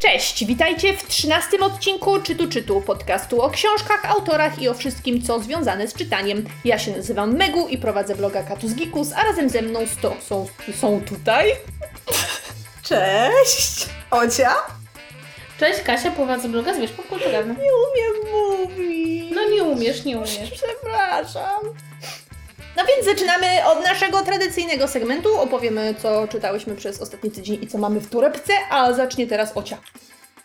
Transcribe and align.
Cześć, 0.00 0.44
witajcie 0.44 0.96
w 0.96 1.06
trzynastym 1.06 1.62
odcinku 1.62 2.20
Czytu 2.20 2.48
Czytu, 2.48 2.80
podcastu 2.80 3.42
o 3.42 3.50
książkach, 3.50 4.04
autorach 4.04 4.62
i 4.62 4.68
o 4.68 4.74
wszystkim, 4.74 5.22
co 5.22 5.40
związane 5.40 5.88
z 5.88 5.94
czytaniem. 5.94 6.44
Ja 6.64 6.78
się 6.78 6.90
nazywam 6.90 7.36
Megu 7.36 7.68
i 7.68 7.78
prowadzę 7.78 8.14
bloga 8.14 8.42
Katus 8.42 8.74
Gikus, 8.74 9.12
a 9.12 9.24
razem 9.24 9.50
ze 9.50 9.62
mną 9.62 9.86
sto, 9.86 10.16
są, 10.20 10.46
są 10.80 11.00
tutaj... 11.00 11.52
Cześć! 12.88 13.86
Ocia? 14.10 14.54
Cześć, 15.58 15.82
Kasia, 15.82 16.10
prowadzę 16.10 16.48
bloga 16.48 16.74
Zwierz 16.74 16.90
Popkulturalny. 16.90 17.54
Nie 17.54 17.70
umiem 17.72 18.32
mówić. 18.32 19.32
No 19.34 19.48
nie 19.48 19.64
umiesz, 19.64 20.04
nie 20.04 20.16
umiesz. 20.16 20.50
Przepraszam. 20.52 21.60
No 22.76 22.82
więc 22.86 23.06
zaczynamy 23.06 23.46
od 23.66 23.84
naszego 23.84 24.22
tradycyjnego 24.22 24.88
segmentu. 24.88 25.38
Opowiemy, 25.38 25.94
co 26.02 26.28
czytałyśmy 26.28 26.76
przez 26.76 27.00
ostatni 27.00 27.30
tydzień 27.30 27.58
i 27.62 27.66
co 27.66 27.78
mamy 27.78 28.00
w 28.00 28.10
torebce, 28.10 28.52
a 28.70 28.92
zacznie 28.92 29.26
teraz 29.26 29.56
Ocia. 29.56 29.78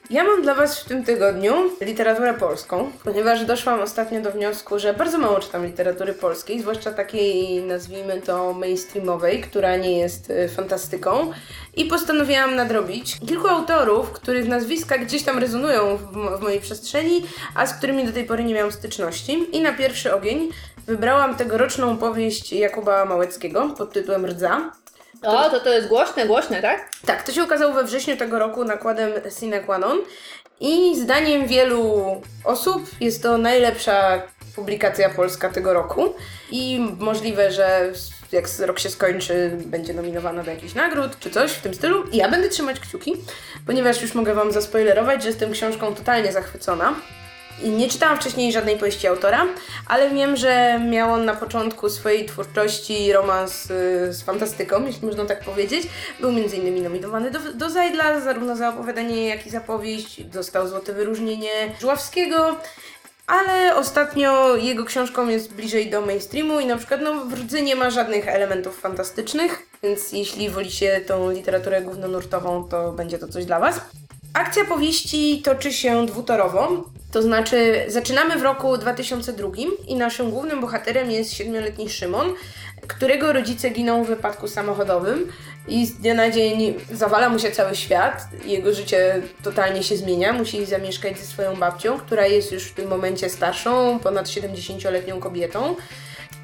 Ja 0.09 0.23
mam 0.23 0.41
dla 0.41 0.55
Was 0.55 0.79
w 0.79 0.85
tym 0.85 1.03
tygodniu 1.03 1.53
literaturę 1.81 2.34
polską, 2.34 2.91
ponieważ 3.03 3.45
doszłam 3.45 3.81
ostatnio 3.81 4.21
do 4.21 4.31
wniosku, 4.31 4.79
że 4.79 4.93
bardzo 4.93 5.17
mało 5.17 5.39
czytam 5.39 5.65
literatury 5.65 6.13
polskiej, 6.13 6.61
zwłaszcza 6.61 6.91
takiej, 6.91 7.61
nazwijmy 7.61 8.21
to, 8.21 8.53
mainstreamowej, 8.53 9.41
która 9.41 9.77
nie 9.77 9.99
jest 9.99 10.29
y, 10.29 10.49
fantastyką. 10.49 11.31
I 11.76 11.85
postanowiłam 11.85 12.55
nadrobić 12.55 13.20
kilku 13.27 13.48
autorów, 13.48 14.12
których 14.12 14.48
nazwiska 14.48 14.98
gdzieś 14.98 15.23
tam 15.23 15.39
rezonują 15.39 15.98
w, 15.98 16.37
w 16.39 16.41
mojej 16.41 16.59
przestrzeni, 16.62 17.26
a 17.55 17.67
z 17.67 17.73
którymi 17.73 18.05
do 18.05 18.12
tej 18.12 18.26
pory 18.26 18.43
nie 18.43 18.53
miałam 18.53 18.71
styczności. 18.71 19.45
I 19.51 19.62
na 19.62 19.73
pierwszy 19.73 20.13
ogień 20.13 20.49
wybrałam 20.88 21.35
tegoroczną 21.35 21.98
powieść 21.98 22.53
Jakuba 22.53 23.05
Małeckiego 23.05 23.70
pod 23.77 23.93
tytułem 23.93 24.26
Rdza. 24.26 24.71
O, 25.21 25.49
to 25.49 25.59
to 25.59 25.70
jest 25.70 25.87
głośne, 25.87 26.26
głośne, 26.26 26.62
tak? 26.62 26.90
Tak, 27.05 27.23
to 27.23 27.32
się 27.32 27.43
ukazało 27.43 27.73
we 27.73 27.84
wrześniu 27.84 28.18
tego 28.18 28.40
roku 28.40 28.63
nakładem 28.65 29.12
Sine 29.40 29.59
Qua 29.59 29.77
Non 29.77 29.98
i 30.59 30.96
zdaniem 30.99 31.48
wielu 31.48 32.21
osób 32.43 32.84
jest 33.01 33.24
to 33.24 33.37
najlepsza 33.37 34.21
publikacja 34.55 35.09
polska 35.09 35.49
tego 35.49 35.74
roku 35.74 36.13
i 36.51 36.79
możliwe, 36.99 37.52
że 37.52 37.91
jak 38.31 38.46
rok 38.59 38.79
się 38.79 38.90
skończy, 38.90 39.57
będzie 39.65 39.93
nominowana 39.93 40.43
do 40.43 40.52
jakichś 40.52 40.74
nagród 40.74 41.20
czy 41.20 41.29
coś 41.29 41.52
w 41.52 41.62
tym 41.62 41.74
stylu. 41.74 42.04
I 42.04 42.18
ja 42.18 42.29
będę 42.29 42.49
trzymać 42.49 42.79
kciuki, 42.79 43.13
ponieważ 43.65 44.02
już 44.02 44.13
mogę 44.13 44.34
Wam 44.34 44.52
zaspoilerować, 44.52 45.21
że 45.21 45.29
jestem 45.29 45.52
książką 45.52 45.96
totalnie 45.96 46.31
zachwycona. 46.34 46.96
Nie 47.63 47.89
czytałam 47.89 48.17
wcześniej 48.17 48.51
żadnej 48.51 48.77
powieści 48.77 49.07
autora, 49.07 49.45
ale 49.87 50.09
wiem, 50.09 50.35
że 50.35 50.79
miał 50.79 51.13
on 51.13 51.25
na 51.25 51.34
początku 51.34 51.89
swojej 51.89 52.25
twórczości 52.25 53.13
romans 53.13 53.71
y, 53.71 54.13
z 54.13 54.21
fantastyką, 54.21 54.85
jeśli 54.85 55.07
można 55.07 55.25
tak 55.25 55.43
powiedzieć. 55.43 55.87
Był 56.20 56.31
innymi 56.31 56.81
nominowany 56.81 57.31
do, 57.31 57.39
do 57.53 57.70
Zajdla, 57.70 58.20
zarówno 58.20 58.55
za 58.55 58.70
opowiadanie, 58.70 59.27
jak 59.27 59.47
i 59.47 59.49
za 59.49 59.62
powieść. 59.62 60.23
Dostał 60.23 60.67
złote 60.67 60.93
wyróżnienie 60.93 61.49
Żuławskiego. 61.81 62.55
Ale 63.27 63.75
ostatnio 63.75 64.56
jego 64.56 64.85
książką 64.85 65.28
jest 65.28 65.53
bliżej 65.53 65.90
do 65.90 66.01
mainstreamu 66.01 66.59
i 66.59 66.66
na 66.66 66.78
przykład 66.78 67.01
no, 67.03 67.25
w 67.25 67.34
Rdzy 67.34 67.62
nie 67.62 67.75
ma 67.75 67.90
żadnych 67.90 68.28
elementów 68.28 68.79
fantastycznych, 68.79 69.69
więc 69.84 70.12
jeśli 70.12 70.50
wolicie 70.50 71.01
tą 71.01 71.31
literaturę 71.31 71.81
głównonurtową, 71.81 72.67
to 72.69 72.91
będzie 72.91 73.19
to 73.19 73.28
coś 73.28 73.45
dla 73.45 73.59
Was. 73.59 73.81
Akcja 74.34 74.66
powieści 74.66 75.41
toczy 75.41 75.73
się 75.73 76.06
dwutorowo, 76.06 76.84
to 77.16 77.22
znaczy 77.22 77.85
zaczynamy 77.88 78.40
w 78.40 78.44
roku 78.44 78.78
2002 78.78 79.50
i 79.88 79.96
naszym 79.96 80.31
głównym 80.31 80.62
bohaterem 80.62 81.12
jest 81.12 81.34
siedmioletni 81.34 81.90
Szymon, 81.90 82.34
którego 82.88 83.34
rodzice 83.34 83.69
giną 83.69 84.03
w 84.03 84.08
wypadku 84.08 84.47
samochodowym 84.47 85.31
i 85.68 85.86
z 85.86 85.94
dnia 85.94 86.13
na 86.13 86.31
dzień 86.31 86.74
zawala 86.91 87.30
mu 87.30 87.40
się 87.40 87.52
cały 87.52 87.75
świat, 87.75 88.28
jego 88.46 88.74
życie 88.74 89.22
totalnie 89.44 89.84
się 89.84 89.98
zmienia, 89.98 90.34
musi 90.34 90.66
zamieszkać 90.66 91.20
ze 91.20 91.25
swoją 91.25 91.56
babcią, 91.56 91.98
która 91.98 92.25
jest 92.25 92.52
już 92.52 92.64
w 92.64 92.74
tym 92.74 92.90
momencie 92.90 93.30
starszą, 93.30 94.00
ponad 94.00 94.28
70-letnią 94.28 95.20
kobietą. 95.20 95.75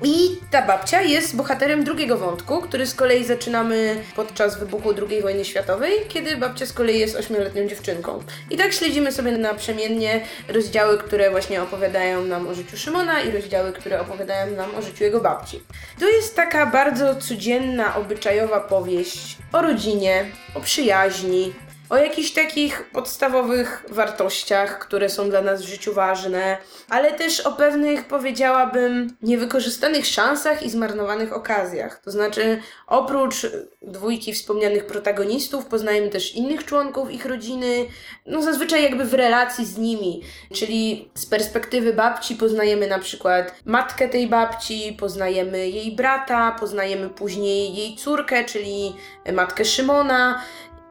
I 0.03 0.39
ta 0.51 0.61
babcia 0.61 1.01
jest 1.01 1.35
bohaterem 1.35 1.83
drugiego 1.83 2.17
wątku, 2.17 2.61
który 2.61 2.87
z 2.87 2.95
kolei 2.95 3.25
zaczynamy 3.25 4.03
podczas 4.15 4.59
wybuchu 4.59 4.93
II 5.09 5.21
wojny 5.21 5.45
światowej, 5.45 5.91
kiedy 6.07 6.37
babcia 6.37 6.65
z 6.65 6.73
kolei 6.73 6.99
jest 6.99 7.15
ośmioletnią 7.15 7.67
dziewczynką. 7.67 8.23
I 8.49 8.57
tak 8.57 8.73
śledzimy 8.73 9.11
sobie 9.11 9.31
naprzemiennie 9.31 10.21
rozdziały, 10.47 10.97
które 10.97 11.31
właśnie 11.31 11.61
opowiadają 11.61 12.25
nam 12.25 12.47
o 12.47 12.53
życiu 12.53 12.77
Szymona 12.77 13.21
i 13.21 13.31
rozdziały, 13.31 13.73
które 13.73 14.01
opowiadają 14.01 14.55
nam 14.55 14.75
o 14.75 14.81
życiu 14.81 15.03
jego 15.03 15.19
babci. 15.19 15.63
To 15.99 16.09
jest 16.09 16.35
taka 16.35 16.65
bardzo 16.65 17.15
codzienna, 17.15 17.95
obyczajowa 17.95 18.59
powieść 18.59 19.37
o 19.53 19.61
rodzinie, 19.61 20.25
o 20.55 20.59
przyjaźni, 20.61 21.53
o 21.91 21.97
jakichś 21.97 22.31
takich 22.31 22.83
podstawowych 22.83 23.85
wartościach, 23.89 24.79
które 24.79 25.09
są 25.09 25.29
dla 25.29 25.41
nas 25.41 25.61
w 25.61 25.67
życiu 25.67 25.93
ważne, 25.93 26.57
ale 26.89 27.11
też 27.11 27.39
o 27.39 27.51
pewnych, 27.51 28.07
powiedziałabym, 28.07 29.17
niewykorzystanych 29.21 30.05
szansach 30.05 30.63
i 30.63 30.69
zmarnowanych 30.69 31.33
okazjach. 31.33 32.01
To 32.03 32.11
znaczy, 32.11 32.61
oprócz 32.87 33.47
dwójki 33.81 34.33
wspomnianych 34.33 34.85
protagonistów, 34.85 35.65
poznajemy 35.65 36.09
też 36.09 36.35
innych 36.35 36.65
członków 36.65 37.11
ich 37.11 37.25
rodziny, 37.25 37.85
no 38.25 38.41
zazwyczaj 38.41 38.83
jakby 38.83 39.05
w 39.05 39.13
relacji 39.13 39.65
z 39.65 39.77
nimi, 39.77 40.21
czyli 40.53 41.09
z 41.15 41.25
perspektywy 41.25 41.93
babci 41.93 42.35
poznajemy 42.35 42.87
na 42.87 42.99
przykład 42.99 43.55
matkę 43.65 44.09
tej 44.09 44.27
babci, 44.27 44.97
poznajemy 44.99 45.69
jej 45.69 45.95
brata, 45.95 46.55
poznajemy 46.59 47.09
później 47.09 47.75
jej 47.75 47.95
córkę, 47.95 48.43
czyli 48.43 48.95
matkę 49.33 49.65
Szymona. 49.65 50.41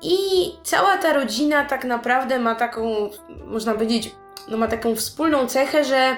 I 0.02 0.16
cała 0.62 0.98
ta 0.98 1.12
rodzina 1.12 1.64
tak 1.64 1.84
naprawdę 1.84 2.38
ma 2.38 2.54
taką, 2.54 3.10
można 3.46 3.74
powiedzieć, 3.74 4.14
no 4.48 4.56
ma 4.56 4.68
taką 4.68 4.96
wspólną 4.96 5.46
cechę, 5.46 5.84
że 5.84 6.16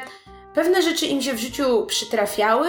pewne 0.55 0.83
rzeczy 0.83 1.07
im 1.07 1.23
się 1.23 1.35
w 1.35 1.41
życiu 1.41 1.87
przytrafiały 1.87 2.69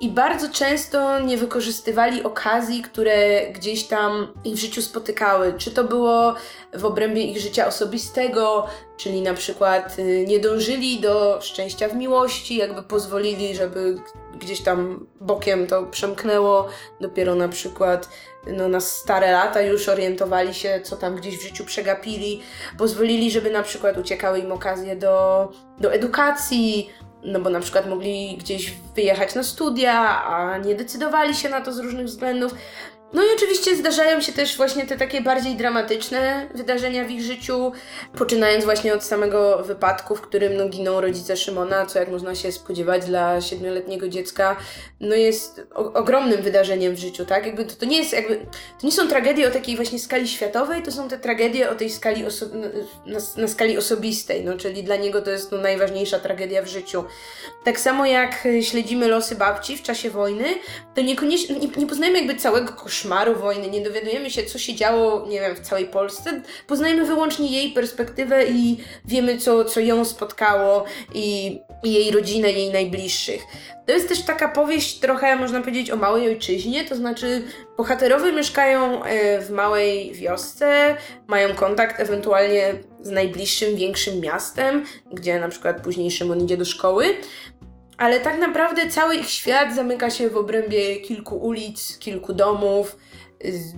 i 0.00 0.08
bardzo 0.08 0.48
często 0.48 1.20
nie 1.20 1.36
wykorzystywali 1.36 2.22
okazji, 2.22 2.82
które 2.82 3.46
gdzieś 3.52 3.84
tam 3.84 4.32
ich 4.44 4.54
w 4.54 4.58
życiu 4.58 4.82
spotykały. 4.82 5.54
Czy 5.58 5.70
to 5.70 5.84
było 5.84 6.34
w 6.74 6.84
obrębie 6.84 7.22
ich 7.22 7.38
życia 7.38 7.66
osobistego, 7.66 8.66
czyli 8.96 9.22
na 9.22 9.34
przykład 9.34 9.98
y, 9.98 10.24
nie 10.28 10.40
dążyli 10.40 11.00
do 11.00 11.38
szczęścia 11.42 11.88
w 11.88 11.94
miłości, 11.94 12.56
jakby 12.56 12.82
pozwolili, 12.82 13.54
żeby 13.54 13.96
gdzieś 14.38 14.60
tam 14.60 15.06
bokiem 15.20 15.66
to 15.66 15.82
przemknęło. 15.82 16.68
Dopiero 17.00 17.34
na 17.34 17.48
przykład 17.48 18.08
no, 18.46 18.68
na 18.68 18.80
stare 18.80 19.32
lata 19.32 19.62
już 19.62 19.88
orientowali 19.88 20.54
się, 20.54 20.80
co 20.84 20.96
tam 20.96 21.16
gdzieś 21.16 21.38
w 21.38 21.42
życiu 21.42 21.64
przegapili. 21.64 22.42
Pozwolili, 22.78 23.30
żeby 23.30 23.50
na 23.50 23.62
przykład 23.62 23.98
uciekały 23.98 24.38
im 24.38 24.52
okazje 24.52 24.96
do, 24.96 25.48
do 25.78 25.92
edukacji, 25.92 26.90
no 27.22 27.40
bo 27.40 27.50
na 27.50 27.60
przykład 27.60 27.88
mogli 27.88 28.36
gdzieś 28.36 28.74
wyjechać 28.94 29.34
na 29.34 29.42
studia, 29.42 30.26
a 30.26 30.58
nie 30.58 30.74
decydowali 30.74 31.34
się 31.34 31.48
na 31.48 31.60
to 31.60 31.72
z 31.72 31.78
różnych 31.78 32.06
względów. 32.06 32.54
No 33.12 33.22
i 33.22 33.26
oczywiście 33.36 33.76
zdarzają 33.76 34.20
się 34.20 34.32
też 34.32 34.56
właśnie 34.56 34.86
te 34.86 34.96
takie 34.96 35.20
bardziej 35.20 35.54
dramatyczne 35.54 36.48
wydarzenia 36.54 37.04
w 37.04 37.10
ich 37.10 37.22
życiu, 37.22 37.72
poczynając 38.18 38.64
właśnie 38.64 38.94
od 38.94 39.04
samego 39.04 39.62
wypadku, 39.62 40.16
w 40.16 40.20
którym 40.20 40.56
no, 40.56 40.68
giną 40.68 41.00
rodzice 41.00 41.36
Szymona, 41.36 41.86
co 41.86 41.98
jak 41.98 42.08
można 42.10 42.34
się 42.34 42.52
spodziewać 42.52 43.04
dla 43.04 43.40
siedmioletniego 43.40 44.08
dziecka, 44.08 44.56
no 45.00 45.14
jest 45.14 45.66
o- 45.74 45.92
ogromnym 45.92 46.42
wydarzeniem 46.42 46.94
w 46.94 46.98
życiu, 46.98 47.24
tak? 47.24 47.46
Jakby 47.46 47.64
to, 47.64 47.74
to 47.76 47.86
nie 47.86 47.98
jest 47.98 48.12
jakby, 48.12 48.36
to 48.80 48.86
nie 48.86 48.92
są 48.92 49.08
tragedie 49.08 49.48
o 49.48 49.50
takiej 49.50 49.76
właśnie 49.76 49.98
skali 49.98 50.28
światowej, 50.28 50.82
to 50.82 50.92
są 50.92 51.08
te 51.08 51.18
tragedie 51.18 51.70
o 51.70 51.74
tej 51.74 51.90
skali, 51.90 52.24
oso- 52.24 52.50
na, 53.06 53.18
na 53.36 53.48
skali 53.48 53.78
osobistej, 53.78 54.44
no 54.44 54.56
czyli 54.56 54.84
dla 54.84 54.96
niego 54.96 55.22
to 55.22 55.30
jest 55.30 55.52
no, 55.52 55.58
najważniejsza 55.58 56.18
tragedia 56.18 56.62
w 56.62 56.66
życiu. 56.68 57.04
Tak 57.64 57.80
samo 57.80 58.06
jak 58.06 58.48
śledzimy 58.62 59.08
losy 59.08 59.34
babci 59.36 59.76
w 59.76 59.82
czasie 59.82 60.10
wojny, 60.10 60.44
to 60.94 61.00
niekoniecznie, 61.00 61.56
nie, 61.58 61.68
nie 61.76 61.86
poznajemy 61.86 62.18
jakby 62.18 62.34
całego 62.36 62.72
koszmaru 62.96 63.34
wojny, 63.34 63.70
nie 63.70 63.80
dowiadujemy 63.80 64.30
się, 64.30 64.42
co 64.42 64.58
się 64.58 64.74
działo, 64.74 65.26
nie 65.28 65.40
wiem, 65.40 65.56
w 65.56 65.60
całej 65.60 65.86
Polsce. 65.86 66.42
Poznajemy 66.66 67.06
wyłącznie 67.06 67.50
jej 67.50 67.70
perspektywę 67.72 68.46
i 68.46 68.76
wiemy, 69.04 69.38
co, 69.38 69.64
co 69.64 69.80
ją 69.80 70.04
spotkało 70.04 70.84
i, 71.14 71.60
i 71.84 71.92
jej 71.92 72.10
rodzinę, 72.10 72.52
jej 72.52 72.72
najbliższych. 72.72 73.42
To 73.86 73.92
jest 73.92 74.08
też 74.08 74.22
taka 74.22 74.48
powieść 74.48 74.98
trochę, 74.98 75.36
można 75.36 75.60
powiedzieć, 75.60 75.90
o 75.90 75.96
małej 75.96 76.28
ojczyźnie, 76.28 76.84
to 76.84 76.96
znaczy 76.96 77.42
bohaterowie 77.76 78.32
mieszkają 78.32 79.04
e, 79.04 79.40
w 79.40 79.50
małej 79.50 80.12
wiosce, 80.12 80.96
mają 81.26 81.54
kontakt 81.54 82.00
ewentualnie 82.00 82.74
z 83.00 83.10
najbliższym, 83.10 83.76
większym 83.76 84.20
miastem, 84.20 84.84
gdzie 85.12 85.40
na 85.40 85.48
przykład 85.48 85.80
później 85.80 86.10
Szymon 86.10 86.44
idzie 86.44 86.56
do 86.56 86.64
szkoły, 86.64 87.06
ale 87.98 88.20
tak 88.20 88.38
naprawdę 88.38 88.90
cały 88.90 89.14
ich 89.14 89.30
świat 89.30 89.74
zamyka 89.74 90.10
się 90.10 90.30
w 90.30 90.36
obrębie 90.36 90.96
kilku 90.96 91.36
ulic, 91.36 91.98
kilku 91.98 92.32
domów. 92.32 92.96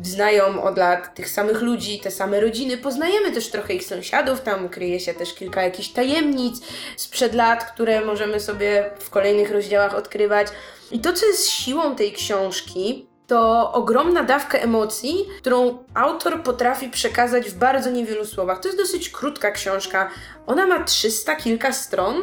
Znają 0.03 0.63
od 0.63 0.79
lat 0.79 1.15
tych 1.15 1.29
samych 1.29 1.63
ludzi, 1.63 2.01
te 2.01 2.11
same 2.11 2.41
rodziny. 2.41 2.79
Poznajemy 2.79 3.33
też 3.33 3.51
trochę 3.51 3.75
ich 3.75 3.85
sąsiadów, 3.85 4.41
tam 4.41 4.69
kryje 4.69 5.01
się 5.01 5.15
też 5.15 5.35
kilka 5.35 5.63
jakichś 5.63 5.89
tajemnic 5.89 6.61
sprzed 6.97 7.35
lat, 7.35 7.65
które 7.65 8.05
możemy 8.05 8.41
sobie 8.41 8.91
w 8.99 9.11
kolejnych 9.11 9.51
rozdziałach 9.51 9.95
odkrywać. 9.95 10.49
I 10.91 11.01
to, 11.01 11.13
co 11.13 11.27
jest 11.27 11.51
siłą 11.51 11.97
tej 11.97 12.13
książki, 12.13 13.09
to 13.27 13.73
ogromna 13.73 14.23
dawka 14.23 14.59
emocji, 14.59 15.27
którą 15.39 15.85
autor 15.95 16.43
potrafi 16.43 16.89
przekazać 16.89 17.51
w 17.51 17.55
bardzo 17.55 17.91
niewielu 17.91 18.25
słowach. 18.25 18.61
To 18.61 18.69
jest 18.69 18.79
dosyć 18.79 19.11
krótka 19.11 19.51
książka. 19.51 20.11
Ona 20.47 20.67
ma 20.67 20.85
300 20.85 21.37
kilka 21.37 21.73
stron, 21.73 22.23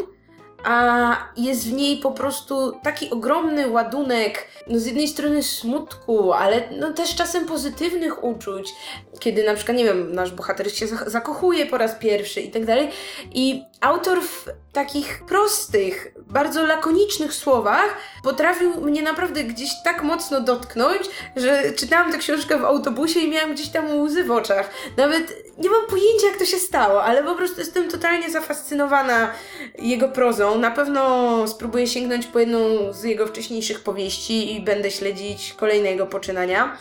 a 0.66 1.18
jest 1.38 1.70
w 1.70 1.74
niej 1.74 1.98
po 1.98 2.12
prostu 2.12 2.80
taki 2.84 3.10
ogromny 3.10 3.68
ładunek, 3.68 4.48
no 4.68 4.80
z 4.80 4.86
jednej 4.86 5.08
strony 5.08 5.44
smutku, 5.44 6.34
ale 6.34 6.70
no 6.80 6.94
też 6.94 7.16
czasem 7.16 7.46
pozytywnych 7.46 8.24
uczuć, 8.24 8.74
kiedy 9.20 9.44
na 9.44 9.54
przykład, 9.54 9.78
nie 9.78 9.86
wiem, 9.86 10.12
nasz 10.16 10.32
bohater 10.32 10.76
się 10.76 10.88
zakochuje 10.88 11.66
po 11.66 11.78
raz 11.78 11.96
pierwszy 11.96 12.42
i 12.42 12.52
tak 12.52 12.66
dalej. 12.66 12.90
I 13.32 13.64
autor 13.82 14.22
w 14.22 14.46
takich 14.74 15.24
prostych, 15.28 16.14
bardzo 16.28 16.66
lakonicznych 16.66 17.34
słowach 17.34 17.98
potrafił 18.24 18.82
mnie 18.82 19.02
naprawdę 19.02 19.44
gdzieś 19.44 19.70
tak 19.84 20.04
mocno 20.04 20.42
dotknąć, 20.42 21.02
że 21.36 21.72
czytałam 21.72 22.12
tę 22.12 22.18
książkę 22.18 22.58
w 22.58 22.66
autobusie 22.66 23.20
i 23.20 23.30
miałam 23.30 23.54
gdzieś 23.54 23.70
tam 23.70 24.00
łzy 24.00 24.24
w 24.24 24.32
oczach. 24.32 24.70
Nawet 24.98 25.34
nie 25.58 25.70
mam 25.70 25.86
pojęcia, 25.90 26.28
jak 26.28 26.38
to 26.38 26.46
się 26.46 26.58
stało, 26.58 27.04
ale 27.04 27.24
po 27.24 27.36
prostu 27.36 27.60
jestem 27.60 27.92
totalnie 27.92 28.32
zafascynowana 28.32 29.32
jego 29.80 30.10
prozą. 30.10 30.60
Na 30.60 30.72
pewno 30.72 31.48
spróbuję 31.48 31.88
sięgnąć 31.88 32.28
po 32.28 32.40
jedną 32.40 32.94
z 32.94 33.04
jego 33.04 33.28
wcześniejszych 33.28 33.84
powieści 33.84 34.56
i 34.56 34.62
będę 34.62 34.92
śledzić 34.92 35.54
kolejne 35.58 35.92
jego 35.92 36.06
poczynania. 36.06 36.78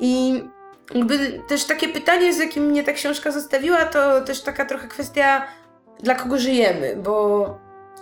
I 0.00 0.42
jakby 0.94 1.42
też 1.48 1.64
takie 1.64 1.88
pytanie, 1.88 2.32
z 2.32 2.38
jakim 2.38 2.64
mnie 2.64 2.84
ta 2.84 2.92
książka 2.92 3.30
zostawiła, 3.30 3.84
to 3.84 4.20
też 4.20 4.40
taka 4.40 4.64
trochę 4.64 4.88
kwestia, 4.88 5.46
dla 6.02 6.14
kogo 6.14 6.38
żyjemy, 6.38 6.96
bo 6.96 7.46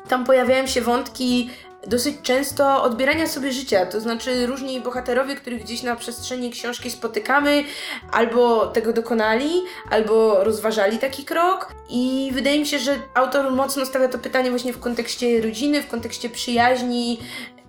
tam 0.09 0.25
pojawiają 0.25 0.67
się 0.67 0.81
wątki 0.81 1.51
dosyć 1.87 2.17
często 2.23 2.83
odbierania 2.83 3.27
sobie 3.27 3.53
życia, 3.53 3.87
to 3.87 4.01
znaczy 4.01 4.47
różni 4.47 4.81
bohaterowie, 4.81 5.37
których 5.37 5.63
gdzieś 5.63 5.83
na 5.83 5.97
przestrzeni 5.97 6.51
książki 6.51 6.91
spotykamy, 6.91 7.65
albo 8.13 8.67
tego 8.67 8.93
dokonali, 8.93 9.51
albo 9.91 10.45
rozważali 10.45 10.99
taki 10.99 11.25
krok. 11.25 11.73
I 11.91 12.31
wydaje 12.35 12.59
mi 12.59 12.67
się, 12.67 12.79
że 12.79 12.99
autor 13.15 13.51
mocno 13.51 13.87
stawia 13.87 14.09
to 14.09 14.19
pytanie 14.19 14.51
właśnie 14.51 14.73
w 14.73 14.81
kontekście 14.81 15.41
rodziny, 15.41 15.83
w 15.83 15.89
kontekście 15.89 16.31
przyjaźni 16.31 17.21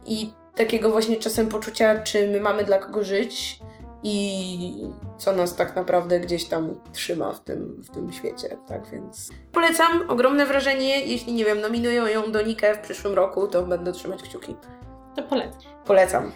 i 0.05 0.31
takiego 0.55 0.91
właśnie 0.91 1.17
czasem 1.17 1.49
poczucia, 1.49 1.99
czy 1.99 2.27
my 2.27 2.39
mamy 2.39 2.63
dla 2.63 2.77
kogo 2.77 3.03
żyć 3.03 3.59
i 4.03 4.89
co 5.17 5.31
nas 5.31 5.55
tak 5.55 5.75
naprawdę 5.75 6.19
gdzieś 6.19 6.45
tam 6.45 6.75
trzyma 6.93 7.33
w 7.33 7.39
tym, 7.39 7.81
w 7.83 7.89
tym 7.89 8.13
świecie, 8.13 8.57
tak 8.67 8.89
więc 8.91 9.29
polecam, 9.51 10.09
ogromne 10.09 10.45
wrażenie, 10.45 11.05
jeśli 11.05 11.33
nie 11.33 11.45
wiem, 11.45 11.61
nominują 11.61 12.07
ją 12.07 12.31
do 12.31 12.41
Nike 12.41 12.75
w 12.75 12.79
przyszłym 12.79 13.13
roku, 13.13 13.47
to 13.47 13.63
będę 13.63 13.91
trzymać 13.91 14.23
kciuki. 14.23 14.55
To 15.15 15.23
polecam. 15.23 15.61
Polecam. 15.85 16.31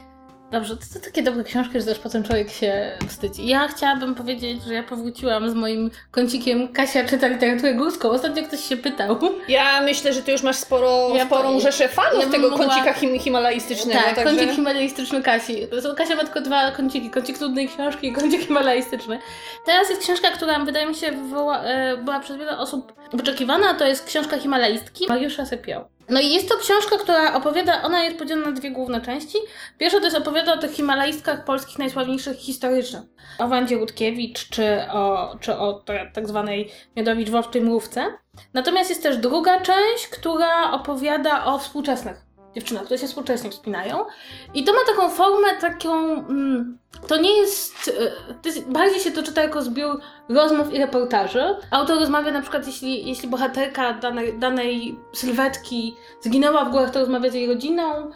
Dobrze, 0.52 0.78
to, 0.78 0.84
to 0.94 1.06
takie 1.06 1.24
dobre 1.24 1.44
książki, 1.44 1.80
że 1.80 1.86
też 1.86 2.00
potem 2.00 2.24
człowiek 2.24 2.50
się 2.50 2.98
wstydzi. 3.08 3.48
Ja 3.48 3.68
chciałabym 3.68 4.16
powiedzieć, 4.16 4.64
że 4.64 4.74
ja 4.74 4.84
powróciłam 4.84 5.50
z 5.50 5.54
moim 5.54 5.92
kącikiem 6.12 6.68
Kasia 6.68 7.06
czyta 7.06 7.28
literaturę 7.28 7.74
górską. 7.74 8.10
Ostatnio 8.10 8.44
ktoś 8.44 8.60
się 8.60 8.78
pytał. 8.78 9.20
Ja 9.48 9.82
myślę, 9.82 10.14
że 10.14 10.22
ty 10.22 10.32
już 10.32 10.44
masz 10.44 10.56
sporo, 10.56 11.10
ja, 11.16 11.26
sporą 11.26 11.60
rzeszę 11.60 11.88
fanów 11.88 12.24
ja 12.24 12.30
tego 12.30 12.50
mogła... 12.50 12.66
kącika 12.66 12.94
him 12.94 13.20
himalajstycznego. 13.20 14.00
Tak, 14.00 14.16
także... 14.16 14.36
kącik 14.36 14.56
himalajstyczny 14.56 15.22
Kasi. 15.22 15.68
Kasia 15.98 16.16
ma 16.16 16.24
tylko 16.24 16.42
dwa 16.42 16.72
kąciki. 16.72 17.10
Kącik 17.10 17.38
trudnej 17.38 17.68
książki 17.68 18.08
i 18.08 18.14
kącik 18.14 18.42
himalajstyczny. 18.42 19.20
Teraz 19.66 19.90
jest 19.90 20.02
książka, 20.02 20.32
która 20.32 20.60
wydaje 20.60 20.86
mi 20.86 20.96
się 20.96 21.12
wywoła, 21.12 21.64
e, 21.64 21.98
była 21.98 22.20
przez 22.20 22.38
wiele 22.38 22.58
osób 22.58 22.94
wyczekiwana. 23.14 23.74
To 23.74 23.88
jest 23.88 24.06
książka 24.06 24.38
himalajstki 24.38 25.06
Mariusza 25.08 25.46
Sepioł. 25.46 25.97
No 26.10 26.20
i 26.22 26.34
jest 26.34 26.50
to 26.50 26.58
książka, 26.58 26.98
która 26.98 27.34
opowiada, 27.34 27.82
ona 27.84 28.04
jest 28.04 28.20
podzielona 28.20 28.48
na 28.48 28.54
dwie 28.54 28.72
główne 28.72 29.02
części. 29.02 29.38
Pierwsza 29.78 29.98
to 29.98 30.06
jest 30.06 30.18
opowiada 30.18 30.54
o 30.54 30.58
tych 30.58 30.72
himalajskach 30.72 31.46
polskich 31.46 31.80
najsławniejszych 31.80 32.38
historycznych. 32.38 33.04
O 33.40 33.48
Wandzie 33.48 33.76
Rutkiewicz, 33.76 34.50
czy 34.50 34.80
o, 34.92 35.36
czy 35.40 35.58
o 35.58 35.84
tak 36.14 36.28
zwanej 36.28 36.72
Miodowicz-Wołczej 36.96 37.62
Mrówce. 37.62 38.06
Natomiast 38.54 38.90
jest 38.90 39.04
też 39.04 39.18
druga 39.18 39.62
część, 39.62 40.08
która 40.12 40.72
opowiada 40.72 41.46
o 41.46 41.60
współczesnych 41.60 42.27
dziewczynach, 42.58 42.84
które 42.84 42.98
się 43.00 43.08
współcześnie 43.08 43.50
wspinają. 43.50 44.06
I 44.54 44.64
to 44.64 44.74
ma 44.74 44.80
taką 44.88 45.10
formę 45.10 45.48
taką... 45.62 46.14
Mm, 46.14 46.78
to 47.08 47.18
nie 47.18 47.38
jest, 47.38 47.88
e, 47.88 48.34
to 48.42 48.50
jest... 48.50 48.70
Bardziej 48.70 49.00
się 49.00 49.12
to 49.12 49.24
czyta 49.24 49.42
jako 49.42 49.62
zbiór 49.62 50.00
rozmów 50.30 50.74
i 50.74 50.78
reportaży. 50.78 51.56
Autor 51.72 52.00
rozmawia 52.00 52.32
na 52.32 52.42
przykład, 52.42 52.68
jeśli, 52.68 53.08
jeśli 53.08 53.30
bohaterka 53.30 53.94
danej, 53.94 54.40
danej 54.40 55.00
sylwetki 55.14 55.96
zginęła 56.22 56.66
w 56.66 56.72
górach, 56.72 56.92
to 56.92 57.00
rozmawia 57.00 57.30
z 57.30 57.34
jej 57.34 57.48
rodziną. 57.48 58.12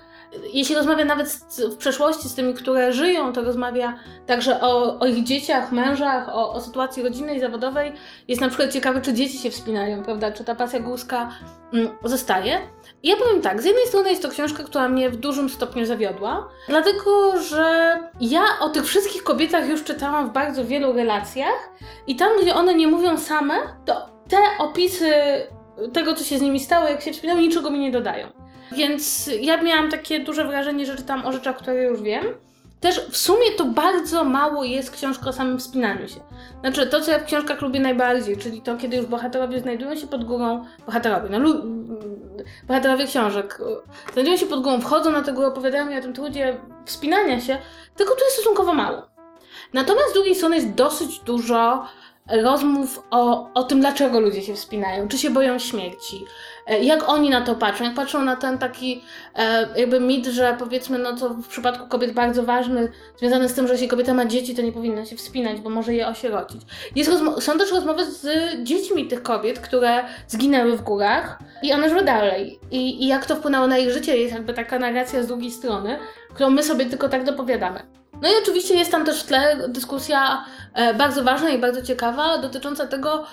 Jeśli 0.53 0.75
rozmawia 0.75 1.05
nawet 1.05 1.29
z, 1.29 1.61
w 1.61 1.77
przeszłości 1.77 2.29
z 2.29 2.35
tymi, 2.35 2.53
które 2.53 2.93
żyją, 2.93 3.33
to 3.33 3.41
rozmawia 3.41 3.99
także 4.25 4.61
o, 4.61 4.99
o 4.99 5.05
ich 5.05 5.23
dzieciach, 5.23 5.71
mężach, 5.71 6.29
o, 6.29 6.53
o 6.53 6.61
sytuacji 6.61 7.03
rodzinnej, 7.03 7.39
zawodowej. 7.39 7.93
Jest 8.27 8.41
na 8.41 8.47
przykład 8.47 8.73
ciekawe, 8.73 9.01
czy 9.01 9.13
dzieci 9.13 9.37
się 9.37 9.51
wspinają, 9.51 10.03
prawda? 10.03 10.31
Czy 10.31 10.43
ta 10.43 10.55
pasja 10.55 10.79
górska 10.79 11.29
mm, 11.73 11.89
zostaje. 12.03 12.59
I 13.03 13.09
ja 13.09 13.15
powiem 13.17 13.41
tak, 13.41 13.61
z 13.61 13.65
jednej 13.65 13.87
strony 13.87 14.09
jest 14.09 14.21
to 14.21 14.29
książka, 14.29 14.63
która 14.63 14.89
mnie 14.89 15.09
w 15.09 15.15
dużym 15.15 15.49
stopniu 15.49 15.85
zawiodła, 15.85 16.49
dlatego 16.67 17.41
że 17.41 17.97
ja 18.21 18.43
o 18.59 18.69
tych 18.69 18.85
wszystkich 18.85 19.23
kobietach 19.23 19.69
już 19.69 19.83
czytałam 19.83 20.29
w 20.29 20.33
bardzo 20.33 20.65
wielu 20.65 20.93
relacjach 20.93 21.69
i 22.07 22.15
tam, 22.15 22.29
gdzie 22.41 22.55
one 22.55 22.73
nie 22.73 22.87
mówią 22.87 23.17
same, 23.17 23.53
to 23.85 24.09
te 24.29 24.37
opisy 24.59 25.13
tego, 25.93 26.13
co 26.13 26.23
się 26.23 26.37
z 26.37 26.41
nimi 26.41 26.59
stało, 26.59 26.87
jak 26.87 27.01
się 27.01 27.13
wspinały, 27.13 27.41
niczego 27.41 27.71
mi 27.71 27.79
nie 27.79 27.91
dodają. 27.91 28.40
Więc 28.71 29.29
ja 29.41 29.61
miałam 29.61 29.91
takie 29.91 30.19
duże 30.19 30.45
wrażenie, 30.45 30.85
że 30.85 30.97
czytam 30.97 31.25
o 31.25 31.31
rzeczach, 31.31 31.57
które 31.57 31.83
już 31.83 32.01
wiem. 32.01 32.25
Też 32.79 33.01
w 33.09 33.17
sumie 33.17 33.51
to 33.57 33.65
bardzo 33.65 34.23
mało 34.23 34.63
jest 34.63 34.91
książka 34.91 35.29
o 35.29 35.33
samym 35.33 35.59
wspinaniu 35.59 36.07
się. 36.07 36.19
Znaczy, 36.61 36.87
to 36.87 37.01
co 37.01 37.11
ja 37.11 37.19
w 37.19 37.25
książkach 37.25 37.61
lubię 37.61 37.79
najbardziej, 37.79 38.37
czyli 38.37 38.61
to, 38.61 38.77
kiedy 38.77 38.97
już 38.97 39.05
bohaterowie 39.05 39.59
znajdują 39.59 39.95
się 39.95 40.07
pod 40.07 40.23
górą, 40.23 40.65
bohaterowie, 40.85 41.29
no, 41.29 41.39
lu, 41.39 41.63
bohaterowie 42.67 43.07
książek, 43.07 43.61
znajdują 44.13 44.37
się 44.37 44.45
pod 44.45 44.61
górą, 44.61 44.81
wchodzą 44.81 45.11
na 45.11 45.21
tę 45.21 45.33
górę, 45.33 45.47
opowiadają 45.47 45.85
mi 45.85 45.97
o 45.97 46.01
tym 46.01 46.13
trudzie 46.13 46.57
wspinania 46.85 47.39
się, 47.41 47.57
tylko 47.95 48.15
tu 48.15 48.23
jest 48.23 48.35
stosunkowo 48.35 48.73
mało. 48.73 49.01
Natomiast 49.73 50.09
z 50.09 50.13
drugiej 50.13 50.35
strony 50.35 50.55
jest 50.55 50.73
dosyć 50.73 51.19
dużo 51.19 51.87
rozmów 52.43 53.03
o, 53.11 53.53
o 53.53 53.63
tym, 53.63 53.79
dlaczego 53.79 54.19
ludzie 54.19 54.41
się 54.41 54.55
wspinają, 54.55 55.07
czy 55.07 55.17
się 55.17 55.29
boją 55.29 55.59
śmierci, 55.59 56.25
jak 56.79 57.09
oni 57.09 57.29
na 57.29 57.41
to 57.41 57.55
patrzą, 57.55 57.83
jak 57.83 57.93
patrzą 57.93 58.25
na 58.25 58.35
ten 58.35 58.57
taki 58.57 59.03
e, 59.35 59.67
jakby 59.79 59.99
mit, 59.99 60.25
że 60.25 60.55
powiedzmy, 60.59 60.97
no 60.97 61.15
to 61.15 61.29
w 61.29 61.47
przypadku 61.47 61.87
kobiet 61.87 62.11
bardzo 62.11 62.43
ważny, 62.43 62.91
związany 63.17 63.49
z 63.49 63.53
tym, 63.53 63.67
że 63.67 63.73
jeśli 63.73 63.87
kobieta 63.87 64.13
ma 64.13 64.25
dzieci, 64.25 64.55
to 64.55 64.61
nie 64.61 64.71
powinna 64.71 65.05
się 65.05 65.15
wspinać, 65.15 65.61
bo 65.61 65.69
może 65.69 65.93
je 65.93 66.07
osierocić. 66.07 66.61
Jest 66.95 67.11
są 67.39 67.57
też 67.57 67.71
rozmowy 67.71 68.05
z 68.05 68.27
dziećmi 68.63 69.07
tych 69.07 69.23
kobiet, 69.23 69.59
które 69.59 70.03
zginęły 70.27 70.77
w 70.77 70.81
górach 70.81 71.39
i 71.63 71.73
one 71.73 71.89
żyły 71.89 72.03
dalej. 72.03 72.59
I, 72.71 73.03
I 73.03 73.07
jak 73.07 73.25
to 73.25 73.35
wpłynęło 73.35 73.67
na 73.67 73.77
ich 73.77 73.91
życie, 73.91 74.17
jest 74.17 74.33
jakby 74.33 74.53
taka 74.53 74.79
narracja 74.79 75.23
z 75.23 75.27
drugiej 75.27 75.51
strony, 75.51 75.99
którą 76.33 76.49
my 76.49 76.63
sobie 76.63 76.85
tylko 76.85 77.09
tak 77.09 77.23
dopowiadamy. 77.23 77.79
No 78.21 78.29
i 78.29 78.31
oczywiście 78.41 78.75
jest 78.75 78.91
tam 78.91 79.05
też 79.05 79.23
w 79.23 79.27
tle 79.27 79.67
dyskusja 79.67 80.45
e, 80.73 80.93
bardzo 80.93 81.23
ważna 81.23 81.49
i 81.49 81.57
bardzo 81.57 81.81
ciekawa 81.81 82.37
dotycząca 82.37 82.87
tego, 82.87 83.25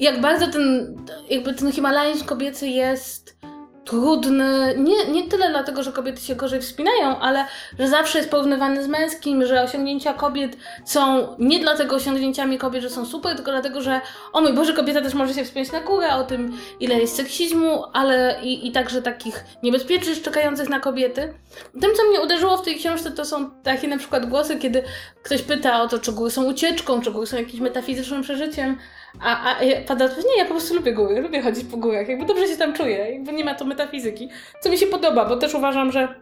jak 0.00 0.20
bardzo 0.20 0.46
ten, 0.46 0.96
jakby 1.30 1.54
ten 1.54 1.72
Himalajzm 1.72 2.24
kobiecy 2.24 2.68
jest 2.68 3.36
trudny, 3.84 4.74
nie, 4.78 5.12
nie 5.12 5.28
tyle 5.28 5.50
dlatego, 5.50 5.82
że 5.82 5.92
kobiety 5.92 6.20
się 6.20 6.34
gorzej 6.34 6.60
wspinają, 6.60 7.18
ale 7.18 7.46
że 7.78 7.88
zawsze 7.88 8.18
jest 8.18 8.30
porównywany 8.30 8.84
z 8.84 8.88
męskim, 8.88 9.46
że 9.46 9.62
osiągnięcia 9.62 10.12
kobiet 10.12 10.56
są 10.84 11.28
nie 11.38 11.60
dlatego 11.60 11.96
osiągnięciami 11.96 12.58
kobiet, 12.58 12.82
że 12.82 12.90
są 12.90 13.06
super, 13.06 13.36
tylko 13.36 13.50
dlatego, 13.50 13.82
że 13.82 14.00
o 14.32 14.40
mój 14.40 14.52
Boże, 14.52 14.72
kobieta 14.72 15.00
też 15.00 15.14
może 15.14 15.34
się 15.34 15.44
wspinać 15.44 15.72
na 15.72 15.80
górę, 15.80 16.14
o 16.14 16.24
tym 16.24 16.58
ile 16.80 17.00
jest 17.00 17.16
seksizmu, 17.16 17.84
ale 17.92 18.36
i, 18.42 18.68
i 18.68 18.72
także 18.72 19.02
takich 19.02 19.44
niebezpieczeństw 19.62 20.24
czekających 20.24 20.68
na 20.68 20.80
kobiety. 20.80 21.34
Tym, 21.80 21.90
co 21.96 22.04
mnie 22.10 22.20
uderzyło 22.20 22.56
w 22.56 22.64
tej 22.64 22.76
książce, 22.76 23.10
to 23.10 23.24
są 23.24 23.50
takie 23.50 23.88
na 23.88 23.98
przykład 23.98 24.26
głosy, 24.26 24.56
kiedy 24.56 24.82
ktoś 25.22 25.42
pyta 25.42 25.82
o 25.82 25.88
to, 25.88 25.98
czy 25.98 26.12
góry 26.12 26.30
są 26.30 26.44
ucieczką, 26.44 27.00
czy 27.00 27.10
góry 27.10 27.26
są 27.26 27.36
jakimś 27.36 27.60
metafizycznym 27.60 28.22
przeżyciem, 28.22 28.76
a, 29.20 29.50
a 29.50 29.56
pada 29.86 30.04
odpowiedź, 30.04 30.26
nie, 30.26 30.38
ja 30.38 30.44
po 30.44 30.50
prostu 30.50 30.74
lubię 30.74 30.92
góry, 30.92 31.20
lubię 31.20 31.42
chodzić 31.42 31.64
po 31.64 31.76
górach, 31.76 32.08
jakby 32.08 32.24
dobrze 32.24 32.48
się 32.48 32.56
tam 32.56 32.72
czuję, 32.72 32.96
jakby 32.96 33.32
nie 33.32 33.44
ma 33.44 33.54
to 33.54 33.64
metafizyki, 33.64 34.28
co 34.60 34.70
mi 34.70 34.78
się 34.78 34.86
podoba, 34.86 35.24
bo 35.24 35.36
też 35.36 35.54
uważam, 35.54 35.92
że 35.92 36.14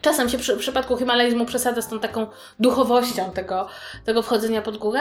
Czasem 0.00 0.28
się 0.28 0.38
przy, 0.38 0.56
w 0.56 0.58
przypadku 0.58 0.96
himalajzmu 0.96 1.46
przesadza 1.46 1.82
z 1.82 1.88
tą 1.88 2.00
taką 2.00 2.26
duchowością 2.58 3.30
tego, 3.30 3.68
tego 4.04 4.22
wchodzenia 4.22 4.62
pod 4.62 4.76
górę. 4.76 5.00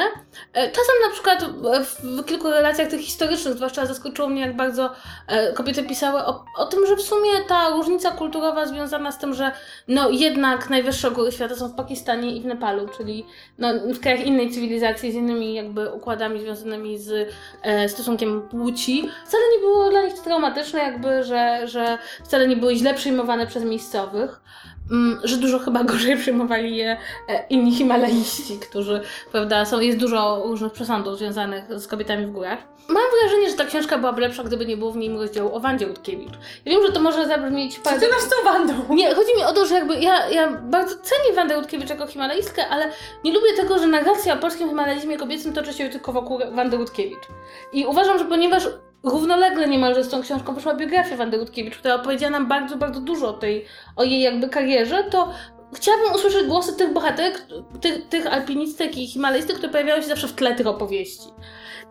E, 0.54 0.72
czasem 0.72 0.96
na 1.08 1.12
przykład 1.14 1.46
w 1.84 2.26
kilku 2.26 2.50
relacjach 2.50 2.88
tych 2.88 3.02
historycznych, 3.02 3.54
zwłaszcza 3.54 3.86
zaskoczyło 3.86 4.30
mnie, 4.30 4.42
jak 4.42 4.56
bardzo 4.56 4.92
e, 5.28 5.54
kobiety 5.54 5.84
pisały 5.84 6.26
o, 6.26 6.46
o 6.58 6.66
tym, 6.66 6.88
że 6.88 6.96
w 6.96 7.02
sumie 7.02 7.30
ta 7.48 7.70
różnica 7.70 8.12
kulturowa 8.12 8.66
związana 8.66 9.12
z 9.12 9.18
tym, 9.18 9.34
że 9.34 9.52
no 9.88 10.10
jednak 10.10 10.70
najwyższe 10.70 11.12
góry 11.12 11.32
świata 11.32 11.56
są 11.56 11.68
w 11.68 11.76
Pakistanie 11.76 12.36
i 12.36 12.42
w 12.42 12.46
Nepalu, 12.46 12.88
czyli 12.98 13.26
no, 13.58 13.68
w 13.94 14.00
krajach 14.00 14.26
innej 14.26 14.52
cywilizacji, 14.52 15.12
z 15.12 15.16
innymi 15.16 15.54
jakby 15.54 15.92
układami 15.92 16.40
związanymi 16.40 16.98
z 16.98 17.30
e, 17.62 17.90
stosunkiem 17.90 18.42
płci, 18.42 19.10
wcale 19.26 19.44
nie 19.56 19.60
było 19.60 19.90
dla 19.90 20.04
nich 20.04 20.14
traumatyczne, 20.14 20.80
jakby, 20.80 21.24
że, 21.24 21.68
że 21.68 21.98
wcale 22.26 22.48
nie 22.48 22.56
były 22.56 22.76
źle 22.76 22.94
przyjmowane 22.94 23.48
przez 23.48 23.64
miejscowych. 23.64 24.42
Mm, 24.92 25.20
że 25.24 25.38
dużo 25.38 25.60
chyba 25.60 25.84
gorzej 25.94 26.18
przyjmowali 26.18 26.78
je 26.78 26.98
e, 27.30 27.48
inni 27.50 27.76
himalaiści, 27.76 28.60
którzy, 28.60 29.02
prawda, 29.32 29.66
są, 29.66 29.80
jest 29.80 29.98
dużo 29.98 30.44
różnych 30.46 30.72
przesądów 30.74 31.18
związanych 31.18 31.80
z 31.80 31.88
kobietami 31.88 32.26
w 32.26 32.32
górach. 32.32 32.60
Mam 32.88 33.04
wrażenie, 33.22 33.50
że 33.50 33.56
ta 33.56 33.66
książka 33.66 33.98
byłaby 33.98 34.22
lepsza, 34.22 34.44
gdyby 34.44 34.66
nie 34.66 34.78
było 34.78 34.92
w 34.92 34.98
niej 34.98 35.18
rozdziału 35.18 35.56
o 35.56 35.60
Wandzie 35.60 35.86
Rutkiewicz. 35.86 36.34
Ja 36.66 36.72
wiem, 36.72 36.82
że 36.88 36.92
to 36.92 37.00
może 37.00 37.28
zabrzmieć 37.28 37.80
Co 37.80 38.00
ty 38.00 38.10
masz 38.10 38.22
z 38.22 38.30
tą 38.30 38.36
Wandą? 38.44 38.96
Nie, 38.96 39.16
chodzi 39.16 39.36
mi 39.38 39.44
o 39.44 39.54
to, 39.54 39.66
że 39.66 39.76
jakby 39.76 39.96
ja, 39.96 40.30
ja 40.30 40.52
bardzo 40.52 40.96
cenię 40.96 41.36
Wandę 41.36 41.56
Rutkiewicz 41.56 41.90
jako 41.90 42.08
himalaistkę, 42.08 42.68
ale 42.68 42.92
nie 43.24 43.34
lubię 43.34 43.54
tego, 43.56 43.80
że 43.80 43.88
narracja 43.88 44.34
o 44.34 44.38
polskim 44.38 44.70
himalaizmie 44.70 45.18
kobiecym 45.18 45.54
toczy 45.54 45.74
się 45.74 45.90
tylko 45.90 46.14
wokół 46.14 46.40
Wandy 46.52 46.78
Rutkiewicz. 46.78 47.28
I 47.74 47.86
uważam, 47.86 48.20
że 48.20 48.26
ponieważ 48.26 48.64
równolegle 49.04 49.68
niemalże 49.68 50.04
z 50.04 50.10
tą 50.10 50.22
książką 50.22 50.54
wyszła 50.54 50.76
biografia 50.76 51.18
Wandy 51.18 51.38
Rutkiewicz, 51.38 51.78
która 51.78 51.96
opowiedziała 51.96 52.32
nam 52.32 52.48
bardzo, 52.48 52.78
bardzo 52.78 53.02
dużo 53.02 53.30
o 53.30 53.34
tej, 53.34 53.66
o 53.96 54.04
jej 54.04 54.22
jakby 54.22 54.50
karierze, 54.50 55.04
to 55.04 55.34
chciałabym 55.74 56.14
usłyszeć 56.14 56.48
głosy 56.48 56.78
tych 56.78 56.94
bohaterek, 56.94 57.48
tych, 57.82 58.08
tych 58.10 58.28
alpinistek 58.28 58.98
i 58.98 59.08
himalaistek, 59.08 59.58
które 59.58 59.72
pojawiały 59.72 60.02
się 60.02 60.08
zawsze 60.08 60.28
w 60.28 60.34
tle 60.34 60.56
tych 60.56 60.68
opowieści. 60.68 61.28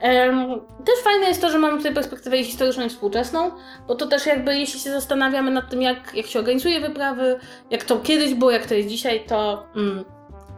Em, 0.01 0.61
też 0.85 1.05
fajne 1.05 1.27
jest 1.29 1.41
to, 1.41 1.51
że 1.51 1.59
mamy 1.59 1.77
tutaj 1.77 1.95
perspektywę 1.95 2.45
historyczną 2.45 2.85
i 2.85 2.89
współczesną, 2.89 3.51
bo 3.89 3.95
to 3.95 4.07
też 4.07 4.27
jakby, 4.27 4.59
jeśli 4.59 4.81
się 4.81 4.91
zastanawiamy 4.91 5.51
nad 5.51 5.71
tym, 5.71 5.83
jak, 5.83 6.15
jak 6.15 6.27
się 6.27 6.39
organizuje 6.39 6.81
wyprawy, 6.81 7.39
jak 7.71 7.85
to 7.85 8.01
kiedyś 8.01 8.35
było, 8.35 8.51
jak 8.51 8.67
to 8.67 8.75
jest 8.75 8.89
dzisiaj, 8.89 9.25
to, 9.27 9.67
mm, 9.77 10.05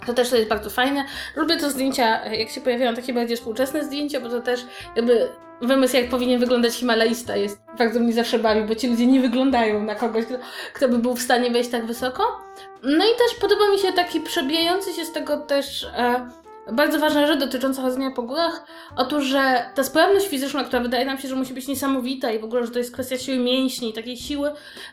to 0.07 0.15
też 0.15 0.31
to 0.31 0.37
jest 0.37 0.49
bardzo 0.49 0.71
fajne. 0.71 1.05
Lubię 1.37 1.57
te 1.57 1.71
zdjęcia, 1.71 2.27
jak 2.27 2.51
się 2.51 2.61
pojawiają 2.61 2.95
takie 2.95 3.13
bardziej 3.13 3.37
współczesne 3.37 3.85
zdjęcia, 3.85 4.21
bo 4.21 4.29
to 4.29 4.41
też 4.41 4.67
jakby 4.97 5.29
wymysł, 5.63 5.97
jak 5.97 6.09
powinien 6.09 6.41
wyglądać 6.41 6.75
himalaista 6.75 7.37
jest 7.37 7.61
bardzo 7.79 8.01
mnie 8.01 8.13
zawsze 8.13 8.39
bawi, 8.39 8.63
bo 8.63 8.75
ci 8.75 8.89
ludzie 8.89 9.07
nie 9.07 9.21
wyglądają 9.21 9.85
na 9.85 9.95
kogoś, 9.95 10.25
kto, 10.25 10.35
kto 10.75 10.89
by 10.89 10.99
był 10.99 11.15
w 11.15 11.23
stanie 11.23 11.51
wejść 11.51 11.71
tak 11.71 11.87
wysoko. 11.87 12.41
No 12.83 13.05
i 13.05 13.19
też 13.19 13.41
podoba 13.41 13.71
mi 13.71 13.79
się 13.79 13.93
taki 13.93 14.21
przebijający 14.21 14.93
się 14.93 15.05
z 15.05 15.13
tego 15.13 15.37
też 15.37 15.85
e, 15.97 16.31
bardzo 16.73 16.99
ważna 16.99 17.27
rzecz 17.27 17.41
dotycząca 17.41 17.83
chodzenia 17.83 18.11
po 18.11 18.23
górach. 18.23 18.65
Otóż, 18.97 19.25
że 19.25 19.65
ta 19.75 19.85
sprawność 19.85 20.29
fizyczna, 20.29 20.65
która 20.65 20.83
wydaje 20.83 21.05
nam 21.05 21.19
się, 21.19 21.29
że 21.29 21.37
musi 21.37 21.55
być 21.55 21.69
niesamowita 21.69 22.31
i 22.31 22.39
w 22.39 22.45
ogóle, 22.45 22.67
że 22.67 22.73
to 22.73 22.79
jest 22.79 22.93
kwestia 22.93 23.19
siły 23.19 23.39
mięśni 23.39 23.93
takiej 23.93 24.17
siły, 24.17 24.53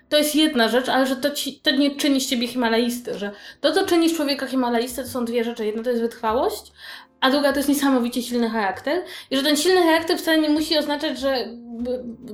to 0.09 0.17
jest 0.17 0.35
jedna 0.35 0.67
rzecz, 0.67 0.89
ale 0.89 1.07
że 1.07 1.15
to, 1.15 1.31
ci, 1.31 1.59
to 1.59 1.71
nie 1.71 1.95
czyni 1.95 2.21
z 2.21 2.29
ciebie 2.29 2.47
himalaisty, 2.47 3.17
że 3.17 3.31
to, 3.61 3.71
co 3.71 3.85
czyni 3.85 4.09
z 4.09 4.15
człowieka 4.15 4.47
himalaistę, 4.47 5.03
to 5.03 5.09
są 5.09 5.25
dwie 5.25 5.43
rzeczy. 5.43 5.65
Jedna 5.65 5.83
to 5.83 5.89
jest 5.89 6.01
wytrwałość, 6.01 6.71
a 7.21 7.31
druga 7.31 7.51
to 7.51 7.57
jest 7.59 7.69
niesamowicie 7.69 8.21
silny 8.23 8.49
charakter. 8.49 9.03
I 9.31 9.37
że 9.37 9.43
ten 9.43 9.57
silny 9.57 9.81
charakter 9.81 10.17
wcale 10.17 10.37
nie 10.37 10.49
musi 10.49 10.77
oznaczać, 10.77 11.19
że 11.19 11.47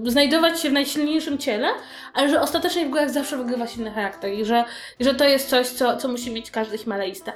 znajdować 0.06 0.60
się 0.62 0.70
w 0.70 0.74
najsilniejszym 0.74 1.38
ciele, 1.38 1.68
ale 2.14 2.30
że 2.30 2.42
ostatecznie 2.42 2.86
w 2.86 2.90
górach 2.90 3.10
zawsze 3.10 3.38
wygrywa 3.38 3.68
silny 3.68 3.92
charakter 3.92 4.34
i 4.34 4.46
że, 4.46 4.64
i 5.00 5.04
że 5.04 5.16
to 5.16 5.26
jest 5.26 5.50
coś, 5.50 5.68
co, 5.68 5.98
co 5.98 6.08
musi 6.08 6.32
mieć 6.32 6.52
każdy 6.52 6.78
himalaista. 6.78 7.34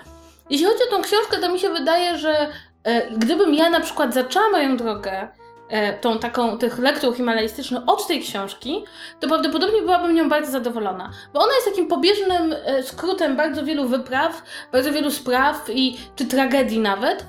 Jeśli 0.50 0.66
chodzi 0.66 0.84
o 0.84 0.92
tą 0.96 1.02
książkę, 1.02 1.38
to 1.38 1.50
mi 1.50 1.60
się 1.60 1.70
wydaje, 1.70 2.18
że 2.18 2.48
e, 2.84 3.12
gdybym 3.12 3.54
ja 3.54 3.70
na 3.70 3.80
przykład 3.80 4.14
zaczęła 4.14 4.50
moją 4.50 4.78
drogę 4.78 5.28
e, 5.70 5.94
tą 5.94 6.20
taką, 6.20 6.58
tych 6.58 6.80
lektur 6.80 7.16
himalaistycznych 7.16 7.84
od 7.88 8.08
tej 8.08 8.22
książki, 8.22 8.86
to 9.20 9.28
prawdopodobnie 9.28 9.82
byłabym 9.82 10.16
nią 10.16 10.30
bardzo 10.30 10.52
zadowolona. 10.52 11.12
Bo 11.34 11.40
ona 11.40 11.54
jest 11.54 11.68
takim 11.68 11.88
pobieżnym 11.88 12.56
e, 12.66 12.84
skrótem 12.84 13.36
bardzo 13.36 13.64
wielu 13.64 13.88
wypraw, 13.88 14.44
bardzo 14.72 14.92
wielu 14.92 15.12
spraw 15.12 15.70
i 15.70 15.98
czy 16.16 16.25
tragedii 16.25 16.80
nawet, 16.80 17.25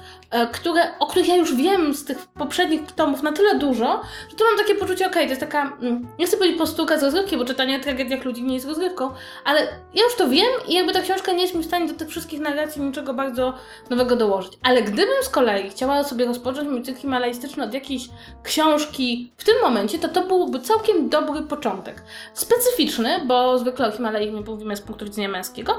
które, 0.53 0.99
o 0.99 1.07
których 1.07 1.29
ja 1.29 1.37
już 1.37 1.55
wiem 1.55 1.95
z 1.95 2.05
tych 2.05 2.27
poprzednich 2.27 2.93
tomów 2.93 3.23
na 3.23 3.33
tyle 3.33 3.59
dużo, 3.59 4.03
że 4.31 4.37
to 4.37 4.45
mam 4.45 4.59
takie 4.59 4.75
poczucie, 4.75 5.07
okej, 5.07 5.25
to 5.25 5.31
jest 5.31 5.41
taka, 5.41 5.77
mm, 5.81 6.09
nie 6.19 6.27
chcę 6.27 6.37
powiedzieć 6.37 6.59
postulka 6.59 6.99
z 6.99 7.03
rozrywki, 7.03 7.37
bo 7.37 7.45
czytanie 7.45 7.77
o 7.77 7.81
tragediach 7.81 8.25
ludzi 8.25 8.43
nie 8.43 8.55
jest 8.55 8.67
rozrywką, 8.67 9.11
ale 9.45 9.61
ja 9.95 10.05
już 10.05 10.15
to 10.17 10.29
wiem 10.29 10.49
i 10.69 10.75
jakby 10.75 10.93
ta 10.93 11.01
książka 11.01 11.33
nie 11.33 11.43
jest 11.43 11.55
mi 11.55 11.63
w 11.63 11.67
stanie 11.67 11.89
do 11.89 11.95
tych 11.95 12.09
wszystkich 12.09 12.41
narracji 12.41 12.83
niczego 12.83 13.15
bardzo 13.15 13.55
nowego 13.91 14.17
dołożyć. 14.17 14.53
Ale 14.63 14.83
gdybym 14.83 15.23
z 15.23 15.29
kolei 15.29 15.71
chciała 15.71 16.05
sobie 16.05 16.25
rozpocząć 16.25 16.69
mój 16.69 16.83
cykl 16.83 17.01
himalaistyczny 17.01 17.65
od 17.65 17.75
jakiejś 17.75 18.09
książki 18.43 19.33
w 19.37 19.45
tym 19.45 19.55
momencie, 19.63 19.99
to 19.99 20.09
to 20.09 20.27
byłby 20.27 20.61
całkiem 20.61 21.09
dobry 21.09 21.43
początek. 21.43 22.03
Specyficzny, 22.35 23.21
bo 23.27 23.59
zwykle 23.59 23.89
o 23.89 23.93
Himalajzmie 23.93 24.41
mówimy 24.41 24.77
z 24.77 24.81
punktu 24.81 25.05
widzenia 25.05 25.29
męskiego, 25.29 25.79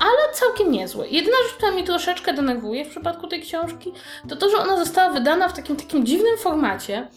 ale 0.00 0.32
całkiem 0.34 0.72
niezły. 0.72 1.08
Jedyna 1.08 1.36
rzecz, 1.46 1.54
która 1.56 1.70
mi 1.72 1.84
troszeczkę 1.84 2.32
denerwuje 2.32 2.84
w 2.84 2.88
przypadku 2.88 3.26
tej 3.26 3.42
książki, 3.42 3.92
to 4.28 4.36
to, 4.36 4.50
że 4.50 4.56
ona 4.56 4.76
została 4.76 5.10
wydana 5.10 5.48
w 5.48 5.52
takim 5.56 5.76
takim 5.76 6.06
dziwnym 6.06 6.38
formacie. 6.38 7.08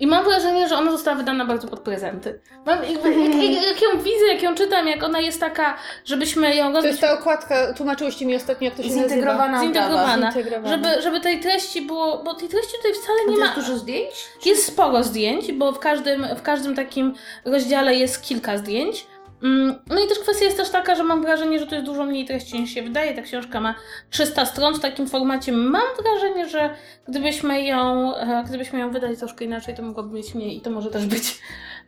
I 0.00 0.06
mam 0.06 0.24
wrażenie, 0.24 0.68
że 0.68 0.76
ona 0.76 0.90
została 0.92 1.16
wydana 1.16 1.44
bardzo 1.44 1.68
pod 1.68 1.80
prezenty. 1.80 2.40
Mam, 2.66 2.78
jakby, 2.84 3.14
jak, 3.14 3.34
jak, 3.54 3.64
jak 3.64 3.82
ją 3.82 3.98
widzę, 4.02 4.26
jak 4.26 4.42
ją 4.42 4.54
czytam, 4.54 4.88
jak 4.88 5.02
ona 5.02 5.20
jest 5.20 5.40
taka, 5.40 5.76
żebyśmy 6.04 6.54
ją 6.56 6.72
To 6.72 6.86
jest 6.86 7.00
ta 7.00 7.12
okładka, 7.18 7.74
tłumaczyłyście 7.74 8.26
mi 8.26 8.36
ostatnio, 8.36 8.64
jak 8.64 8.74
to 8.76 8.82
się 8.82 8.90
Zintegrowana 8.90 9.46
nazywa. 9.52 9.64
zintegrowana, 9.64 10.32
Zintegrowana. 10.32 10.68
żeby, 10.68 11.02
żeby 11.02 11.20
tej 11.20 11.40
treści 11.40 11.82
było, 11.82 12.22
bo 12.24 12.34
tej 12.34 12.48
treści 12.48 12.72
tutaj 12.76 12.92
wcale 12.94 13.18
nie 13.28 13.36
ma, 13.36 13.54
dużo 13.54 13.76
zdjęć? 13.78 14.10
jest 14.46 14.66
sporo 14.66 15.02
zdjęć, 15.02 15.52
bo 15.52 15.72
w 15.72 15.78
każdym, 15.78 16.26
w 16.36 16.42
każdym 16.42 16.76
takim 16.76 17.14
rozdziale 17.44 17.94
jest 17.94 18.22
kilka 18.22 18.58
zdjęć. 18.58 19.06
Mm, 19.44 19.74
No 19.86 20.04
i 20.04 20.08
też 20.08 20.18
kwestia 20.18 20.44
jest 20.44 20.56
też 20.56 20.70
taka, 20.70 20.94
że 20.94 21.04
mam 21.04 21.22
wrażenie, 21.22 21.58
że 21.58 21.66
to 21.66 21.74
jest 21.74 21.86
dużo 21.86 22.04
mniej 22.04 22.24
treści 22.24 22.60
niż 22.60 22.70
się 22.70 22.82
wydaje. 22.82 23.14
Ta 23.14 23.22
książka 23.22 23.60
ma 23.60 23.74
300 24.10 24.46
stron 24.46 24.74
w 24.74 24.80
takim 24.80 25.08
formacie. 25.08 25.52
Mam 25.52 25.82
wrażenie, 26.02 26.48
że 26.48 26.74
gdybyśmy 27.08 27.64
ją, 27.64 28.14
e, 28.16 28.44
gdybyśmy 28.48 28.78
ją 28.78 28.90
wydali 28.90 29.16
troszkę 29.16 29.44
inaczej, 29.44 29.74
to 29.74 29.82
mogłaby 29.82 30.14
mieć 30.14 30.34
mniej 30.34 30.56
i 30.56 30.60
to 30.60 30.70
może 30.70 30.90
też 30.90 31.06
być 31.06 31.38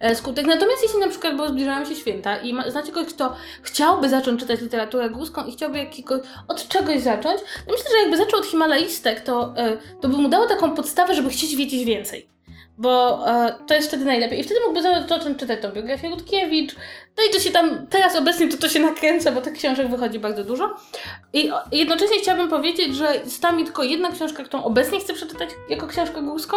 e, 0.01 0.15
skutek. 0.15 0.47
Natomiast 0.47 0.83
jeśli 0.83 0.99
na 1.01 1.09
przykład, 1.09 1.37
bo 1.37 1.49
zbliżają 1.49 1.85
się 1.85 1.95
święta 1.95 2.37
i 2.37 2.55
ma, 2.55 2.71
znacie 2.71 2.93
kogoś, 2.93 3.15
kto 3.15 3.37
chciałby 3.63 4.09
zacząć 4.09 4.41
czytać 4.41 4.61
literaturę 4.61 5.11
górską 5.11 5.45
i 5.47 5.53
chciałby 5.53 5.79
jakiegoś, 5.79 6.21
od 6.49 6.69
czegoś 6.69 7.01
zacząć, 7.01 7.41
to 7.41 7.73
myślę, 7.73 7.91
że 7.91 7.99
jakby 8.03 8.17
zaczął 8.17 8.41
od 8.41 8.47
himalaistek, 8.47 9.21
to, 9.21 9.55
e, 9.57 9.77
to 10.01 10.09
by 10.09 10.17
mu 10.17 10.29
dało 10.29 10.47
taką 10.47 10.75
podstawę, 10.75 11.15
żeby 11.15 11.31
chcieć 11.31 11.57
wiedzieć 11.57 11.85
więcej. 11.85 12.37
Bo 12.79 13.25
e, 13.29 13.55
to 13.67 13.75
jest 13.75 13.89
wtedy 13.89 14.05
najlepiej. 14.05 14.41
I 14.41 14.45
wtedy 14.45 14.61
mógłby 14.61 14.83
zacząć 14.83 15.39
czytać 15.39 15.63
tą 15.63 15.73
biografię 15.73 16.09
Rutkiewicz. 16.09 16.77
No 17.19 17.25
i 17.25 17.31
to 17.33 17.41
się 17.41 17.51
tam, 17.51 17.87
teraz 17.91 18.17
obecnie 18.17 18.49
to 18.49 18.57
to 18.57 18.69
się 18.69 18.81
nakręca, 18.81 19.33
bo 19.33 19.41
tych 19.41 19.53
książek 19.53 19.89
wychodzi 19.89 20.19
bardzo 20.19 20.45
dużo. 20.45 20.77
I 21.33 21.51
jednocześnie 21.73 22.19
chciałabym 22.19 22.49
powiedzieć, 22.49 22.95
że 22.97 23.15
jest 23.25 23.43
tam 23.43 23.65
tylko 23.65 23.83
jedna 23.83 24.13
książka, 24.13 24.45
którą 24.45 24.63
obecnie 24.65 25.01
chcę 25.01 25.15
przeczytać 25.15 25.51
jako 25.69 25.87
książkę 25.87 26.23
górską. 26.23 26.57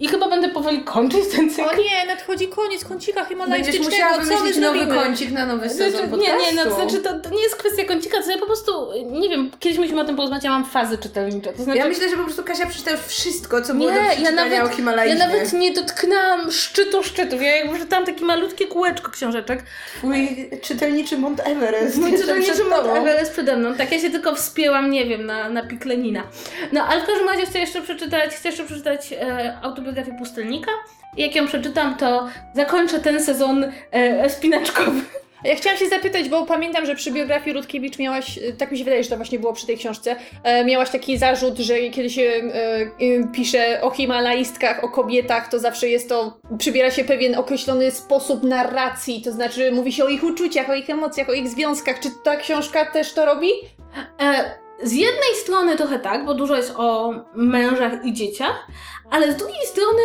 I 0.00 0.08
chyba 0.08 0.28
będę 0.28 0.48
powoli 0.48 0.80
kończyć 0.84 1.20
ten 1.36 1.50
cykl. 1.50 1.68
O 1.70 1.74
nie, 1.76 2.06
nadchodzi 2.06 2.48
koniec 2.48 2.84
kącika 2.84 3.20
Będziesz 3.20 3.28
himalajstycznego, 3.28 3.90
musiała 3.90 4.12
co 4.14 4.18
my 4.20 4.24
wymyślić 4.26 4.56
nowy 4.62 4.78
zrobimy? 4.78 5.02
kącik 5.02 5.30
na 5.30 5.46
nowy 5.46 5.68
sezon 5.68 5.90
Znaczy, 5.90 6.04
nie, 6.04 6.10
podcastu. 6.28 6.40
nie, 6.56 6.64
no, 6.64 6.64
to 6.70 6.74
znaczy 6.74 6.98
to, 6.98 7.20
to 7.20 7.30
nie 7.30 7.42
jest 7.42 7.56
kwestia 7.56 7.84
kącika, 7.84 8.22
to 8.22 8.30
ja 8.30 8.38
po 8.38 8.46
prostu, 8.46 8.72
nie 9.10 9.28
wiem, 9.28 9.50
kiedyś 9.60 9.78
musimy 9.78 10.00
o 10.00 10.04
tym 10.04 10.16
porozmawiać, 10.16 10.44
ja 10.44 10.50
mam 10.50 10.64
fazy 10.64 10.98
czytelnicze. 10.98 11.52
To 11.52 11.62
znaczy, 11.62 11.78
Ja 11.78 11.88
myślę, 11.88 12.08
że 12.10 12.16
po 12.16 12.24
prostu 12.24 12.44
Kasia 12.44 12.66
przeczyta 12.66 12.90
już 12.90 13.00
wszystko, 13.00 13.62
co 13.62 13.72
Nie, 13.72 13.78
było 13.78 13.90
do 13.90 13.96
ja 14.22 14.30
nawet- 14.30 14.52
o 14.62 14.66
ja 14.66 14.68
Himalajzmie. 14.68 15.18
nawet 15.26 15.52
nie 15.52 15.72
dotknęłam 15.72 16.52
szczytu 16.52 17.02
szczytów. 17.02 17.42
Ja 17.42 17.56
jakby 17.56 17.78
czytałam 17.78 18.06
takie 18.06 18.24
malutkie 18.24 18.66
kółeczko 18.66 19.10
książeczek. 19.10 19.64
Twój 19.96 20.50
czytelniczy 20.62 21.18
Mount 21.18 21.40
Everest. 21.44 21.96
Mój 21.96 22.18
czytelniczy 22.18 22.56
tobą. 22.56 22.94
Everest 22.94 23.32
przede 23.32 23.56
mną. 23.56 23.74
Tak, 23.74 23.92
ja 23.92 23.98
się 23.98 24.10
tylko 24.10 24.34
wspięłam, 24.34 24.90
nie 24.90 25.06
wiem, 25.06 25.26
na, 25.26 25.48
na 25.48 25.62
piklenina. 25.66 26.22
No, 26.72 26.84
ale 26.84 27.02
w 27.02 27.06
każdym 27.06 27.28
razie 27.28 27.46
chcę 27.46 27.58
jeszcze 27.58 27.82
przeczytać, 27.82 28.30
chcę 28.34 28.48
jeszcze 28.48 28.64
przeczytać 28.64 29.12
e, 29.12 29.58
autobiografię 29.62 30.12
Pustelnika. 30.18 30.70
I 31.16 31.22
jak 31.22 31.34
ją 31.34 31.46
przeczytam, 31.46 31.96
to 31.96 32.28
zakończę 32.54 33.00
ten 33.00 33.24
sezon 33.24 33.72
e, 33.90 34.30
spinaczkowy. 34.30 35.00
Ja 35.44 35.56
chciałam 35.56 35.78
się 35.78 35.88
zapytać, 35.88 36.28
bo 36.28 36.46
pamiętam, 36.46 36.86
że 36.86 36.94
przy 36.94 37.10
biografii 37.10 37.56
Rutkiewicz 37.56 37.98
miałaś, 37.98 38.38
e, 38.38 38.52
tak 38.52 38.72
mi 38.72 38.78
się 38.78 38.84
wydaje, 38.84 39.04
że 39.04 39.10
to 39.10 39.16
właśnie 39.16 39.38
było 39.38 39.52
przy 39.52 39.66
tej 39.66 39.78
książce, 39.78 40.16
e, 40.42 40.64
miałaś 40.64 40.90
taki 40.90 41.18
zarzut, 41.18 41.58
że 41.58 41.78
kiedy 41.78 42.10
się 42.10 42.22
e, 42.22 43.28
pisze 43.32 43.82
o 43.82 43.90
himalaistkach, 43.90 44.84
o 44.84 44.88
kobietach, 44.88 45.50
to 45.50 45.58
zawsze 45.58 45.88
jest 45.88 46.08
to, 46.08 46.40
przybiera 46.58 46.90
się 46.90 47.04
pewien 47.04 47.34
określony 47.34 47.90
sposób 47.90 48.42
narracji, 48.42 49.22
to 49.22 49.32
znaczy 49.32 49.72
mówi 49.72 49.92
się 49.92 50.04
o 50.04 50.08
ich 50.08 50.24
uczuciach, 50.24 50.70
o 50.70 50.74
ich 50.74 50.90
emocjach, 50.90 51.28
o 51.28 51.32
ich 51.32 51.48
związkach. 51.48 52.00
Czy 52.00 52.08
ta 52.24 52.36
książka 52.36 52.84
też 52.84 53.12
to 53.14 53.26
robi? 53.26 53.48
Z 54.82 54.92
jednej 54.92 55.34
strony 55.42 55.76
trochę 55.76 55.98
tak, 55.98 56.24
bo 56.24 56.34
dużo 56.34 56.56
jest 56.56 56.72
o 56.76 57.14
mężach 57.34 57.92
i 58.04 58.12
dzieciach, 58.12 58.66
ale 59.10 59.32
z 59.32 59.36
drugiej 59.36 59.66
strony 59.66 60.02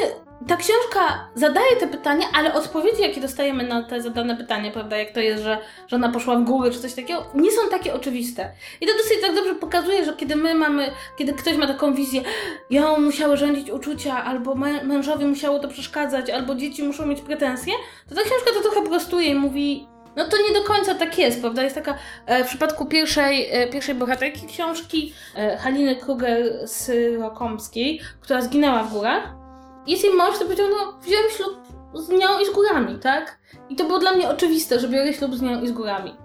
ta 0.48 0.58
książka 0.58 1.30
zadaje 1.36 1.76
te 1.76 1.88
pytania, 1.88 2.26
ale 2.34 2.54
odpowiedzi, 2.54 3.02
jakie 3.02 3.22
dostajemy 3.22 3.64
na 3.64 3.84
te 3.84 4.02
zadane 4.02 4.38
pytania, 4.38 4.72
prawda, 4.72 4.98
jak 4.98 5.12
to 5.12 5.20
jest, 5.20 5.44
że, 5.44 5.58
że 5.88 5.96
ona 5.96 6.10
poszła 6.10 6.36
w 6.36 6.44
górę 6.44 6.72
czy 6.72 6.80
coś 6.80 6.94
takiego, 6.94 7.26
nie 7.36 7.52
są 7.52 7.70
takie 7.70 7.94
oczywiste. 7.94 8.52
I 8.82 8.88
to 8.88 8.94
dosyć 8.94 9.22
tak 9.22 9.36
dobrze 9.36 9.56
pokazuje, 9.56 10.06
że 10.06 10.14
kiedy 10.14 10.36
my 10.36 10.56
mamy, 10.56 10.92
kiedy 11.18 11.34
ktoś 11.34 11.58
ma 11.58 11.68
taką 11.68 11.94
wizję, 11.94 12.22
ją 12.70 13.02
musiały 13.02 13.38
rządzić 13.38 13.70
uczucia, 13.70 14.24
albo 14.24 14.56
mę- 14.56 14.84
mężowi 14.84 15.26
musiało 15.26 15.60
to 15.60 15.68
przeszkadzać, 15.68 16.30
albo 16.30 16.56
dzieci 16.56 16.84
muszą 16.84 17.06
mieć 17.06 17.22
pretensje, 17.22 17.74
to 18.10 18.16
ta 18.16 18.22
książka 18.22 18.52
to 18.54 18.62
trochę 18.62 18.84
prostuje 18.90 19.28
i 19.28 19.36
mówi, 19.36 19.88
no 20.16 20.26
to 20.26 20.38
nie 20.38 20.54
do 20.60 20.64
końca 20.64 20.96
tak 20.96 21.18
jest, 21.18 21.42
prawda? 21.42 21.64
Jest 21.64 21.76
taka 21.76 21.96
e, 22.26 22.44
w 22.44 22.48
przypadku 22.48 22.86
pierwszej, 22.86 23.48
e, 23.52 23.68
pierwszej 23.68 23.96
bohaterki 23.96 24.48
książki, 24.48 25.14
e, 25.36 25.58
Haliny 25.58 25.96
Kruger-Syrokomskiej, 25.96 28.00
która 28.22 28.42
zginęła 28.42 28.84
w 28.84 28.94
górach. 28.94 29.45
Jest 29.88 30.04
jej 30.04 30.14
mąż, 30.14 30.38
to 30.38 30.44
powiedział, 30.44 30.68
no 30.70 31.00
wziąłem 31.02 31.30
ślub 31.30 31.58
z 31.94 32.10
nią 32.10 32.40
i 32.42 32.46
z 32.46 32.50
górami, 32.50 33.00
tak? 33.00 33.40
I 33.70 33.76
to 33.76 33.84
było 33.84 34.00
dla 34.00 34.12
mnie 34.12 34.30
oczywiste, 34.30 34.80
że 34.80 34.88
biorę 34.88 35.14
ślub 35.14 35.36
z 35.36 35.42
nią 35.42 35.62
i 35.62 35.68
z 35.68 35.72
górami. 35.72 36.16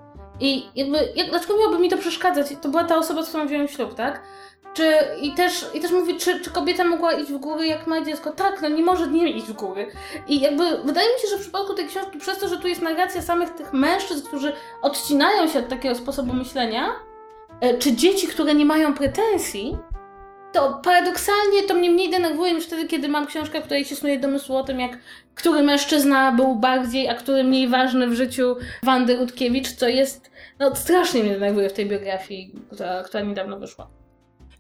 I 0.40 0.66
jakby, 0.74 1.12
jak, 1.16 1.30
dlaczego 1.30 1.58
miałoby 1.58 1.78
mi 1.78 1.88
to 1.88 1.96
przeszkadzać? 1.96 2.46
To 2.62 2.68
była 2.68 2.84
ta 2.84 2.96
osoba, 2.96 3.22
z 3.22 3.28
którą 3.28 3.46
wziąłem 3.46 3.68
ślub, 3.68 3.94
tak? 3.94 4.22
Czy, 4.74 4.92
i, 5.20 5.32
też, 5.32 5.66
I 5.74 5.80
też 5.80 5.90
mówi, 5.90 6.16
czy, 6.16 6.40
czy 6.40 6.50
kobieta 6.50 6.84
mogła 6.84 7.12
iść 7.12 7.32
w 7.32 7.38
góry, 7.38 7.66
jak 7.66 7.86
ma 7.86 8.00
dziecko? 8.00 8.32
Tak, 8.32 8.62
no 8.62 8.68
nie 8.68 8.82
może 8.82 9.06
nie 9.06 9.30
iść 9.30 9.46
w 9.46 9.52
góry. 9.52 9.90
I 10.28 10.40
jakby 10.40 10.64
wydaje 10.84 11.14
mi 11.14 11.20
się, 11.20 11.28
że 11.28 11.36
w 11.36 11.40
przypadku 11.40 11.74
tej 11.74 11.86
książki, 11.86 12.18
przez 12.18 12.38
to, 12.38 12.48
że 12.48 12.56
tu 12.56 12.68
jest 12.68 12.82
narracja 12.82 13.22
samych 13.22 13.50
tych 13.50 13.72
mężczyzn, 13.72 14.26
którzy 14.26 14.52
odcinają 14.82 15.48
się 15.48 15.58
od 15.58 15.68
takiego 15.68 15.94
sposobu 15.94 16.32
myślenia, 16.32 16.88
e, 17.60 17.78
czy 17.78 17.92
dzieci, 17.92 18.26
które 18.26 18.54
nie 18.54 18.64
mają 18.64 18.94
pretensji, 18.94 19.78
to 20.52 20.80
paradoksalnie 20.84 21.62
to 21.68 21.74
mnie 21.74 21.90
mniej 21.90 22.10
denerwuje 22.10 22.54
niż 22.54 22.66
wtedy, 22.66 22.86
kiedy 22.86 23.08
mam 23.08 23.26
książkę, 23.26 23.60
w 23.60 23.64
której 23.64 23.84
się 23.84 23.96
snuje 23.96 24.18
domysł 24.18 24.56
o 24.56 24.64
tym, 24.64 24.80
jak 24.80 24.98
który 25.34 25.62
mężczyzna 25.62 26.32
był 26.32 26.56
bardziej, 26.56 27.08
a 27.08 27.14
który 27.14 27.44
mniej 27.44 27.68
ważny 27.68 28.06
w 28.06 28.14
życiu 28.14 28.56
Wandy 28.82 29.16
Rutkiewicz, 29.16 29.72
co 29.72 29.88
jest, 29.88 30.30
no 30.58 30.76
strasznie 30.76 31.22
mnie 31.22 31.32
denerwuje 31.32 31.70
w 31.70 31.72
tej 31.72 31.86
biografii, 31.86 32.52
która, 32.72 33.02
która 33.02 33.24
niedawno 33.24 33.58
wyszła. 33.58 33.99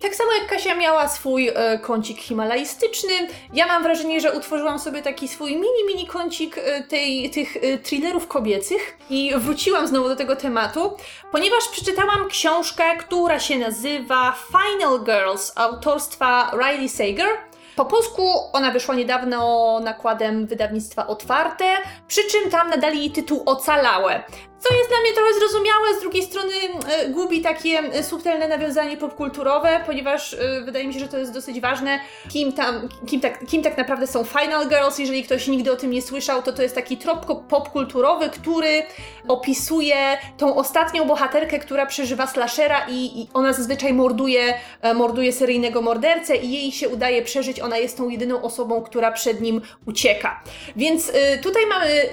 Tak 0.00 0.14
samo 0.14 0.32
jak 0.32 0.46
Kasia 0.46 0.74
miała 0.74 1.08
swój 1.08 1.48
e, 1.48 1.78
kącik 1.78 2.20
himalajstyczny, 2.20 3.12
ja 3.52 3.66
mam 3.66 3.82
wrażenie, 3.82 4.20
że 4.20 4.32
utworzyłam 4.32 4.78
sobie 4.78 5.02
taki 5.02 5.28
swój 5.28 5.52
mini, 5.52 5.84
mini 5.86 6.06
kącik 6.06 6.58
e, 6.58 6.82
tej, 6.82 7.30
tych 7.30 7.56
e, 7.56 7.78
thrillerów 7.78 8.28
kobiecych 8.28 8.98
i 9.10 9.32
wróciłam 9.36 9.86
znowu 9.86 10.08
do 10.08 10.16
tego 10.16 10.36
tematu, 10.36 10.96
ponieważ 11.32 11.68
przeczytałam 11.68 12.28
książkę, 12.28 12.96
która 12.96 13.40
się 13.40 13.58
nazywa 13.58 14.34
Final 14.48 15.04
Girls 15.04 15.52
autorstwa 15.56 16.50
Riley 16.52 16.88
Sager. 16.88 17.28
Po 17.76 17.84
polsku 17.84 18.32
ona 18.52 18.70
wyszła 18.70 18.94
niedawno 18.94 19.80
nakładem 19.84 20.46
wydawnictwa 20.46 21.06
Otwarte, 21.06 21.76
przy 22.08 22.20
czym 22.24 22.50
tam 22.50 22.70
nadali 22.70 22.98
jej 22.98 23.10
tytuł 23.10 23.42
Ocalałe. 23.46 24.24
Co 24.60 24.74
jest 24.74 24.88
dla 24.88 25.00
mnie 25.00 25.12
trochę 25.12 25.34
zrozumiałe, 25.34 25.94
z 25.98 26.00
drugiej 26.00 26.22
strony 26.22 26.52
e, 26.88 27.08
gubi 27.08 27.40
takie 27.40 27.78
e, 27.78 28.02
subtelne 28.02 28.48
nawiązanie 28.48 28.96
popkulturowe, 28.96 29.80
ponieważ 29.86 30.34
e, 30.34 30.60
wydaje 30.64 30.86
mi 30.86 30.94
się, 30.94 31.00
że 31.00 31.08
to 31.08 31.18
jest 31.18 31.32
dosyć 31.32 31.60
ważne, 31.60 32.00
kim, 32.28 32.52
tam, 32.52 32.88
kim, 33.06 33.20
tak, 33.20 33.46
kim 33.46 33.62
tak 33.62 33.78
naprawdę 33.78 34.06
są 34.06 34.24
Final 34.24 34.68
Girls. 34.68 34.98
Jeżeli 34.98 35.24
ktoś 35.24 35.48
nigdy 35.48 35.72
o 35.72 35.76
tym 35.76 35.90
nie 35.90 36.02
słyszał, 36.02 36.42
to 36.42 36.52
to 36.52 36.62
jest 36.62 36.74
taki 36.74 36.96
trop 36.96 37.48
popkulturowy, 37.48 38.30
który 38.30 38.82
opisuje 39.28 40.18
tą 40.38 40.56
ostatnią 40.56 41.04
bohaterkę, 41.04 41.58
która 41.58 41.86
przeżywa 41.86 42.26
slashera 42.26 42.86
i, 42.88 43.20
i 43.20 43.28
ona 43.34 43.52
zazwyczaj 43.52 43.94
morduje, 43.94 44.54
morduje 44.94 45.32
seryjnego 45.32 45.82
mordercę 45.82 46.36
i 46.36 46.52
jej 46.52 46.72
się 46.72 46.88
udaje 46.88 47.22
przeżyć. 47.22 47.60
Ona 47.60 47.78
jest 47.78 47.96
tą 47.96 48.08
jedyną 48.08 48.42
osobą, 48.42 48.82
która 48.82 49.12
przed 49.12 49.40
nim 49.40 49.60
ucieka. 49.86 50.42
Więc 50.76 51.12
tutaj 51.42 51.66
mamy 51.66 52.10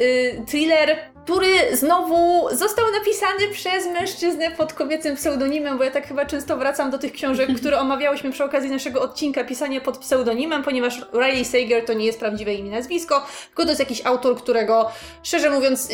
thriller 0.47 0.97
który 1.27 1.77
znowu 1.77 2.47
został 2.51 2.85
napisany 2.91 3.47
przez 3.51 3.87
mężczyznę 3.87 4.51
pod 4.51 4.73
kobiecym 4.73 5.15
pseudonimem, 5.15 5.77
bo 5.77 5.83
ja 5.83 5.91
tak 5.91 6.07
chyba 6.07 6.25
często 6.25 6.57
wracam 6.57 6.91
do 6.91 6.97
tych 6.97 7.11
książek, 7.11 7.49
które 7.59 7.79
omawiałyśmy 7.79 8.31
przy 8.31 8.43
okazji 8.43 8.69
naszego 8.69 9.01
odcinka 9.01 9.43
pisania 9.43 9.81
pod 9.81 9.97
pseudonimem, 9.97 10.63
ponieważ 10.63 11.05
Riley 11.13 11.45
Sager 11.45 11.85
to 11.85 11.93
nie 11.93 12.05
jest 12.05 12.19
prawdziwe 12.19 12.53
imię 12.53 12.71
nazwisko, 12.71 13.25
tylko 13.47 13.63
to 13.63 13.69
jest 13.69 13.79
jakiś 13.79 14.05
autor, 14.05 14.37
którego 14.37 14.91
szczerze 15.23 15.49
mówiąc 15.49 15.89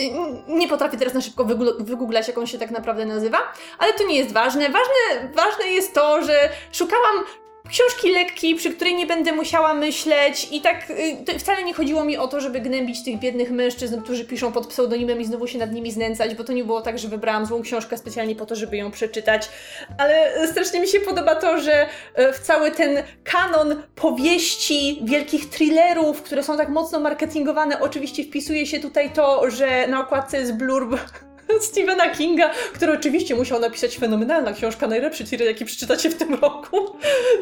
nie 0.48 0.68
potrafię 0.68 0.98
teraz 0.98 1.14
na 1.14 1.22
szybko 1.22 1.46
wygooglać, 1.80 2.28
jak 2.28 2.38
on 2.38 2.48
się 2.48 2.60
tak 2.60 2.72
naprawdę 2.72 3.06
nazywa, 3.06 3.38
ale 3.80 3.94
to 3.94 4.08
nie 4.08 4.18
jest 4.18 4.34
ważne. 4.34 4.70
Ważne, 4.70 5.34
ważne 5.36 5.68
jest 5.68 5.94
to, 5.94 6.26
że 6.26 6.50
szukałam 6.72 7.26
książki 7.70 8.12
lekkiej, 8.12 8.56
przy 8.56 8.74
której 8.74 8.96
nie 8.96 9.06
będę 9.06 9.32
musiała 9.32 9.74
myśleć 9.74 10.48
i 10.52 10.62
tak 10.62 10.90
y, 11.30 11.40
wcale 11.40 11.64
nie 11.64 11.74
chodziło 11.74 12.06
mi 12.06 12.18
o 12.18 12.28
to, 12.28 12.42
żeby 12.42 12.60
gnębić 12.60 13.04
tych 13.04 13.20
biednych 13.20 13.52
mężczyzn, 13.52 14.02
którzy 14.02 14.26
piszą 14.26 14.52
pod 14.52 14.68
pseudonimem 14.68 15.22
i 15.22 15.26
znowu 15.26 15.48
się 15.48 15.58
nad 15.60 15.72
nimi 15.72 15.92
znęcać, 15.92 16.36
bo 16.36 16.44
to 16.44 16.54
nie 16.54 16.64
było 16.64 16.82
tak, 16.82 17.00
że 17.00 17.08
wybrałam 17.08 17.46
złą 17.46 17.62
książkę 17.62 17.98
specjalnie 17.98 18.36
po 18.36 18.46
to, 18.46 18.56
żeby 18.56 18.78
ją 18.78 18.92
przeczytać, 18.92 19.50
ale 19.98 20.48
strasznie 20.48 20.80
mi 20.80 20.88
się 20.88 21.00
podoba 21.00 21.36
to, 21.36 21.60
że 21.60 21.86
y, 22.20 22.34
w 22.34 22.40
cały 22.40 22.72
ten 22.72 23.04
kanon 23.24 23.84
powieści, 23.96 25.02
wielkich 25.04 25.50
thrillerów, 25.50 26.22
które 26.22 26.44
są 26.44 26.58
tak 26.58 26.70
mocno 26.70 27.00
marketingowane, 27.00 27.82
oczywiście 27.82 28.24
wpisuje 28.24 28.66
się 28.66 28.80
tutaj 28.80 29.14
to, 29.14 29.50
że 29.50 29.88
na 29.88 30.00
okładce 30.00 30.38
jest 30.38 30.54
blurb 30.54 31.00
Stephena 31.68 32.10
Kinga, 32.10 32.50
który 32.74 32.94
oczywiście 32.94 33.36
musiał 33.36 33.60
napisać 33.60 33.98
fenomenalna 33.98 34.54
książka, 34.54 34.88
najlepszy 34.88 35.26
thriller, 35.26 35.48
jaki 35.48 35.66
przeczytacie 35.66 36.10
w 36.10 36.16
tym 36.16 36.34
roku. 36.34 36.88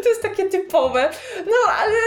To 0.04 0.10
jest 0.10 0.22
takie 0.22 0.46
typowe. 0.46 1.10
No, 1.46 1.74
ale... 1.78 1.98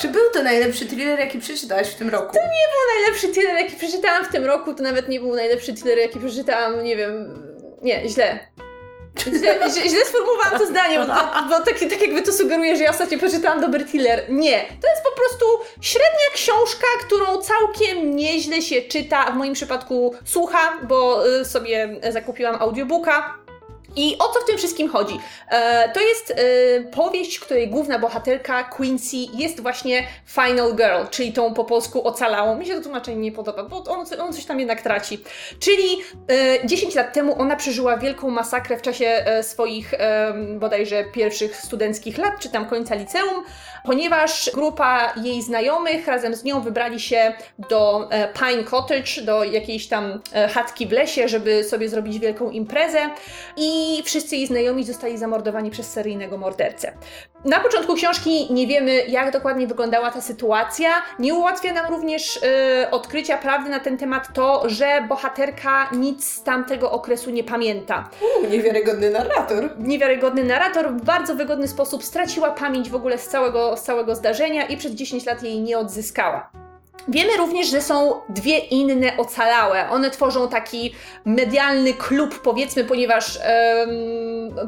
Czy 0.00 0.08
był 0.08 0.30
to 0.32 0.42
najlepszy 0.42 0.86
thriller, 0.86 1.18
jaki 1.18 1.38
przeczytałaś 1.38 1.88
w 1.88 1.94
tym 1.94 2.10
roku? 2.10 2.32
To 2.32 2.40
nie 2.40 2.44
był 2.44 2.96
najlepszy 2.96 3.28
thriller, 3.28 3.56
jaki 3.56 3.76
przeczytałam 3.76 4.24
w 4.24 4.28
tym 4.28 4.44
roku, 4.44 4.74
to 4.74 4.82
nawet 4.82 5.08
nie 5.08 5.20
był 5.20 5.34
najlepszy 5.34 5.74
thriller, 5.74 5.98
jaki 5.98 6.20
przeczytałam, 6.20 6.84
nie 6.84 6.96
wiem... 6.96 7.44
Nie, 7.82 8.08
źle. 8.08 8.38
Źle, 9.18 9.70
źle 9.88 10.04
sformułowałam 10.04 10.58
to 10.58 10.66
zdanie, 10.66 10.98
bo, 10.98 11.06
bo 11.48 11.64
tak, 11.64 11.78
tak 11.78 12.00
jakby 12.00 12.22
to 12.22 12.32
sugeruje, 12.32 12.76
że 12.76 12.82
ja 12.82 12.90
ostatnio 12.90 13.18
przeczytałam 13.18 13.60
dobry 13.60 13.84
thriller. 13.84 14.24
Nie. 14.28 14.58
To 14.60 14.88
jest 14.88 15.02
po 15.04 15.16
prostu 15.16 15.44
średnia 15.80 16.30
książka, 16.34 16.86
którą 17.06 17.38
całkiem 17.38 18.16
nieźle 18.16 18.62
się 18.62 18.82
czyta, 18.82 19.32
w 19.32 19.36
moim 19.36 19.54
przypadku 19.54 20.14
słucha, 20.24 20.78
bo 20.82 21.28
y, 21.40 21.44
sobie 21.44 22.00
zakupiłam 22.10 22.56
audiobooka 22.62 23.43
i 23.96 24.16
o 24.18 24.28
co 24.28 24.40
w 24.40 24.44
tym 24.46 24.58
wszystkim 24.58 24.88
chodzi? 24.88 25.20
E, 25.50 25.88
to 25.88 26.00
jest 26.00 26.30
e, 26.30 26.34
powieść, 26.80 27.38
której 27.38 27.68
główna 27.68 27.98
bohaterka 27.98 28.64
Quincy 28.64 29.16
jest 29.34 29.60
właśnie 29.60 30.06
Final 30.26 30.74
Girl, 30.74 31.06
czyli 31.10 31.32
tą 31.32 31.54
po 31.54 31.64
polsku 31.64 32.06
ocalałą. 32.06 32.58
Mi 32.58 32.66
się 32.66 32.74
to 32.74 32.80
tłumaczenie 32.80 33.16
nie 33.16 33.32
podoba, 33.32 33.62
bo 33.62 33.84
on, 33.84 34.06
on 34.20 34.32
coś 34.32 34.44
tam 34.44 34.60
jednak 34.60 34.82
traci. 34.82 35.18
Czyli 35.58 36.02
e, 36.28 36.66
10 36.66 36.94
lat 36.94 37.12
temu 37.12 37.40
ona 37.40 37.56
przeżyła 37.56 37.96
wielką 37.96 38.30
masakrę 38.30 38.76
w 38.76 38.82
czasie 38.82 39.06
e, 39.06 39.42
swoich 39.42 39.94
e, 39.94 40.34
bodajże 40.58 41.04
pierwszych 41.04 41.56
studenckich 41.56 42.18
lat, 42.18 42.32
czy 42.40 42.48
tam 42.50 42.66
końca 42.66 42.94
liceum, 42.94 43.44
ponieważ 43.84 44.50
grupa 44.54 45.12
jej 45.16 45.42
znajomych 45.42 46.06
razem 46.06 46.34
z 46.34 46.44
nią 46.44 46.60
wybrali 46.60 47.00
się 47.00 47.32
do 47.68 48.10
e, 48.10 48.28
Pine 48.28 48.64
Cottage, 48.64 49.22
do 49.22 49.44
jakiejś 49.44 49.86
tam 49.86 50.20
e, 50.32 50.48
chatki 50.48 50.86
w 50.86 50.92
lesie, 50.92 51.28
żeby 51.28 51.64
sobie 51.64 51.88
zrobić 51.88 52.18
wielką 52.18 52.50
imprezę 52.50 52.98
i 53.56 54.02
wszyscy 54.04 54.36
jej 54.36 54.46
znajomi 54.46 54.84
zostali 54.84 55.18
zamordowani 55.18 55.70
przez 55.70 55.90
seryjnego 55.92 56.38
mordercę. 56.38 56.92
Na 57.44 57.60
początku 57.60 57.94
książki 57.94 58.52
nie 58.54 58.66
wiemy, 58.66 59.04
jak 59.08 59.32
dokładnie 59.32 59.66
wyglądała 59.66 60.10
ta 60.10 60.20
sytuacja. 60.20 60.88
Nie 61.18 61.34
ułatwia 61.34 61.72
nam 61.72 61.86
również 61.90 62.36
y, 62.36 62.40
odkrycia 62.90 63.36
prawdy 63.36 63.70
na 63.70 63.80
ten 63.80 63.98
temat 63.98 64.28
to, 64.34 64.62
że 64.66 65.04
bohaterka 65.08 65.88
nic 65.92 66.26
z 66.26 66.42
tamtego 66.42 66.90
okresu 66.90 67.30
nie 67.30 67.44
pamięta. 67.44 68.08
Uuu, 68.22 68.50
niewiarygodny 68.50 69.10
narrator. 69.10 69.70
Niewiarygodny 69.78 70.44
narrator 70.44 70.92
w 70.92 71.04
bardzo 71.04 71.34
wygodny 71.34 71.68
sposób 71.68 72.04
straciła 72.04 72.50
pamięć 72.50 72.90
w 72.90 72.94
ogóle 72.94 73.18
z 73.18 73.28
całego, 73.28 73.73
całego 73.80 74.14
zdarzenia 74.14 74.66
i 74.66 74.76
przez 74.76 74.92
10 74.92 75.26
lat 75.26 75.42
jej 75.42 75.60
nie 75.60 75.78
odzyskała. 75.78 76.63
Wiemy 77.08 77.36
również, 77.36 77.66
że 77.70 77.82
są 77.82 78.20
dwie 78.28 78.58
inne 78.58 79.16
ocalałe. 79.16 79.88
One 79.90 80.10
tworzą 80.10 80.48
taki 80.48 80.94
medialny 81.24 81.94
klub, 81.94 82.38
powiedzmy, 82.42 82.84
ponieważ, 82.84 83.38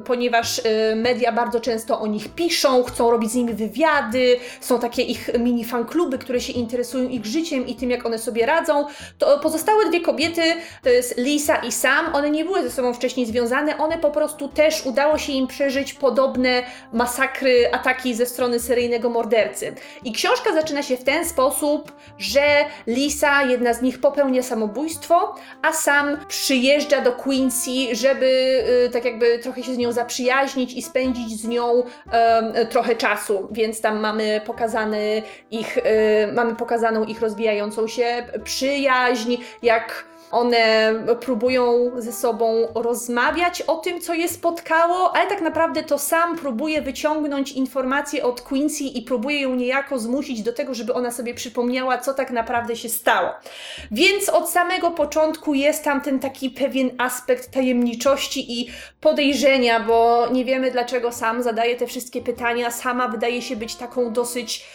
ponieważ 0.05 0.61
um, 0.91 1.01
media 1.01 1.33
bardzo 1.33 1.61
często 1.61 2.01
o 2.01 2.07
nich 2.07 2.29
piszą, 2.29 2.85
chcą 2.85 3.11
robić 3.11 3.31
z 3.31 3.35
nimi 3.35 3.55
wywiady, 3.55 4.37
są 4.61 4.81
takie 4.81 5.03
ich 5.03 5.31
mini 5.39 5.65
fankluby, 5.65 6.19
które 6.19 6.41
się 6.41 6.53
interesują 6.53 7.09
ich 7.09 7.27
życiem 7.27 7.67
i 7.67 7.75
tym, 7.75 7.91
jak 7.91 8.07
one 8.07 8.19
sobie 8.19 8.47
radzą. 8.47 8.87
To 9.19 9.39
pozostałe 9.39 9.89
dwie 9.89 10.01
kobiety, 10.01 10.43
to 10.83 10.89
jest 10.89 11.19
Lisa 11.19 11.57
i 11.57 11.73
Sam, 11.73 12.15
one 12.15 12.31
nie 12.31 12.45
były 12.45 12.63
ze 12.63 12.71
sobą 12.71 12.95
wcześniej 12.95 13.27
związane, 13.27 13.79
one 13.79 13.99
po 13.99 14.11
prostu 14.11 14.49
też 14.49 14.87
udało 14.87 15.19
się 15.19 15.33
im 15.33 15.47
przeżyć 15.47 15.95
podobne 15.95 16.63
masakry, 16.93 17.73
ataki 17.73 18.15
ze 18.15 18.27
strony 18.27 18.61
seryjnego 18.61 19.11
mordercy. 19.11 19.75
I 20.05 20.13
książka 20.13 20.53
zaczyna 20.53 20.83
się 20.83 20.97
w 20.97 21.05
ten 21.05 21.25
sposób, 21.25 21.93
że 22.19 22.65
Lisa, 22.87 23.43
jedna 23.43 23.75
z 23.75 23.83
nich, 23.83 24.01
popełnia 24.01 24.43
samobójstwo, 24.43 25.35
a 25.63 25.73
sam 25.73 26.17
przyjeżdża 26.29 27.01
do 27.01 27.13
Quincy, 27.13 27.71
żeby 27.93 28.27
y, 28.87 28.91
tak 28.91 29.05
jakby 29.05 29.39
trochę 29.39 29.63
się 29.63 29.75
z 29.75 29.79
nią 29.79 29.93
zaprzyjaźnić 29.93 30.73
i 30.73 30.83
spędzić 30.83 31.41
z 31.41 31.49
nią 31.49 31.83
y, 31.83 32.67
trochę 32.67 32.97
czasu. 32.97 33.49
Więc 33.51 33.81
tam 33.81 34.01
mamy 34.01 34.41
pokazany 34.47 35.23
ich, 35.51 35.79
y, 35.79 35.83
mamy 36.33 36.57
pokazaną 36.57 37.05
ich 37.05 37.21
rozwijającą 37.21 37.89
się 37.89 38.27
przyjaźń, 38.45 39.37
jak 39.63 40.05
one 40.31 40.95
próbują 41.21 41.91
ze 41.97 42.13
sobą 42.13 42.69
rozmawiać 42.75 43.63
o 43.63 43.77
tym, 43.77 44.01
co 44.01 44.15
je 44.15 44.29
spotkało, 44.29 45.17
ale 45.17 45.29
tak 45.29 45.41
naprawdę 45.41 45.83
to 45.83 45.99
sam 45.99 46.37
próbuje 46.37 46.83
wyciągnąć 46.83 47.53
informacje 47.53 48.25
od 48.25 48.41
Quincy 48.41 48.85
i 48.85 49.03
próbuje 49.03 49.41
ją 49.41 49.55
niejako 49.55 49.99
zmusić 49.99 50.43
do 50.43 50.53
tego, 50.53 50.75
żeby 50.75 50.95
ona 50.95 51.11
sobie 51.11 51.35
przypomniała, 51.35 51.99
co 51.99 52.15
tak 52.15 52.31
naprawdę 52.31 52.77
się 52.77 52.89
stało. 52.89 53.31
Więc 53.91 54.29
od 54.29 54.51
samego 54.51 54.91
początku 54.91 55.55
jest 55.55 55.85
tam 55.85 56.01
ten 56.01 56.21
taki 56.21 56.51
pewien 56.51 56.91
aspekt 56.99 57.51
tajemniczości 57.51 58.61
i 58.61 58.71
podejrzenia, 59.01 59.81
bo 59.81 60.29
nie 60.33 60.45
wiemy 60.45 60.71
dlaczego 60.71 61.13
sam 61.13 61.43
zadaje 61.43 61.77
te 61.77 61.87
wszystkie 61.87 62.23
pytania. 62.23 62.71
Sama 62.71 63.09
wydaje 63.09 63.43
się 63.43 63.57
być 63.57 63.75
taką 63.77 64.13
dosyć 64.13 64.67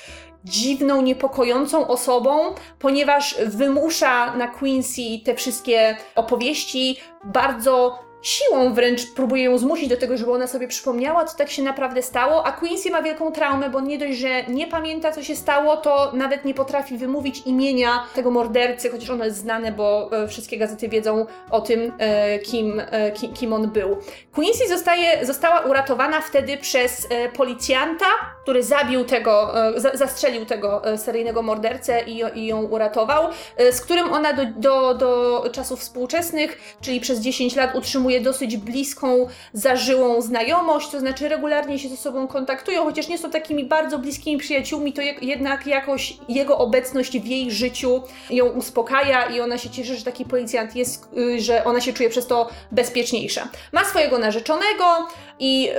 dziwną, 0.45 1.01
niepokojącą 1.01 1.87
osobą, 1.87 2.39
ponieważ 2.79 3.35
wymusza 3.45 4.35
na 4.35 4.47
Quincy 4.47 5.01
te 5.25 5.35
wszystkie 5.35 5.97
opowieści 6.15 6.97
bardzo 7.23 7.99
siłą 8.21 8.73
wręcz 8.73 9.13
próbuje 9.13 9.43
ją 9.43 9.57
zmusić 9.57 9.89
do 9.89 9.97
tego, 9.97 10.17
żeby 10.17 10.31
ona 10.31 10.47
sobie 10.47 10.67
przypomniała, 10.67 11.25
co 11.25 11.37
tak 11.37 11.49
się 11.49 11.63
naprawdę 11.63 12.01
stało, 12.01 12.45
a 12.45 12.51
Quincy 12.51 12.89
ma 12.89 13.01
wielką 13.01 13.31
traumę, 13.31 13.69
bo 13.69 13.81
nie 13.81 13.97
dość, 13.97 14.17
że 14.17 14.43
nie 14.43 14.67
pamięta, 14.67 15.11
co 15.11 15.23
się 15.23 15.35
stało, 15.35 15.77
to 15.77 16.11
nawet 16.13 16.45
nie 16.45 16.53
potrafi 16.53 16.97
wymówić 16.97 17.41
imienia 17.45 18.03
tego 18.15 18.31
mordercy, 18.31 18.89
chociaż 18.89 19.09
ono 19.09 19.25
jest 19.25 19.37
znane, 19.37 19.71
bo 19.71 20.09
e, 20.11 20.27
wszystkie 20.27 20.57
gazety 20.57 20.89
wiedzą 20.89 21.25
o 21.49 21.61
tym, 21.61 21.91
e, 21.97 22.39
kim, 22.39 22.81
e, 22.91 23.11
ki, 23.11 23.29
kim 23.29 23.53
on 23.53 23.69
był. 23.69 23.97
Quincy 24.33 24.67
zostaje, 24.67 25.25
została 25.25 25.59
uratowana 25.59 26.21
wtedy 26.21 26.57
przez 26.57 27.07
policjanta, 27.37 28.05
który 28.43 28.63
zabił 28.63 29.03
tego, 29.05 29.53
za, 29.75 29.91
zastrzelił 29.93 30.45
tego 30.45 30.81
seryjnego 30.97 31.41
mordercę 31.41 32.03
i, 32.03 32.23
i 32.35 32.47
ją 32.47 32.63
uratował, 32.63 33.29
z 33.71 33.81
którym 33.81 34.13
ona 34.13 34.33
do, 34.33 34.45
do, 34.45 34.93
do 34.93 35.43
czasów 35.51 35.79
współczesnych, 35.79 36.77
czyli 36.81 36.99
przez 36.99 37.19
10 37.19 37.55
lat 37.55 37.75
utrzymuje 37.75 38.10
dosyć 38.19 38.57
bliską, 38.57 39.27
zażyłą 39.53 40.21
znajomość, 40.21 40.89
to 40.89 40.99
znaczy 40.99 41.29
regularnie 41.29 41.79
się 41.79 41.89
ze 41.89 41.97
sobą 41.97 42.27
kontaktują, 42.27 42.83
chociaż 42.83 43.07
nie 43.07 43.17
są 43.17 43.31
takimi 43.31 43.65
bardzo 43.65 43.99
bliskimi 43.99 44.37
przyjaciółmi, 44.37 44.93
to 44.93 45.01
je, 45.01 45.13
jednak 45.21 45.67
jakoś 45.67 46.17
jego 46.29 46.57
obecność 46.57 47.19
w 47.19 47.25
jej 47.25 47.51
życiu 47.51 48.01
ją 48.29 48.45
uspokaja 48.45 49.25
i 49.25 49.41
ona 49.41 49.57
się 49.57 49.69
cieszy, 49.69 49.95
że 49.95 50.03
taki 50.03 50.25
policjant 50.25 50.75
jest, 50.75 51.07
y, 51.17 51.41
że 51.41 51.63
ona 51.63 51.81
się 51.81 51.93
czuje 51.93 52.09
przez 52.09 52.27
to 52.27 52.49
bezpieczniejsza. 52.71 53.49
Ma 53.71 53.85
swojego 53.85 54.19
narzeczonego 54.19 55.07
i 55.39 55.69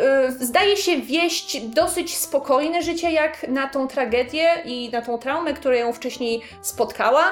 y, 0.41 0.47
zdaje 0.47 0.77
się 0.77 0.97
wieść 0.97 1.61
dosyć 1.61 2.17
spokojne 2.17 2.83
życie 2.83 3.11
jak 3.11 3.49
na 3.49 3.69
tą 3.69 3.89
tragedię 3.89 4.63
i 4.65 4.91
na 4.93 5.03
tą 5.03 5.19
traumę, 5.19 5.55
która 5.55 5.77
ją 5.77 5.93
wcześniej 5.93 6.43
spotkała. 6.63 7.25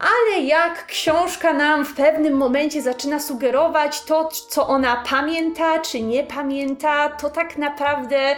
Ale 0.00 0.40
jak 0.40 0.86
książka 0.86 1.52
nam 1.52 1.84
w 1.84 1.94
pewnym 1.94 2.34
momencie 2.34 2.82
zaczyna 2.82 3.20
sugerować 3.20 4.04
to, 4.04 4.28
co 4.28 4.66
ona 4.66 5.04
pamięta, 5.10 5.78
czy 5.78 6.02
nie 6.02 6.24
pamięta, 6.24 7.08
to 7.08 7.30
tak 7.30 7.56
naprawdę 7.56 8.36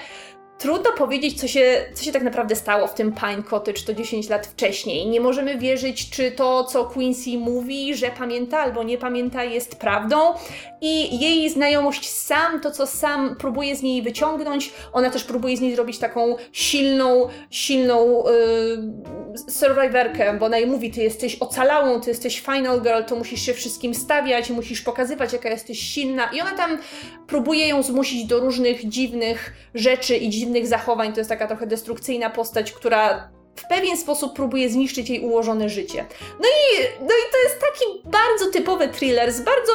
trudno 0.60 0.92
powiedzieć, 0.92 1.40
co 1.40 1.48
się, 1.48 1.84
co 1.94 2.04
się 2.04 2.12
tak 2.12 2.22
naprawdę 2.22 2.56
stało 2.56 2.86
w 2.86 2.94
tym 2.94 3.12
Pine 3.12 3.42
Cottage 3.42 3.80
to 3.86 3.94
10 3.94 4.28
lat 4.28 4.46
wcześniej. 4.46 5.06
Nie 5.06 5.20
możemy 5.20 5.58
wierzyć, 5.58 6.10
czy 6.10 6.30
to, 6.30 6.64
co 6.64 6.84
Quincy 6.84 7.38
mówi, 7.38 7.94
że 7.94 8.10
pamięta 8.18 8.58
albo 8.58 8.82
nie 8.82 8.98
pamięta, 8.98 9.44
jest 9.44 9.76
prawdą. 9.76 10.16
I 10.80 11.20
jej 11.20 11.50
znajomość 11.50 12.10
Sam, 12.10 12.60
to 12.60 12.70
co 12.70 12.86
Sam 12.86 13.36
próbuje 13.36 13.76
z 13.76 13.82
niej 13.82 14.02
wyciągnąć, 14.02 14.72
ona 14.92 15.10
też 15.10 15.24
próbuje 15.24 15.56
z 15.56 15.60
niej 15.60 15.74
zrobić 15.74 15.98
taką 15.98 16.36
silną, 16.52 17.28
silną 17.50 18.24
yy, 19.36 19.52
survivorkę, 19.52 20.36
bo 20.38 20.46
ona 20.46 20.58
jej 20.58 20.66
mówi, 20.66 20.90
ty 20.90 21.02
jesteś 21.02 21.36
ocalałą, 21.40 22.00
ty 22.00 22.10
jesteś 22.10 22.40
final 22.40 22.80
girl, 22.80 23.02
to 23.06 23.16
musisz 23.16 23.42
się 23.42 23.54
wszystkim 23.54 23.94
stawiać, 23.94 24.50
musisz 24.50 24.80
pokazywać, 24.80 25.32
jaka 25.32 25.48
jesteś 25.48 25.80
silna. 25.80 26.30
I 26.32 26.40
ona 26.40 26.52
tam 26.52 26.78
próbuje 27.26 27.68
ją 27.68 27.82
zmusić 27.82 28.24
do 28.24 28.40
różnych 28.40 28.88
dziwnych 28.88 29.52
rzeczy 29.74 30.16
i 30.16 30.28
dziwnych 30.28 30.49
zachowań. 30.68 31.12
To 31.12 31.20
jest 31.20 31.30
taka 31.30 31.46
trochę 31.46 31.66
destrukcyjna 31.66 32.30
postać, 32.30 32.72
która 32.72 33.30
w 33.56 33.68
pewien 33.68 33.96
sposób 33.96 34.34
próbuje 34.36 34.68
zniszczyć 34.68 35.10
jej 35.10 35.20
ułożone 35.20 35.68
życie. 35.68 36.06
No 36.40 36.48
i, 36.48 36.82
no 37.00 37.06
i 37.06 37.32
to 37.32 37.38
jest 37.44 37.60
taki 37.60 38.10
bardzo 38.10 38.50
typowy 38.52 38.88
thriller 38.88 39.32
z 39.32 39.40
bardzo 39.40 39.72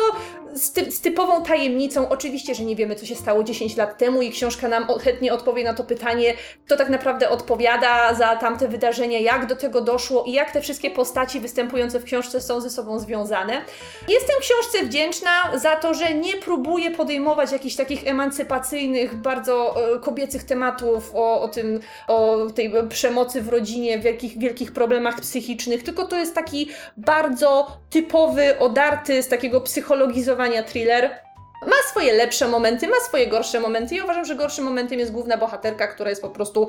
z, 0.56 0.72
ty, 0.72 0.92
z, 0.92 1.02
typową 1.02 1.44
tajemnicą. 1.44 2.10
Oczywiście, 2.10 2.56
że 2.56 2.64
nie 2.64 2.76
wiemy, 2.76 2.96
co 2.96 3.06
się 3.06 3.16
stało 3.16 3.44
10 3.44 3.78
lat 3.78 3.98
temu 3.98 4.22
i 4.22 4.32
książka 4.32 4.68
nam 4.68 4.88
chętnie 5.04 5.34
odpowie 5.34 5.64
na 5.64 5.74
to 5.74 5.84
pytanie, 5.84 6.34
kto 6.66 6.78
tak 6.78 6.90
naprawdę 6.90 7.30
odpowiada 7.30 8.14
za 8.14 8.36
tamte 8.36 8.68
wydarzenia, 8.68 9.20
jak 9.20 9.46
do 9.46 9.56
tego 9.56 9.82
doszło 9.82 10.24
i 10.24 10.32
jak 10.32 10.52
te 10.52 10.62
wszystkie 10.62 10.92
postaci 10.92 11.40
występujące 11.40 12.00
w 12.00 12.04
książce 12.04 12.42
są 12.42 12.62
ze 12.62 12.70
sobą 12.70 13.00
związane. 13.00 13.62
Jestem 14.08 14.36
książce 14.40 14.86
wdzięczna 14.86 15.30
za 15.56 15.76
to, 15.76 15.94
że 15.94 16.14
nie 16.14 16.34
próbuje 16.34 16.92
podejmować 16.92 17.52
jakichś 17.52 17.76
takich 17.76 18.08
emancypacyjnych, 18.08 19.16
bardzo 19.16 19.76
e, 19.96 20.00
kobiecych 20.00 20.44
tematów 20.44 21.12
o, 21.16 21.42
o 21.42 21.48
tym, 21.48 21.80
o 22.08 22.38
tej 22.56 22.74
przemocy 22.90 23.42
w 23.42 23.50
rodzinie, 23.50 24.00
wielkich, 24.00 24.40
wielkich 24.40 24.72
problemach 24.72 25.22
psychicznych, 25.22 25.84
tylko 25.84 26.06
to 26.06 26.16
jest 26.16 26.36
taki 26.36 26.70
bardzo 26.98 27.78
typowy, 27.90 28.60
odarty 28.60 29.24
z 29.24 29.28
takiego 29.28 29.62
psychologizowania 29.62 30.45
thriller. 30.64 31.20
Ma 31.62 31.90
swoje 31.90 32.14
lepsze 32.14 32.48
momenty, 32.48 32.88
ma 32.88 33.00
swoje 33.00 33.28
gorsze 33.28 33.60
momenty 33.60 33.96
i 33.96 34.02
uważam, 34.02 34.26
że 34.26 34.36
gorszym 34.36 34.66
momentem 34.66 35.00
jest 35.00 35.12
główna 35.12 35.38
bohaterka, 35.38 35.88
która 35.88 36.10
jest 36.10 36.22
po 36.22 36.30
prostu 36.30 36.68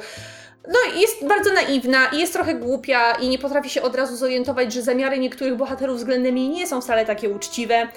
no 0.68 1.00
jest 1.00 1.26
bardzo 1.26 1.52
naiwna 1.52 2.06
i 2.06 2.18
jest 2.18 2.32
trochę 2.32 2.54
głupia 2.54 3.12
i 3.12 3.28
nie 3.28 3.38
potrafi 3.38 3.70
się 3.70 3.82
od 3.82 3.94
razu 3.94 4.16
zorientować, 4.16 4.72
że 4.72 4.82
zamiary 4.82 5.18
niektórych 5.18 5.56
bohaterów 5.56 5.96
względem 5.96 6.38
jej 6.38 6.48
nie 6.48 6.66
są 6.66 6.80
wcale 6.80 7.06
takie 7.06 7.30
uczciwe. 7.30 7.88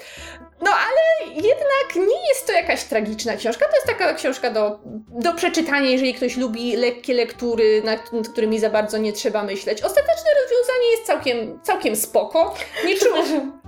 No 0.60 0.70
ale 0.70 1.34
jednak 1.34 1.96
nie 1.96 2.28
jest 2.28 2.46
to 2.46 2.52
jakaś 2.52 2.84
tragiczna 2.84 3.36
książka, 3.36 3.66
to 3.68 3.74
jest 3.74 3.86
taka 3.86 4.14
książka 4.14 4.50
do, 4.50 4.78
do 5.08 5.34
przeczytania, 5.34 5.90
jeżeli 5.90 6.14
ktoś 6.14 6.36
lubi 6.36 6.76
lekkie 6.76 7.14
lektury, 7.14 7.82
nad, 7.84 8.12
nad 8.12 8.28
którymi 8.28 8.60
za 8.60 8.70
bardzo 8.70 8.98
nie 8.98 9.12
trzeba 9.12 9.42
myśleć. 9.42 9.82
Ostateczne 9.82 10.30
rozwiązanie 10.42 10.90
jest 10.90 11.04
całkiem, 11.04 11.60
całkiem 11.62 11.96
spoko. 11.96 12.54
Nie 12.86 12.96
czuję... 12.96 13.22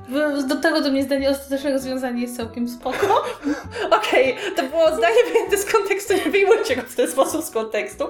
Do 0.48 0.56
tego 0.56 0.80
do 0.80 0.90
mnie 0.90 1.02
zdanie 1.02 1.30
ostateczne 1.30 1.72
rozwiązanie 1.72 2.22
jest 2.22 2.36
całkiem 2.36 2.68
spoko. 2.68 3.24
Okej, 3.98 4.32
okay, 4.32 4.52
to 4.56 4.62
było 4.62 4.96
zdanie 4.96 5.16
wyjęte 5.32 5.58
z 5.58 5.72
kontekstu, 5.72 6.14
nie 6.14 6.30
wyjmujcie 6.30 6.76
go 6.76 6.82
w 6.82 6.94
ten 6.94 7.10
sposób 7.10 7.44
z 7.44 7.50
kontekstu. 7.50 8.04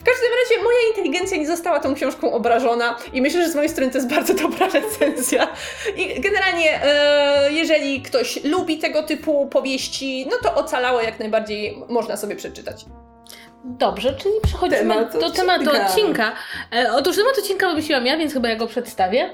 W 0.00 0.04
każdym 0.04 0.30
razie 0.42 0.62
moja 0.64 0.78
inteligencja 0.88 1.36
nie 1.36 1.46
została 1.46 1.80
tą 1.80 1.94
książką 1.94 2.32
obrażona 2.32 2.96
i 3.12 3.22
myślę, 3.22 3.42
że 3.42 3.50
z 3.50 3.54
mojej 3.54 3.70
strony 3.70 3.90
to 3.90 3.98
jest 3.98 4.10
bardzo 4.10 4.34
dobra 4.34 4.68
recenzja. 4.80 5.48
I 5.96 6.20
generalnie, 6.20 6.84
e, 6.84 7.52
jeżeli 7.52 8.02
ktoś 8.02 8.44
lubi 8.44 8.78
tego 8.78 9.02
typu 9.02 9.46
powieści, 9.46 10.26
no 10.30 10.36
to 10.42 10.54
ocalałe 10.54 11.04
jak 11.04 11.18
najbardziej 11.18 11.82
można 11.88 12.16
sobie 12.16 12.36
przeczytać. 12.36 12.84
Dobrze, 13.64 14.12
czyli 14.12 14.34
przechodzimy 14.42 14.78
temat 14.80 15.20
do 15.20 15.30
tematu 15.30 15.70
odcinka. 15.70 16.32
E, 16.74 16.92
otóż 16.92 17.16
temat 17.16 17.38
odcinka 17.38 17.68
wymyśliłam 17.68 18.06
ja, 18.06 18.16
więc 18.16 18.32
chyba 18.32 18.48
ja 18.48 18.56
go 18.56 18.66
przedstawię. 18.66 19.30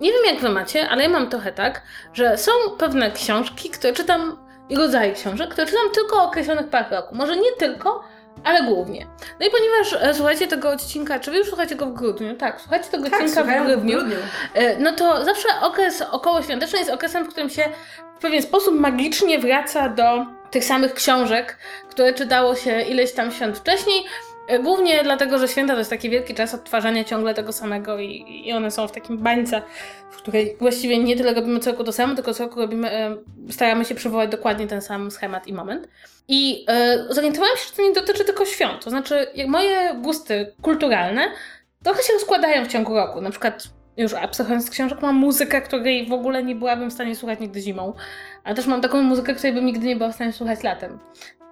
Nie 0.00 0.12
wiem 0.12 0.24
jak 0.26 0.40
wy 0.40 0.48
macie, 0.48 0.88
ale 0.88 1.02
ja 1.02 1.08
mam 1.08 1.30
trochę 1.30 1.52
tak, 1.52 1.82
że 2.12 2.38
są 2.38 2.52
pewne 2.78 3.10
książki, 3.10 3.70
które 3.70 3.92
czytam 3.92 4.38
i 4.68 4.76
rodzaje 4.76 5.12
książek, 5.12 5.50
które 5.50 5.66
czytam 5.66 5.90
tylko 5.94 6.16
o 6.16 6.24
określonych 6.24 6.68
parach 6.68 6.90
roku. 6.90 7.14
Może 7.14 7.36
nie 7.36 7.52
tylko, 7.58 8.04
ale 8.44 8.62
głównie. 8.62 9.06
No 9.40 9.46
i 9.46 9.50
ponieważ 9.50 10.08
e, 10.08 10.14
słuchacie 10.14 10.46
tego 10.46 10.70
odcinka, 10.70 11.20
czy 11.20 11.30
wy 11.30 11.38
już 11.38 11.48
słuchacie 11.48 11.76
go 11.76 11.86
w 11.86 11.92
grudniu? 11.92 12.36
Tak, 12.36 12.60
słuchacie 12.60 12.90
tego 12.90 13.10
tak, 13.10 13.20
odcinka 13.20 13.44
w 13.44 13.46
grudniu. 13.46 13.78
w 13.78 13.84
grudniu. 13.84 14.16
E, 14.54 14.78
no 14.78 14.92
to 14.92 15.24
zawsze 15.24 15.48
okres 15.62 16.02
okołoświąteczny 16.02 16.78
jest 16.78 16.90
okresem, 16.90 17.24
w 17.24 17.28
którym 17.28 17.50
się 17.50 17.62
w 18.18 18.20
pewien 18.20 18.42
sposób 18.42 18.74
magicznie 18.74 19.38
wraca 19.38 19.88
do 19.88 20.37
tych 20.50 20.64
samych 20.64 20.94
książek, 20.94 21.58
które 21.90 22.12
czytało 22.12 22.54
się 22.54 22.80
ileś 22.80 23.12
tam 23.12 23.32
świąt 23.32 23.58
wcześniej. 23.58 24.04
E, 24.48 24.58
głównie 24.58 25.02
dlatego, 25.02 25.38
że 25.38 25.48
święta 25.48 25.72
to 25.72 25.78
jest 25.78 25.90
taki 25.90 26.10
wielki 26.10 26.34
czas 26.34 26.54
odtwarzania 26.54 27.04
ciągle 27.04 27.34
tego 27.34 27.52
samego 27.52 27.98
i, 27.98 28.42
i 28.46 28.52
one 28.52 28.70
są 28.70 28.88
w 28.88 28.92
takim 28.92 29.18
bańce, 29.18 29.62
w 30.10 30.16
której 30.16 30.56
właściwie 30.60 30.98
nie 30.98 31.16
tyle 31.16 31.34
robimy 31.34 31.60
co 31.60 31.70
roku 31.70 31.84
to 31.84 31.92
samo, 31.92 32.14
tylko 32.14 32.34
co 32.34 32.44
roku 32.44 32.60
robimy, 32.60 32.90
e, 32.90 33.16
staramy 33.50 33.84
się 33.84 33.94
przywołać 33.94 34.30
dokładnie 34.30 34.66
ten 34.66 34.82
sam 34.82 35.10
schemat 35.10 35.46
i 35.46 35.52
moment. 35.52 35.88
I 36.28 36.64
e, 36.68 37.04
zorientowałam 37.10 37.56
się, 37.56 37.64
że 37.70 37.76
to 37.76 37.82
nie 37.82 37.92
dotyczy 37.92 38.24
tylko 38.24 38.44
świąt. 38.44 38.84
To 38.84 38.90
znaczy, 38.90 39.26
moje 39.46 39.94
gusty 39.94 40.54
kulturalne 40.62 41.22
trochę 41.84 42.02
się 42.02 42.12
rozkładają 42.12 42.64
w 42.64 42.68
ciągu 42.68 42.94
roku. 42.94 43.20
Na 43.20 43.30
przykład 43.30 43.68
już 43.96 44.14
abstrahując 44.14 44.66
z 44.66 44.70
książek, 44.70 45.02
mam 45.02 45.16
muzykę, 45.16 45.62
której 45.62 46.06
w 46.06 46.12
ogóle 46.12 46.42
nie 46.44 46.54
byłabym 46.54 46.90
w 46.90 46.92
stanie 46.92 47.16
słuchać 47.16 47.40
nigdy 47.40 47.60
zimą. 47.60 47.92
A 48.48 48.54
też 48.54 48.66
mam 48.66 48.80
taką 48.80 49.02
muzykę, 49.02 49.34
której 49.34 49.52
bym 49.52 49.66
nigdy 49.66 49.86
nie 49.86 49.96
była 49.96 50.08
w 50.10 50.14
stanie 50.14 50.32
słuchać 50.32 50.62
latem. 50.62 50.98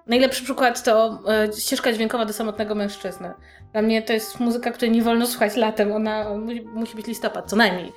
Najlepszy 0.07 0.43
przykład 0.43 0.83
to 0.83 1.19
e, 1.27 1.53
ścieżka 1.59 1.93
dźwiękowa 1.93 2.25
do 2.25 2.33
samotnego 2.33 2.75
mężczyzny. 2.75 3.33
Dla 3.71 3.81
mnie 3.81 4.01
to 4.01 4.13
jest 4.13 4.39
muzyka, 4.39 4.71
której 4.71 4.91
nie 4.91 5.01
wolno 5.01 5.27
słuchać 5.27 5.55
latem. 5.55 5.91
Ona 5.91 6.35
musi, 6.35 6.61
musi 6.61 6.95
być 6.95 7.07
listopad, 7.07 7.49
co 7.49 7.55
najmniej. 7.55 7.91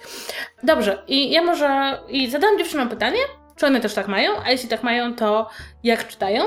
Dobrze, 0.62 1.02
i 1.08 1.30
ja 1.30 1.42
może. 1.42 1.98
I 2.08 2.30
zadałam 2.30 2.58
dziewczynom 2.58 2.88
pytanie, 2.88 3.18
czy 3.56 3.66
one 3.66 3.80
też 3.80 3.94
tak 3.94 4.08
mają, 4.08 4.32
a 4.44 4.50
jeśli 4.50 4.68
tak 4.68 4.82
mają, 4.82 5.14
to 5.14 5.48
jak 5.82 6.06
czytają? 6.06 6.44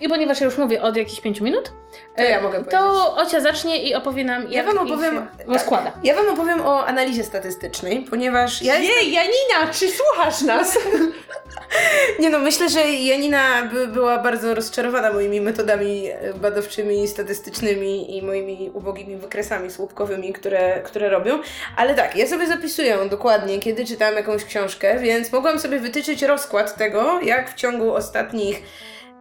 I 0.00 0.08
ponieważ 0.08 0.40
ja 0.40 0.44
już 0.44 0.58
mówię 0.58 0.82
od 0.82 0.96
jakichś 0.96 1.20
pięciu 1.20 1.44
minut, 1.44 1.72
to 2.16 2.22
ja 2.22 2.40
mogę 2.40 2.64
To 2.64 3.16
Ocia 3.16 3.40
zacznie 3.40 3.82
i 3.82 3.94
opowie 3.94 4.24
nam, 4.24 4.42
jak 4.42 4.52
ja 4.52 4.62
wam 4.62 4.78
opowiem, 4.78 5.26
rozkłada. 5.46 5.90
Tak, 5.90 6.04
ja 6.04 6.14
wam 6.14 6.28
opowiem 6.28 6.60
o 6.60 6.86
analizie 6.86 7.24
statystycznej, 7.24 8.06
ponieważ 8.10 8.62
ja 8.62 8.76
Jej, 8.76 8.86
jestem... 8.86 9.12
Janina, 9.12 9.72
czy 9.72 9.88
słuchasz 9.88 10.40
nas? 10.40 10.78
Nie 12.20 12.30
no, 12.30 12.38
myślę, 12.38 12.68
że 12.68 12.90
Janina 12.90 13.62
by, 13.72 13.88
była 13.88 14.18
bardzo 14.18 14.54
rozczarowana 14.54 15.12
moimi 15.12 15.40
metodami 15.40 16.08
badawczymi, 16.34 17.08
statystycznymi 17.08 18.16
i 18.16 18.22
moimi 18.22 18.70
ubogimi 18.74 19.16
wykresami 19.16 19.70
słupkowymi, 19.70 20.32
które, 20.32 20.82
które 20.82 21.08
robią. 21.08 21.38
Ale 21.76 21.94
tak, 21.94 22.16
ja 22.16 22.26
sobie 22.26 22.46
zapisuję 22.46 22.98
dokładnie, 23.10 23.58
kiedy 23.58 23.84
czytałam 23.84 24.14
jakąś 24.14 24.44
książkę, 24.44 24.98
więc 24.98 25.32
mogłam 25.32 25.58
sobie 25.58 25.78
wytyczyć 25.78 26.22
rozkład 26.22 26.76
tego, 26.76 27.20
jak 27.20 27.50
w 27.50 27.54
ciągu 27.54 27.94
ostatnich 27.94 28.62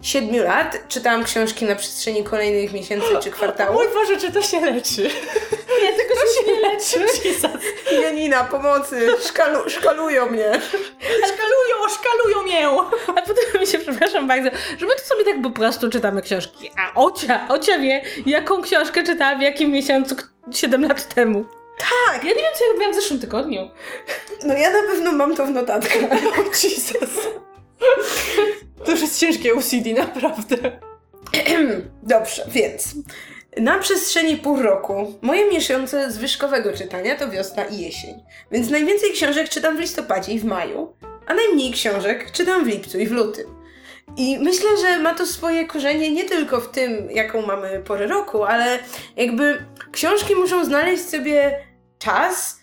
siedmiu 0.01 0.43
lat 0.43 0.77
czytałam 0.87 1.23
książki 1.23 1.65
na 1.65 1.75
przestrzeni 1.75 2.23
kolejnych 2.23 2.73
miesięcy 2.73 3.07
czy 3.23 3.31
kwartałów. 3.31 3.75
Mój 3.75 3.93
Boże, 3.93 4.17
czy 4.17 4.31
to 4.31 4.41
się 4.41 4.59
leczy? 4.61 5.01
Nie, 5.83 5.93
tylko 5.93 6.13
że 6.15 6.33
się 6.45 6.51
nie 6.53 6.61
leczy. 6.69 7.05
Janina, 8.01 8.43
pomocy, 8.43 9.07
szkalu, 9.27 9.69
szkalują 9.69 10.25
mnie. 10.25 10.51
Szkalują, 11.01 11.95
szkalują 11.95 12.43
mię! 12.47 12.67
A 13.07 13.21
potem 13.21 13.61
mi 13.61 13.67
się, 13.67 13.79
przepraszam 13.79 14.27
bardzo, 14.27 14.49
że 14.79 14.85
my 14.85 14.95
tu 14.95 15.01
sobie 15.01 15.25
tak 15.25 15.41
po 15.43 15.49
prostu 15.49 15.89
czytamy 15.89 16.21
książki. 16.21 16.71
A 16.77 16.99
Ocia, 16.99 17.47
Ocia 17.49 17.79
wie, 17.79 18.01
jaką 18.25 18.61
książkę 18.61 19.03
czytała 19.03 19.35
w 19.37 19.41
jakim 19.41 19.71
miesiącu 19.71 20.15
k- 20.15 20.23
7 20.51 20.87
lat 20.87 21.13
temu. 21.15 21.45
Tak! 21.79 22.23
Ja 22.23 22.29
nie 22.29 22.35
wiem, 22.35 22.53
co 22.57 22.65
ja 22.65 22.71
robiłam 22.71 22.91
w 22.91 22.95
zeszłym 22.95 23.19
tygodniu. 23.19 23.69
No 24.43 24.53
ja 24.53 24.69
na 24.69 24.81
pewno 24.81 25.11
mam 25.11 25.35
to 25.35 25.45
w 25.45 25.49
notatkach. 25.49 25.97
O 26.39 26.43
Jesus. 26.63 27.09
To 28.85 28.91
już 28.91 29.01
jest 29.01 29.19
ciężkie 29.19 29.53
OCD, 29.53 29.93
naprawdę. 29.93 30.57
Dobrze, 32.03 32.45
więc 32.47 32.95
na 33.57 33.79
przestrzeni 33.79 34.37
pół 34.37 34.61
roku 34.61 35.13
moje 35.21 35.51
miesiące 35.51 36.11
zwyżkowego 36.11 36.73
czytania 36.73 37.15
to 37.15 37.29
wiosna 37.29 37.65
i 37.65 37.77
jesień. 37.77 38.23
Więc 38.51 38.69
najwięcej 38.69 39.11
książek 39.11 39.49
czytam 39.49 39.77
w 39.77 39.79
listopadzie 39.79 40.31
i 40.31 40.39
w 40.39 40.45
maju, 40.45 40.93
a 41.27 41.33
najmniej 41.33 41.71
książek 41.71 42.31
czytam 42.31 42.65
w 42.65 42.67
lipcu 42.67 42.99
i 42.99 43.07
w 43.07 43.11
lutym. 43.11 43.59
I 44.17 44.39
myślę, 44.39 44.69
że 44.81 44.99
ma 44.99 45.15
to 45.15 45.25
swoje 45.25 45.67
korzenie 45.67 46.11
nie 46.11 46.25
tylko 46.25 46.61
w 46.61 46.71
tym, 46.71 47.11
jaką 47.11 47.41
mamy 47.41 47.79
porę 47.79 48.07
roku, 48.07 48.43
ale 48.43 48.79
jakby 49.15 49.65
książki 49.91 50.35
muszą 50.35 50.65
znaleźć 50.65 51.09
sobie 51.09 51.59
czas, 51.99 52.58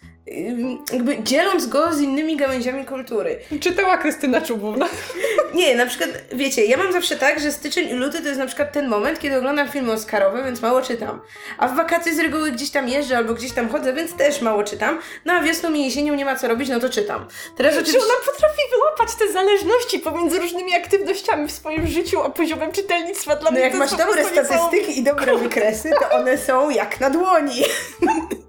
jakby 0.92 1.22
dzieląc 1.22 1.66
go 1.66 1.94
z 1.94 2.00
innymi 2.00 2.36
gałęziami 2.36 2.84
kultury. 2.84 3.38
Czytała 3.60 3.96
Krystyna 3.96 4.40
Czubówna. 4.40 4.88
Nie, 5.54 5.76
na 5.76 5.86
przykład, 5.86 6.10
wiecie, 6.32 6.64
ja 6.64 6.76
mam 6.76 6.92
zawsze 6.92 7.16
tak, 7.16 7.40
że 7.40 7.52
styczeń 7.52 7.88
i 7.88 7.92
luty 7.92 8.20
to 8.20 8.26
jest 8.28 8.38
na 8.38 8.46
przykład 8.46 8.72
ten 8.72 8.88
moment, 8.88 9.20
kiedy 9.20 9.36
oglądam 9.36 9.68
filmy 9.68 9.92
Oscarowe, 9.92 10.44
więc 10.44 10.62
mało 10.62 10.82
czytam. 10.82 11.20
A 11.58 11.68
w 11.68 11.76
wakacje 11.76 12.14
z 12.14 12.18
reguły 12.18 12.52
gdzieś 12.52 12.70
tam 12.70 12.88
jeżdżę 12.88 13.16
albo 13.16 13.34
gdzieś 13.34 13.52
tam 13.52 13.68
chodzę, 13.68 13.92
więc 13.92 14.16
też 14.16 14.40
mało 14.40 14.64
czytam. 14.64 15.00
No 15.24 15.32
a 15.32 15.40
wiosną 15.40 15.74
i 15.74 15.84
jesienią 15.84 16.14
nie 16.14 16.24
ma 16.24 16.36
co 16.36 16.48
robić, 16.48 16.68
no 16.68 16.80
to 16.80 16.88
czytam. 16.88 17.26
Teraz 17.56 17.74
Czy 17.74 17.80
oczywiście... 17.80 18.04
ona 18.04 18.32
potrafi 18.32 18.60
wyłapać 18.70 19.14
te 19.18 19.32
zależności 19.32 19.98
pomiędzy 19.98 20.38
różnymi 20.38 20.74
aktywnościami 20.74 21.48
w 21.48 21.52
swoim 21.52 21.86
życiu, 21.86 22.22
a 22.22 22.30
poziomem 22.30 22.72
czytelnictwa 22.72 23.36
dla 23.36 23.44
No 23.44 23.50
mnie 23.50 23.60
jak 23.60 23.72
to 23.72 23.78
masz 23.78 23.90
dobre 23.90 24.24
statystyki 24.24 24.98
i 24.98 25.02
dobre 25.02 25.38
wykresy, 25.38 25.90
to 26.00 26.16
one 26.16 26.38
są 26.38 26.70
jak 26.70 27.00
na 27.00 27.10
dłoni. 27.10 27.62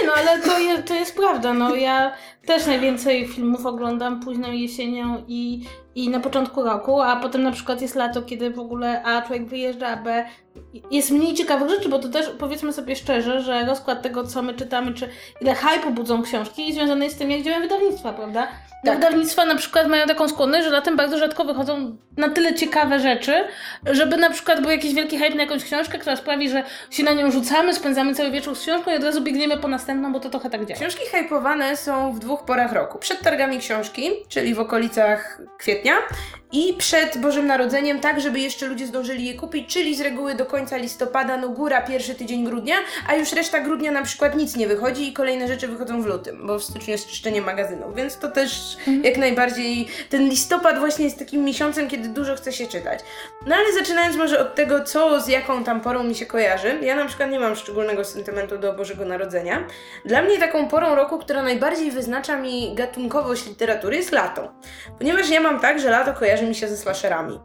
Nie 0.00 0.06
no, 0.06 0.12
ale 0.16 0.40
to, 0.40 0.50
to 0.86 0.94
jest 0.94 1.16
prawda, 1.16 1.52
no 1.52 1.74
ja 1.74 2.12
też 2.46 2.66
najwięcej 2.66 3.28
filmów 3.28 3.66
oglądam 3.66 4.20
późną 4.20 4.52
jesienią 4.52 5.24
i, 5.28 5.64
i 5.94 6.08
na 6.08 6.20
początku 6.20 6.62
roku, 6.62 7.00
a 7.00 7.16
potem 7.16 7.42
na 7.42 7.52
przykład 7.52 7.82
jest 7.82 7.94
lato, 7.94 8.22
kiedy 8.22 8.50
w 8.50 8.58
ogóle 8.58 9.02
A 9.02 9.22
człowiek 9.22 9.46
wyjeżdża, 9.46 9.88
a 9.88 9.96
B 9.96 10.24
jest 10.90 11.10
mniej 11.10 11.34
ciekawych 11.34 11.70
rzeczy, 11.70 11.88
bo 11.88 11.98
to 11.98 12.08
też 12.08 12.26
powiedzmy 12.38 12.72
sobie 12.72 12.96
szczerze, 12.96 13.42
że 13.42 13.64
rozkład 13.64 14.02
tego, 14.02 14.24
co 14.24 14.42
my 14.42 14.54
czytamy, 14.54 14.94
czy 14.94 15.08
ile 15.40 15.54
hypu 15.54 15.90
budzą 15.90 16.22
książki, 16.22 16.72
związany 16.72 17.04
jest 17.04 17.16
z 17.16 17.18
tym, 17.18 17.30
jak 17.30 17.42
działają 17.42 17.62
wydawnictwa, 17.62 18.12
prawda? 18.12 18.48
Tak. 18.84 19.00
Na 19.46 19.54
przykład 19.54 19.88
mają 19.88 20.06
taką 20.06 20.28
skłonność, 20.28 20.64
że 20.64 20.70
latem 20.70 20.96
bardzo 20.96 21.18
rzadko 21.18 21.44
wychodzą 21.44 21.96
na 22.16 22.28
tyle 22.28 22.54
ciekawe 22.54 23.00
rzeczy, 23.00 23.44
żeby 23.86 24.16
na 24.16 24.30
przykład 24.30 24.60
był 24.60 24.70
jakiś 24.70 24.94
wielki 24.94 25.18
hype 25.18 25.34
na 25.34 25.42
jakąś 25.42 25.64
książkę, 25.64 25.98
która 25.98 26.16
sprawi, 26.16 26.50
że 26.50 26.62
się 26.90 27.02
na 27.02 27.12
nią 27.12 27.30
rzucamy, 27.30 27.74
spędzamy 27.74 28.14
cały 28.14 28.30
wieczór 28.30 28.56
z 28.56 28.62
książką 28.62 28.90
i 28.90 28.96
od 28.96 29.04
razu 29.04 29.20
biegniemy 29.20 29.56
po 29.56 29.68
następną, 29.68 30.12
bo 30.12 30.20
to 30.20 30.30
trochę 30.30 30.50
tak 30.50 30.66
działa. 30.66 30.80
Książki 30.80 31.06
hypowane 31.06 31.76
są 31.76 32.12
w 32.12 32.18
dwóch 32.18 32.44
porach 32.44 32.72
roku. 32.72 32.98
Przed 32.98 33.20
targami 33.20 33.58
książki, 33.58 34.10
czyli 34.28 34.54
w 34.54 34.60
okolicach 34.60 35.40
kwietnia 35.58 35.94
i 36.52 36.74
przed 36.78 37.18
Bożym 37.18 37.46
Narodzeniem, 37.46 38.00
tak 38.00 38.20
żeby 38.20 38.40
jeszcze 38.40 38.66
ludzie 38.66 38.86
zdążyli 38.86 39.24
je 39.24 39.34
kupić, 39.34 39.72
czyli 39.72 39.96
z 39.96 40.00
reguły 40.00 40.34
do 40.34 40.46
końca 40.46 40.76
listopada, 40.76 41.36
no 41.36 41.48
góra 41.48 41.80
pierwszy 41.82 42.14
tydzień 42.14 42.44
grudnia, 42.44 42.74
a 43.08 43.14
już 43.14 43.32
reszta 43.32 43.60
grudnia 43.60 43.90
na 43.90 44.02
przykład 44.02 44.36
nic 44.36 44.56
nie 44.56 44.68
wychodzi 44.68 45.08
i 45.08 45.12
kolejne 45.12 45.48
rzeczy 45.48 45.68
wychodzą 45.68 46.02
w 46.02 46.06
lutym, 46.06 46.46
bo 46.46 46.58
w 46.58 46.64
styczniu 46.64 46.92
jest 46.92 47.08
czyszczenie 47.08 47.42
magazynów, 47.42 47.94
więc 47.94 48.18
to 48.18 48.30
też 48.30 48.69
jak 49.02 49.16
najbardziej 49.16 49.88
ten 50.08 50.28
listopad 50.28 50.78
właśnie 50.78 51.04
jest 51.04 51.18
takim 51.18 51.44
miesiącem, 51.44 51.88
kiedy 51.88 52.08
dużo 52.08 52.36
chce 52.36 52.52
się 52.52 52.66
czytać. 52.66 53.00
No 53.46 53.54
ale 53.54 53.72
zaczynając 53.72 54.16
może 54.16 54.40
od 54.40 54.54
tego, 54.54 54.84
co 54.84 55.20
z 55.20 55.28
jaką 55.28 55.64
tam 55.64 55.80
porą 55.80 56.02
mi 56.02 56.14
się 56.14 56.26
kojarzy, 56.26 56.78
ja 56.82 56.96
na 56.96 57.06
przykład 57.06 57.30
nie 57.30 57.40
mam 57.40 57.56
szczególnego 57.56 58.04
sentymentu 58.04 58.58
do 58.58 58.72
Bożego 58.72 59.04
Narodzenia. 59.04 59.66
Dla 60.04 60.22
mnie 60.22 60.38
taką 60.38 60.68
porą 60.68 60.94
roku, 60.94 61.18
która 61.18 61.42
najbardziej 61.42 61.90
wyznacza 61.90 62.36
mi 62.36 62.74
gatunkowość 62.74 63.46
literatury 63.46 63.96
jest 63.96 64.12
lato. 64.12 64.52
Ponieważ 64.98 65.30
ja 65.30 65.40
mam 65.40 65.60
tak, 65.60 65.80
że 65.80 65.90
lato 65.90 66.12
kojarzy 66.12 66.46
mi 66.46 66.54
się 66.54 66.68
ze 66.68 66.76
slasherami. 66.76 67.40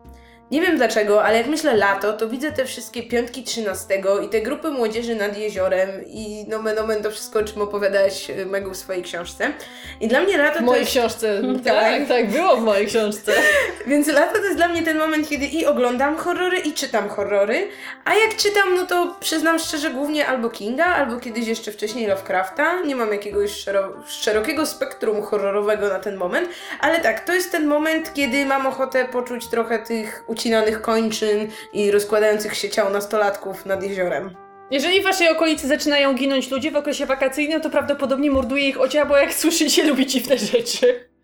Nie 0.52 0.62
wiem 0.62 0.78
dlaczego, 0.78 1.24
ale 1.24 1.38
jak 1.38 1.48
myślę 1.48 1.76
lato, 1.78 2.14
to 2.14 2.30
widzę 2.30 2.52
te 2.52 2.66
wszystkie 2.66 3.04
piątki 3.04 3.44
13 3.44 4.02
i 4.26 4.30
te 4.30 4.42
grupy 4.42 4.70
młodzieży 4.70 5.16
nad 5.16 5.38
jeziorem 5.38 5.90
i 6.08 6.46
nomen 6.48 6.80
omen 6.80 7.04
to 7.04 7.12
wszystko, 7.12 7.40
o 7.40 7.44
czym 7.44 7.62
opowiadałaś 7.62 8.30
y, 8.30 8.46
Megu 8.46 8.72
w 8.72 8.78
swojej 8.78 9.04
książce. 9.04 9.54
I 10.02 10.08
dla 10.08 10.22
mnie 10.22 10.38
lato 10.38 10.56
W 10.56 10.58
to 10.58 10.66
mojej 10.66 10.82
jest... 10.82 10.92
książce. 10.92 11.42
Tak. 11.66 11.74
Tak, 11.74 12.08
tak, 12.08 12.30
było 12.30 12.58
w 12.58 12.62
mojej 12.62 12.88
książce. 12.88 13.32
Więc 13.88 14.08
lato 14.08 14.34
to 14.40 14.44
jest 14.44 14.56
dla 14.58 14.68
mnie 14.68 14.84
ten 14.84 14.98
moment, 14.98 15.30
kiedy 15.30 15.46
i 15.46 15.66
oglądam 15.66 16.18
horrory, 16.18 16.58
i 16.60 16.74
czytam 16.74 17.10
horrory. 17.10 17.68
A 18.06 18.16
jak 18.16 18.36
czytam, 18.36 18.76
no 18.76 18.86
to 18.86 19.16
przyznam 19.20 19.60
szczerze, 19.60 19.90
głównie 19.90 20.28
albo 20.28 20.50
Kinga, 20.50 20.86
albo 20.86 21.20
kiedyś 21.20 21.48
jeszcze 21.48 21.72
wcześniej 21.72 22.08
Lovecrafta. 22.08 22.82
Nie 22.82 22.96
mam 22.96 23.12
jakiegoś 23.12 23.52
szero 23.52 23.94
szerokiego 24.08 24.66
spektrum 24.66 25.22
horrorowego 25.22 25.90
na 25.90 26.00
ten 26.00 26.16
moment, 26.16 26.50
ale 26.80 27.00
tak, 27.00 27.26
to 27.26 27.34
jest 27.34 27.52
ten 27.52 27.68
moment, 27.68 28.14
kiedy 28.14 28.46
mam 28.46 28.68
ochotę 28.68 29.06
poczuć 29.06 29.48
trochę 29.48 29.80
tych 29.80 30.24
ucinanych 30.36 30.82
kończyn 30.82 31.48
i 31.74 31.92
rozkładających 31.92 32.56
się 32.56 32.70
ciał 32.70 32.90
nastolatków 32.90 33.66
nad 33.66 33.84
jeziorem. 33.84 34.36
Jeżeli 34.72 35.02
w 35.02 35.04
waszej 35.04 35.30
okolicy 35.30 35.68
zaczynają 35.68 36.14
ginąć 36.14 36.52
ludzie 36.52 36.72
w 36.72 36.76
okresie 36.76 37.06
wakacyjnym, 37.06 37.62
to 37.62 37.70
prawdopodobnie 37.70 38.32
morduje 38.32 38.70
ich 38.70 38.82
ocia, 38.82 39.06
bo 39.06 39.18
jak 39.18 39.34
słyszycie, 39.34 39.84
lubi 39.84 40.06
dziwne 40.06 40.38
rzeczy. 40.38 41.15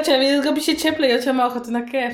Ocia, 0.00 0.18
więc 0.18 0.44
zrobi 0.44 0.62
się 0.62 0.76
cieplej, 0.76 1.18
Ocia 1.18 1.32
ma 1.32 1.46
ochotę 1.46 1.70
na 1.70 1.82
krew. 1.82 2.12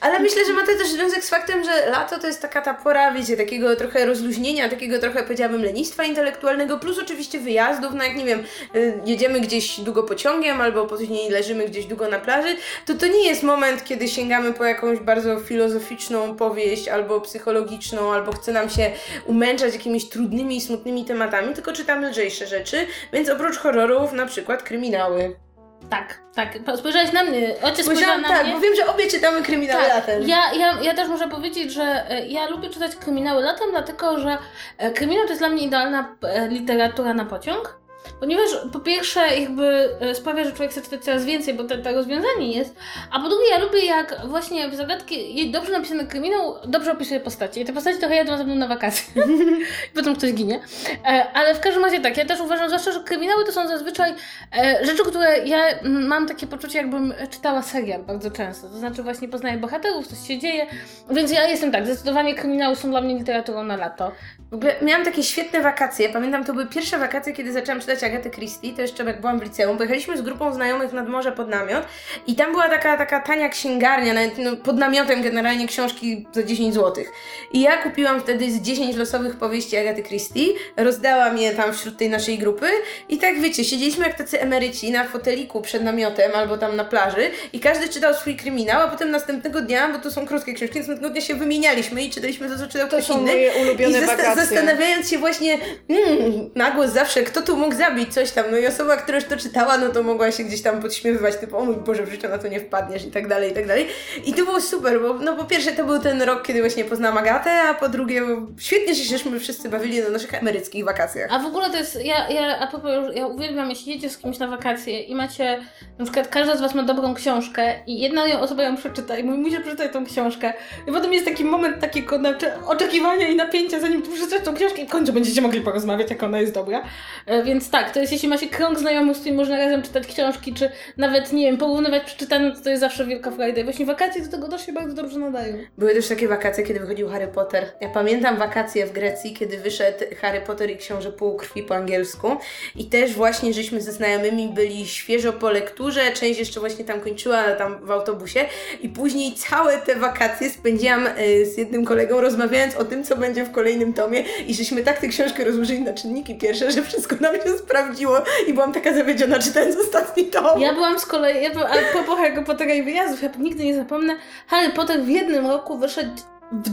Ale 0.00 0.20
myślę, 0.20 0.44
że 0.46 0.52
ma 0.52 0.60
to 0.60 0.66
też 0.66 0.88
związek 0.88 1.24
z 1.24 1.30
faktem, 1.30 1.64
że 1.64 1.90
lato 1.90 2.18
to 2.18 2.26
jest 2.26 2.42
taka 2.42 2.60
ta 2.60 2.74
pora, 2.74 3.12
wiecie, 3.12 3.36
takiego 3.36 3.76
trochę 3.76 4.06
rozluźnienia, 4.06 4.68
takiego 4.68 4.98
trochę 4.98 5.22
powiedziałabym 5.22 5.62
lenistwa 5.62 6.04
intelektualnego, 6.04 6.78
plus 6.78 6.98
oczywiście 6.98 7.38
wyjazdów, 7.40 7.94
no 7.94 8.04
jak 8.04 8.16
nie 8.16 8.24
wiem, 8.24 8.44
y, 8.76 9.00
jedziemy 9.06 9.40
gdzieś 9.40 9.80
długo 9.80 10.02
pociągiem 10.02 10.60
albo 10.60 10.86
później 10.86 11.30
leżymy 11.30 11.68
gdzieś 11.68 11.86
długo 11.86 12.08
na 12.08 12.18
plaży, 12.18 12.56
to 12.86 12.94
to 12.94 13.06
nie 13.06 13.28
jest 13.28 13.42
moment, 13.42 13.84
kiedy 13.84 14.08
sięgamy 14.08 14.52
po 14.52 14.64
jakąś 14.64 14.98
bardzo 14.98 15.40
filozoficzną 15.40 16.36
powieść 16.36 16.88
albo 16.88 17.20
psychologiczną, 17.20 18.12
albo 18.12 18.32
chce 18.32 18.52
nam 18.52 18.70
się 18.70 18.90
umęczać 19.26 19.72
jakimiś 19.72 20.08
trudnymi 20.08 20.56
i 20.56 20.60
smutnymi 20.60 21.04
tematami, 21.04 21.54
tylko 21.54 21.72
czytamy 21.72 22.10
lżejsze 22.10 22.46
rzeczy, 22.46 22.86
więc 23.12 23.28
oprócz 23.28 23.56
horrorów 23.56 24.12
na 24.12 24.26
przykład 24.26 24.62
kryminały. 24.62 25.43
Tak, 25.90 26.18
tak. 26.34 26.58
Spojrzałaś 26.78 27.12
na 27.12 27.24
mnie. 27.24 27.54
Spojrzała 27.54 27.82
Spojrzałam 27.82 28.22
na 28.22 28.28
tak, 28.28 28.44
mnie. 28.44 28.54
bo 28.54 28.60
wiem, 28.60 28.74
że 28.76 28.86
obie 28.86 29.06
czytamy 29.06 29.42
kryminały 29.42 29.88
latem. 29.88 30.28
Ja, 30.28 30.52
ja, 30.52 30.80
ja 30.82 30.94
też 30.94 31.08
muszę 31.08 31.28
powiedzieć, 31.28 31.72
że 31.72 32.10
e, 32.10 32.26
ja 32.26 32.48
lubię 32.48 32.70
czytać 32.70 32.96
kryminały 32.96 33.42
latem, 33.42 33.70
dlatego 33.70 34.18
że 34.20 34.38
e, 34.78 34.90
kryminał 34.90 35.24
to 35.24 35.30
jest 35.30 35.40
dla 35.40 35.48
mnie 35.48 35.62
idealna 35.66 36.16
e, 36.22 36.48
literatura 36.48 37.14
na 37.14 37.24
pociąg. 37.24 37.83
Ponieważ 38.20 38.44
po 38.72 38.80
pierwsze 38.80 39.20
jakby 39.40 39.88
e, 40.00 40.14
sprawia, 40.14 40.44
że 40.44 40.52
człowiek 40.52 40.70
chce 40.70 40.82
czytać 40.82 41.04
coraz 41.04 41.24
więcej, 41.24 41.54
bo 41.54 41.64
to 41.64 41.74
rozwiązanie 41.94 42.52
jest, 42.52 42.76
a 43.10 43.20
po 43.20 43.28
drugie 43.28 43.48
ja 43.50 43.58
lubię 43.58 43.86
jak 43.86 44.26
właśnie 44.26 44.68
w 44.68 44.74
zagadki 44.74 45.50
dobrze 45.50 45.72
napisany 45.72 46.06
kryminał 46.06 46.54
dobrze 46.64 46.92
opisuje 46.92 47.20
postacie. 47.20 47.60
I 47.60 47.64
te 47.64 47.72
postacie 47.72 47.98
trochę 47.98 48.14
jadą 48.16 48.36
ze 48.36 48.44
mną 48.44 48.54
na 48.54 48.68
wakacje. 48.68 49.22
I 49.92 49.94
potem 49.94 50.16
ktoś 50.16 50.32
ginie. 50.32 50.60
E, 51.04 51.26
ale 51.34 51.54
w 51.54 51.60
każdym 51.60 51.84
razie 51.84 52.00
tak, 52.00 52.16
ja 52.16 52.24
też 52.24 52.40
uważam 52.40 52.68
zwłaszcza, 52.68 52.92
że 52.92 53.00
kryminały 53.00 53.44
to 53.44 53.52
są 53.52 53.68
zazwyczaj 53.68 54.14
e, 54.56 54.86
rzeczy, 54.86 55.02
które 55.04 55.38
ja 55.38 55.58
mam 55.82 56.28
takie 56.28 56.46
poczucie 56.46 56.78
jakbym 56.78 57.14
czytała 57.30 57.62
serial 57.62 58.02
bardzo 58.02 58.30
często. 58.30 58.68
To 58.68 58.74
znaczy 58.74 59.02
właśnie 59.02 59.28
poznaję 59.28 59.58
bohaterów, 59.58 60.06
coś 60.06 60.28
się 60.28 60.38
dzieje. 60.38 60.66
Więc 61.10 61.32
ja 61.32 61.48
jestem 61.48 61.72
tak, 61.72 61.86
zdecydowanie 61.86 62.34
kryminały 62.34 62.76
są 62.76 62.90
dla 62.90 63.00
mnie 63.00 63.14
literaturą 63.14 63.64
na 63.64 63.76
lato. 63.76 64.12
W 64.50 64.54
ogóle 64.54 64.74
miałam 64.82 65.04
takie 65.04 65.22
świetne 65.22 65.60
wakacje. 65.60 66.08
Pamiętam, 66.08 66.44
to 66.44 66.52
były 66.52 66.66
pierwsze 66.66 66.98
wakacje, 66.98 67.32
kiedy 67.32 67.52
zaczęłam 67.52 67.80
czytać 67.80 67.93
Agatę 68.02 68.30
Christie. 68.30 68.72
To 68.72 68.82
jeszcze 68.82 69.04
jak 69.04 69.20
byłam 69.20 69.40
w 69.40 69.42
liceum. 69.42 69.76
Pojechaliśmy 69.76 70.16
z 70.18 70.22
grupą 70.22 70.52
znajomych 70.54 70.92
nad 70.92 71.08
morze 71.08 71.32
pod 71.32 71.48
namiot 71.48 71.84
i 72.26 72.34
tam 72.34 72.50
była 72.50 72.68
taka, 72.68 72.96
taka 72.96 73.20
tania 73.20 73.48
księgarnia, 73.48 74.14
nawet 74.14 74.38
no, 74.38 74.56
pod 74.56 74.76
namiotem 74.78 75.22
generalnie 75.22 75.66
książki 75.68 76.26
za 76.32 76.42
10 76.42 76.74
zł. 76.74 77.04
I 77.52 77.60
ja 77.60 77.82
kupiłam 77.82 78.20
wtedy 78.20 78.50
z 78.50 78.60
10 78.60 78.96
losowych 78.96 79.36
powieści 79.36 79.76
Agaty 79.76 80.02
Christie, 80.02 80.44
rozdałam 80.76 81.38
je 81.38 81.50
tam 81.54 81.72
wśród 81.74 81.96
tej 81.98 82.10
naszej 82.10 82.38
grupy 82.38 82.66
i 83.08 83.18
tak 83.18 83.40
wiecie, 83.40 83.64
siedzieliśmy 83.64 84.06
jak 84.06 84.18
tacy 84.18 84.40
emeryci 84.40 84.90
na 84.90 85.04
foteliku 85.04 85.60
przed 85.62 85.82
namiotem 85.84 86.32
albo 86.34 86.58
tam 86.58 86.76
na 86.76 86.84
plaży 86.84 87.30
i 87.52 87.60
każdy 87.60 87.88
czytał 87.88 88.14
swój 88.14 88.36
kryminał, 88.36 88.82
a 88.82 88.88
potem 88.88 89.10
następnego 89.10 89.60
dnia, 89.60 89.88
bo 89.88 89.98
to 89.98 90.10
są 90.10 90.26
krótkie 90.26 90.54
książki, 90.54 90.78
następnego 90.78 91.10
dnia 91.12 91.20
się 91.20 91.34
wymienialiśmy 91.34 92.02
i 92.02 92.10
czytaliśmy 92.10 92.48
to, 92.48 92.58
co 92.58 92.66
czytał 92.66 92.88
To 92.88 92.96
ktoś 92.96 93.04
są 93.04 93.20
inny. 93.20 93.32
moje 93.32 93.52
ulubione 93.52 93.98
I 93.98 94.00
zasta- 94.00 94.16
wakacje. 94.16 94.44
zastanawiając 94.46 95.10
się 95.10 95.18
właśnie 95.18 95.58
mm, 95.88 96.50
na 96.54 96.70
głos 96.70 96.90
zawsze, 96.90 97.22
kto 97.22 97.42
tu 97.42 97.56
mógł 97.56 97.74
zabić, 97.84 98.14
coś 98.14 98.30
tam. 98.30 98.44
No 98.50 98.56
i 98.56 98.66
osoba, 98.66 98.96
która 98.96 99.18
już 99.18 99.26
to 99.26 99.36
czytała, 99.36 99.78
no 99.78 99.88
to 99.88 100.02
mogła 100.02 100.32
się 100.32 100.44
gdzieś 100.44 100.62
tam 100.62 100.80
podśmiewywać, 100.80 101.36
typu, 101.36 101.56
o 101.56 101.64
mój 101.64 101.76
Boże, 101.76 102.02
w 102.02 102.10
życiu 102.10 102.28
na 102.28 102.38
to 102.38 102.48
nie 102.48 102.60
wpadniesz 102.60 103.04
i 103.04 103.10
tak 103.10 103.28
dalej, 103.28 103.50
i 103.50 103.54
tak 103.54 103.66
dalej. 103.66 103.86
I 104.24 104.34
to 104.34 104.44
było 104.44 104.60
super, 104.60 105.00
bo 105.00 105.14
no 105.14 105.36
po 105.36 105.44
pierwsze 105.44 105.72
to 105.72 105.84
był 105.84 105.98
ten 105.98 106.22
rok, 106.22 106.42
kiedy 106.46 106.60
właśnie 106.60 106.84
poznałam 106.84 107.18
Agatę, 107.18 107.62
a 107.62 107.74
po 107.74 107.88
drugie 107.88 108.22
świetnie, 108.58 108.94
że 108.94 109.04
żeśmy 109.04 109.40
wszyscy 109.40 109.68
bawili 109.68 110.00
na 110.00 110.08
naszych 110.08 110.34
emeryckich 110.34 110.84
wakacjach. 110.84 111.32
A 111.32 111.38
w 111.38 111.46
ogóle 111.46 111.70
to 111.70 111.76
jest, 111.76 112.04
ja, 112.04 112.28
ja, 112.28 112.58
a 112.58 112.66
propos, 112.66 112.90
ja 113.14 113.26
uwielbiam, 113.26 113.70
jeśli 113.70 113.92
jedziecie 113.92 114.14
z 114.14 114.18
kimś 114.18 114.38
na 114.38 114.46
wakacje 114.46 115.00
i 115.00 115.14
macie, 115.14 115.60
na 115.98 116.04
przykład 116.04 116.28
każda 116.28 116.56
z 116.56 116.60
Was 116.60 116.74
ma 116.74 116.82
dobrą 116.82 117.14
książkę 117.14 117.74
i 117.86 118.00
jedna 118.00 118.24
osoba 118.40 118.62
ją 118.62 118.76
przeczyta 118.76 119.18
i 119.18 119.24
mówi, 119.24 119.38
musisz 119.38 119.60
przeczytać 119.60 119.92
tą 119.92 120.06
książkę. 120.06 120.52
I 120.88 120.92
potem 120.92 121.12
jest 121.12 121.24
taki 121.24 121.44
moment 121.44 121.80
takiego 121.80 122.20
oczekiwania 122.66 123.28
i 123.28 123.36
napięcia, 123.36 123.80
zanim 123.80 124.02
przeczytasz 124.02 124.42
tą 124.44 124.54
książkę 124.54 124.82
i 124.82 124.86
w 124.86 124.90
końcu 124.90 125.12
będziecie 125.12 125.42
mogli 125.42 125.60
porozmawiać, 125.60 126.10
jak 126.10 126.22
ona 126.22 126.40
jest 126.40 126.54
dobra. 126.54 126.82
E, 127.26 127.42
więc 127.42 127.70
tak, 127.74 127.90
to 127.90 128.00
jest, 128.00 128.12
jeśli 128.12 128.28
macie 128.28 128.48
krąg 128.48 128.78
znajomych, 128.78 129.16
z 129.16 129.20
którym 129.20 129.36
można 129.36 129.58
razem 129.58 129.82
czytać 129.82 130.06
książki, 130.06 130.54
czy 130.54 130.70
nawet, 130.96 131.32
nie 131.32 131.46
wiem, 131.46 131.56
porównywać 131.56 132.04
przeczytane, 132.04 132.56
to 132.64 132.70
jest 132.70 132.80
zawsze 132.80 133.06
wielka 133.06 133.30
frajda. 133.30 133.60
I 133.60 133.64
właśnie 133.64 133.86
wakacje 133.86 134.22
do 134.22 134.30
tego 134.30 134.48
też 134.48 134.66
się 134.66 134.72
bardzo 134.72 134.94
dobrze 134.94 135.18
nadają. 135.18 135.58
Były 135.78 135.94
też 135.94 136.08
takie 136.08 136.28
wakacje, 136.28 136.64
kiedy 136.64 136.80
wychodził 136.80 137.08
Harry 137.08 137.26
Potter. 137.26 137.72
Ja 137.80 137.88
pamiętam 137.88 138.36
wakacje 138.36 138.86
w 138.86 138.92
Grecji, 138.92 139.34
kiedy 139.34 139.58
wyszedł 139.58 139.98
Harry 140.20 140.40
Potter 140.40 140.70
i 140.70 140.76
Książę 140.76 141.12
Półkrwi 141.12 141.62
po 141.62 141.74
angielsku. 141.74 142.28
I 142.76 142.86
też 142.86 143.12
właśnie 143.12 143.52
żeśmy 143.52 143.80
ze 143.80 143.92
znajomymi 143.92 144.48
byli 144.48 144.86
świeżo 144.86 145.32
po 145.32 145.50
lekturze, 145.50 146.12
część 146.12 146.38
jeszcze 146.38 146.60
właśnie 146.60 146.84
tam 146.84 147.00
kończyła 147.00 147.42
tam 147.42 147.86
w 147.86 147.90
autobusie. 147.90 148.40
I 148.82 148.88
później 148.88 149.34
całe 149.34 149.78
te 149.78 149.96
wakacje 149.96 150.50
spędziłam 150.50 151.06
y, 151.06 151.46
z 151.46 151.58
jednym 151.58 151.84
kolegą 151.84 152.20
rozmawiając 152.20 152.76
o 152.76 152.84
tym, 152.84 153.04
co 153.04 153.16
będzie 153.16 153.44
w 153.44 153.50
kolejnym 153.50 153.92
tomie. 153.92 154.24
I 154.46 154.54
żeśmy 154.54 154.82
tak 154.82 154.98
tę 154.98 155.08
książkę 155.08 155.44
rozłożyli 155.44 155.80
na 155.80 155.92
czynniki 155.92 156.34
pierwsze, 156.34 156.72
że 156.72 156.82
wszystko 156.82 157.16
nam 157.20 157.34
się 157.34 157.63
sprawdziło. 157.64 158.18
I 158.46 158.54
byłam 158.54 158.72
taka 158.72 158.94
zawiedziona 158.94 159.38
czytając 159.38 159.76
ostatni 159.76 160.24
tom. 160.24 160.60
Ja 160.60 160.74
byłam 160.74 160.98
z 160.98 161.06
kolei, 161.06 161.42
ja 161.42 161.50
byłam, 161.50 161.68
a 161.72 161.92
propos 161.92 162.18
Harry 162.18 162.42
Pottera 162.42 162.74
i 162.74 162.82
wyjazdów, 162.82 163.22
ja 163.22 163.28
nigdy 163.38 163.64
nie 163.64 163.74
zapomnę, 163.74 164.16
Harry 164.46 164.72
Potter 164.72 165.02
w 165.02 165.08
jednym 165.08 165.46
roku 165.46 165.78
wyszedł 165.78 166.22
w, 166.52 166.68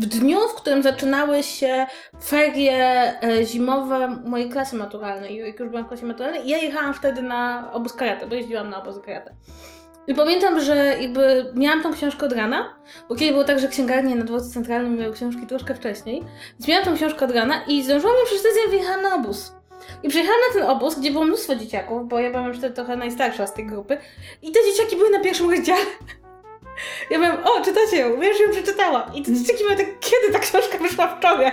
w 0.00 0.06
dniu, 0.06 0.38
w 0.48 0.54
którym 0.54 0.82
zaczynały 0.82 1.42
się 1.42 1.86
ferie 2.24 3.12
e, 3.22 3.44
zimowe 3.44 4.08
mojej 4.24 4.50
klasy 4.50 4.76
maturalnej. 4.76 5.36
Jak 5.36 5.60
już 5.60 5.68
byłam 5.68 5.84
w 5.84 5.88
klasie 5.88 6.06
maturalnej, 6.06 6.46
i 6.46 6.50
ja 6.50 6.58
jechałam 6.58 6.94
wtedy 6.94 7.22
na 7.22 7.70
obóz 7.72 7.92
karate, 7.92 8.26
bo 8.26 8.34
jeździłam 8.34 8.70
na 8.70 8.82
obóz 8.82 9.00
karate. 9.06 9.34
I 10.06 10.14
pamiętam, 10.14 10.60
że 10.60 10.76
jakby 11.00 11.52
miałam 11.54 11.82
tą 11.82 11.92
książkę 11.92 12.26
od 12.26 12.32
rana, 12.32 12.74
bo 13.08 13.14
kiedy 13.14 13.32
było 13.32 13.44
tak, 13.44 13.58
że 13.58 13.68
księgarnie 13.68 14.16
na 14.16 14.24
dworcu 14.24 14.50
centralnym 14.50 14.96
miały 14.96 15.12
książki 15.12 15.46
troszkę 15.46 15.74
wcześniej, 15.74 16.24
więc 16.52 16.68
miałam 16.68 16.84
tą 16.84 16.94
książkę 16.94 17.24
od 17.24 17.30
rana 17.30 17.64
i 17.66 17.82
zdążyłam 17.82 18.16
ją 18.16 18.24
przeczytać, 18.24 18.52
zanim 18.54 18.70
wyjechałam 18.70 19.02
na 19.02 19.14
obóz. 19.14 19.57
I 20.02 20.08
przyjechałam 20.08 20.40
na 20.48 20.60
ten 20.60 20.70
obóz, 20.70 20.98
gdzie 20.98 21.10
było 21.10 21.24
mnóstwo 21.24 21.56
dzieciaków, 21.56 22.08
bo 22.08 22.20
ja 22.20 22.30
byłam 22.30 22.46
już 22.48 22.58
wtedy 22.58 22.74
trochę 22.74 22.96
najstarsza 22.96 23.46
z 23.46 23.54
tej 23.54 23.66
grupy. 23.66 23.98
I 24.42 24.52
te 24.52 24.58
dzieciaki 24.70 24.96
były 24.96 25.10
na 25.10 25.20
pierwszym 25.20 25.50
rozdziale. 25.50 25.84
Ja 27.10 27.18
byłam, 27.18 27.36
o, 27.44 27.64
czytacie 27.64 27.96
ją, 27.96 28.22
ja 28.22 28.28
już 28.28 28.40
ją 28.40 28.50
przeczytałam. 28.50 29.14
I 29.14 29.22
te 29.22 29.34
dzieciaki 29.34 29.64
były 29.64 29.76
tak, 29.76 29.86
kiedy 30.00 30.32
ta 30.32 30.38
książka 30.38 30.78
wyszła 30.78 31.16
wczoraj? 31.16 31.52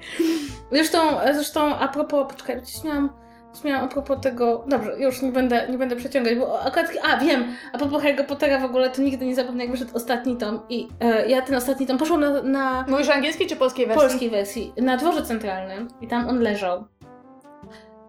Zresztą, 0.72 0.98
zresztą 1.34 1.78
a 1.78 1.88
propos, 1.88 2.26
poczekaj, 2.32 2.62
coś 2.62 2.84
miałam, 2.84 3.10
coś 3.52 3.64
miałam 3.64 3.84
a 3.84 3.88
propos 3.88 4.20
tego, 4.20 4.64
dobrze, 4.68 4.96
już 4.98 5.22
nie 5.22 5.32
będę, 5.32 5.68
nie 5.70 5.78
będę 5.78 5.96
przeciągać, 5.96 6.34
bo 6.38 6.62
akurat, 6.62 6.86
a 7.02 7.16
wiem, 7.16 7.44
a 7.72 7.78
propos 7.78 8.02
Harry 8.02 8.24
Pottera 8.24 8.58
w 8.58 8.64
ogóle, 8.64 8.90
to 8.90 9.02
nigdy 9.02 9.26
nie 9.26 9.34
zapomnę, 9.34 9.64
jak 9.64 9.70
wyszedł 9.72 9.96
ostatni 9.96 10.36
tom 10.36 10.60
i 10.68 10.88
e, 11.00 11.28
ja 11.28 11.42
ten 11.42 11.54
ostatni 11.54 11.86
tom 11.86 11.98
poszłam 11.98 12.20
na, 12.20 12.42
na 12.42 12.84
Mówisz 12.88 13.08
angielskiej 13.08 13.46
czy 13.46 13.56
polskiej 13.56 13.86
wersji? 13.86 14.08
polskiej 14.08 14.30
wersji, 14.30 14.72
na 14.76 14.96
dworze 14.96 15.22
centralnym 15.22 15.88
i 16.00 16.08
tam 16.08 16.28
on 16.28 16.40
leżał. 16.40 16.84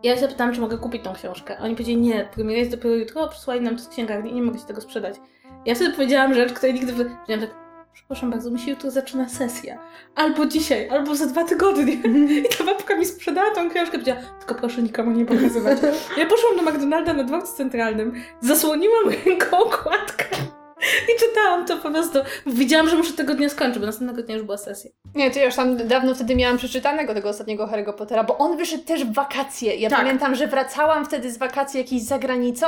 Ja 0.04 0.18
zapytałam, 0.18 0.54
czy 0.54 0.62
mogę 0.62 0.78
kupić 0.78 1.04
tą 1.04 1.13
książkę. 1.13 1.58
Oni 1.60 1.76
powiedzieli, 1.76 1.98
nie, 1.98 2.30
premiera 2.34 2.60
jest 2.60 2.72
dopiero 2.72 2.96
jutro, 2.96 3.28
przysłali 3.28 3.62
nam 3.62 3.76
to 3.76 3.84
z 3.84 3.88
księgarni 3.88 4.32
i 4.32 4.34
nie 4.34 4.42
mogę 4.42 4.60
ci 4.60 4.66
tego 4.66 4.82
sprzedać. 4.82 5.16
Ja 5.66 5.76
wtedy 5.76 5.94
powiedziałam 5.94 6.34
rzecz, 6.34 6.54
której 6.54 6.74
nigdy... 6.74 6.94
Powiedziałam 6.94 7.42
tak, 7.42 7.56
przepraszam 7.94 8.32
bardzo, 8.32 8.52
mi 8.52 8.60
się 8.60 8.72
jutro 8.72 8.92
zaczyna 8.92 9.30
sesja. 9.30 9.80
Albo 10.16 10.46
dzisiaj, 10.46 10.89
albo 10.89 11.16
za 11.16 11.26
dwa 11.26 11.44
tygodnie. 11.44 11.94
I 11.94 12.58
ta 12.58 12.63
babka 12.63 12.98
mi 12.98 13.06
sprzedała 13.06 13.52
tą 13.52 13.70
książkę, 13.70 13.92
powiedziała, 13.92 14.20
tylko 14.39 14.56
proszę 14.56 14.82
nikomu 14.82 15.12
nie 15.12 15.26
pokazywać. 15.26 15.78
Ja 16.18 16.26
poszłam 16.26 16.58
do 16.58 16.72
McDonalda 16.72 17.13
na 17.13 17.24
dworcu 17.24 17.58
centralnym, 17.58 18.13
zasłoniłam 18.42 19.10
ręką 19.26 19.58
okładkę 19.58 20.26
i 21.15 21.19
czytałam 21.19 21.65
to 21.65 21.78
po 21.78 21.91
prostu. 21.91 22.19
Widziałam, 22.46 22.89
że 22.89 22.96
muszę 22.96 23.13
tego 23.13 23.34
dnia 23.36 23.50
skończyć, 23.50 23.80
bo 23.80 23.86
następnego 23.86 24.22
dnia 24.24 24.36
już 24.36 24.43
była 24.43 24.58
sesja. 24.58 24.91
Nie, 25.15 25.32
to 25.32 25.39
ja 25.39 25.46
już 25.46 25.56
tam 25.56 25.78
dawno 25.88 26.15
wtedy 26.15 26.36
miałam 26.36 26.58
przeczytanego 26.58 27.13
tego 27.13 27.30
ostatniego 27.30 27.67
Harry'ego 27.67 27.93
Pottera, 27.93 28.24
bo 28.24 28.38
on 28.38 28.58
wyszedł 28.58 28.84
też 28.84 29.06
w 29.06 29.13
wakacje. 29.13 29.76
Ja 29.76 29.89
Tak. 29.89 30.00
pamiętam, 30.00 30.36
że 30.36 30.48
wracałam 30.48 31.06
wtedy 31.06 31.32
z 31.32 31.38
wakacji 31.38 31.78
jakiejś 31.78 32.04
za 32.04 32.19
granicą 32.19 32.65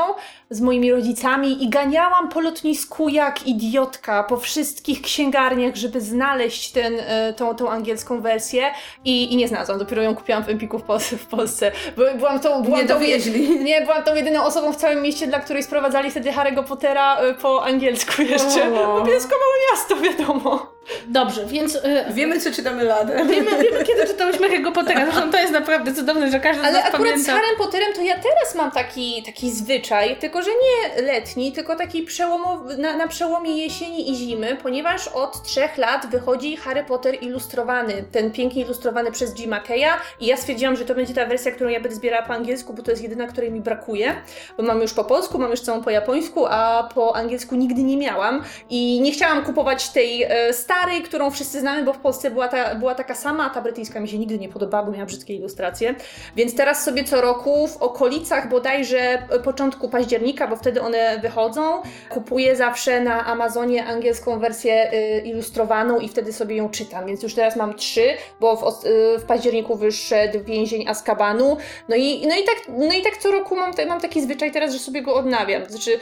z 0.49 0.61
moimi 0.61 0.91
rodzicami 0.91 1.63
i 1.63 1.69
ganiałam 1.69 2.29
po 2.29 2.39
lotnisku 2.41 3.09
jak 3.09 3.47
idiotka 3.47 4.23
po 4.23 4.37
wszystkich 4.37 5.01
księgarniach, 5.01 5.75
żeby 5.75 6.01
znaleźć 6.01 6.71
ten, 6.71 6.93
e, 6.99 7.33
tą, 7.33 7.55
tą 7.55 7.69
angielską 7.69 8.21
wersję 8.21 8.63
i, 9.05 9.33
i 9.33 9.35
nie 9.35 9.47
znalazłam. 9.47 9.79
Dopiero 9.79 10.01
ją 10.01 10.15
kupiłam 10.15 10.43
w 10.43 10.49
Empiku 10.49 10.79
w, 10.79 10.83
Pol- 10.83 10.99
w 10.99 11.25
Polsce. 11.25 11.71
By- 11.97 12.13
Byłam 12.17 12.39
tą, 12.39 12.63
byłam 12.63 12.79
Nie 12.81 12.87
tą, 12.87 12.93
dowieźli. 12.93 13.63
nie, 13.63 13.81
byłam 13.81 14.03
tą 14.03 14.15
jedyną 14.15 14.43
osobą 14.43 14.73
w 14.73 14.75
całym 14.75 15.01
mieście, 15.01 15.27
dla 15.27 15.39
której 15.39 15.63
sprowadzali 15.63 16.11
wtedy 16.11 16.31
Harry'ego 16.31 16.63
Pottera 16.63 17.17
e, 17.17 17.33
po 17.33 17.63
angielsku 17.65 18.04
jeszcze. 18.19 18.67
O. 18.67 18.99
No 18.99 19.05
Bielsko 19.05 19.35
małe 19.39 19.71
miasto, 19.71 19.95
wiadomo. 19.95 20.74
Dobrze, 21.07 21.45
więc... 21.45 21.75
y, 21.75 21.81
Wiemy, 22.09 22.39
co 22.39 22.51
czytamy 22.51 22.83
latem. 22.83 23.27
Wiemy, 23.27 23.51
wiemy 23.63 23.83
kiedy 23.83 24.07
czytałyśmy 24.07 24.49
Harry'ego 24.49 24.71
Pottera. 24.71 25.05
Zresztą 25.11 25.31
to 25.31 25.37
jest 25.37 25.53
naprawdę 25.53 25.93
cudowne, 25.93 26.31
że 26.31 26.39
każdy 26.39 26.61
z 26.61 26.65
Ale 26.65 26.73
nas 26.77 26.87
akurat 26.87 27.01
pamięta. 27.01 27.23
z 27.23 27.27
Harrym 27.27 27.55
Potterem 27.57 27.93
to 27.93 28.01
ja 28.01 28.15
teraz 28.15 28.55
mam 28.55 28.71
taki, 28.71 29.23
taki 29.25 29.51
zwyczaj, 29.51 30.15
tylko 30.17 30.41
że 30.41 30.49
nie 30.51 31.01
letni, 31.01 31.51
tylko 31.51 31.75
taki 31.75 32.03
przełomowy, 32.03 32.77
na, 32.77 32.97
na 32.97 33.07
przełomie 33.07 33.51
jesieni 33.63 34.11
i 34.11 34.15
zimy, 34.15 34.57
ponieważ 34.63 35.07
od 35.07 35.43
trzech 35.43 35.77
lat 35.77 36.07
wychodzi 36.11 36.57
Harry 36.57 36.83
Potter 36.83 37.23
ilustrowany, 37.23 38.03
ten 38.11 38.31
pięknie 38.31 38.61
ilustrowany 38.61 39.11
przez 39.11 39.33
Jima 39.35 39.59
Keya 39.59 39.89
i 40.19 40.25
ja 40.25 40.37
stwierdziłam, 40.37 40.75
że 40.75 40.85
to 40.85 40.95
będzie 40.95 41.13
ta 41.13 41.25
wersja, 41.25 41.51
którą 41.51 41.69
ja 41.69 41.79
będę 41.79 41.95
zbierała 41.95 42.23
po 42.23 42.33
angielsku, 42.33 42.73
bo 42.73 42.83
to 42.83 42.91
jest 42.91 43.03
jedyna, 43.03 43.27
której 43.27 43.51
mi 43.51 43.61
brakuje, 43.61 44.15
bo 44.57 44.63
mam 44.63 44.81
już 44.81 44.93
po 44.93 45.03
polsku, 45.03 45.39
mam 45.39 45.51
już 45.51 45.59
całą 45.61 45.83
po 45.83 45.89
japońsku, 45.89 46.45
a 46.49 46.89
po 46.95 47.15
angielsku 47.15 47.55
nigdy 47.55 47.83
nie 47.83 47.97
miałam 47.97 48.43
i 48.69 49.01
nie 49.01 49.11
chciałam 49.11 49.45
kupować 49.45 49.89
tej 49.89 50.23
e, 50.23 50.53
starej, 50.53 50.74
którą 51.03 51.31
wszyscy 51.31 51.59
znamy, 51.59 51.83
bo 51.83 51.93
w 51.93 51.97
Polsce 51.97 52.31
była, 52.31 52.47
ta, 52.47 52.75
była 52.75 52.95
taka 52.95 53.15
sama, 53.15 53.45
a 53.45 53.49
ta 53.49 53.61
brytyjska 53.61 53.99
mi 53.99 54.07
się 54.07 54.17
nigdy 54.17 54.39
nie 54.39 54.49
podobała, 54.49 54.83
bo 54.83 54.91
miała 54.91 55.05
brzydkie 55.05 55.33
ilustracje. 55.33 55.95
Więc 56.35 56.55
teraz 56.55 56.83
sobie 56.83 57.03
co 57.03 57.21
roku 57.21 57.67
w 57.67 57.77
okolicach 57.77 58.49
bodajże 58.49 59.27
początku 59.43 59.89
października, 59.89 60.47
bo 60.47 60.55
wtedy 60.55 60.81
one 60.81 61.19
wychodzą, 61.19 61.81
kupuję 62.09 62.55
zawsze 62.55 63.01
na 63.01 63.25
Amazonie 63.25 63.85
angielską 63.85 64.39
wersję 64.39 64.93
y, 64.93 65.21
ilustrowaną 65.21 65.99
i 65.99 66.09
wtedy 66.09 66.33
sobie 66.33 66.55
ją 66.55 66.69
czytam. 66.69 67.05
Więc 67.05 67.23
już 67.23 67.33
teraz 67.33 67.55
mam 67.55 67.73
trzy, 67.73 68.03
bo 68.39 68.55
w, 68.55 68.85
y, 68.85 69.19
w 69.19 69.23
październiku 69.23 69.75
wyszedł 69.75 70.43
Więzień 70.43 70.87
Azkabanu. 70.87 71.57
No 71.89 71.95
i, 71.95 72.27
no, 72.27 72.35
i 72.35 72.43
tak, 72.43 72.57
no 72.67 72.93
i 72.93 73.01
tak 73.01 73.17
co 73.17 73.31
roku 73.31 73.55
mam, 73.55 73.71
mam 73.87 74.01
taki 74.01 74.21
zwyczaj 74.21 74.51
teraz, 74.51 74.73
że 74.73 74.79
sobie 74.79 75.01
go 75.01 75.15
odnawiam. 75.15 75.65
Znaczy, 75.65 75.99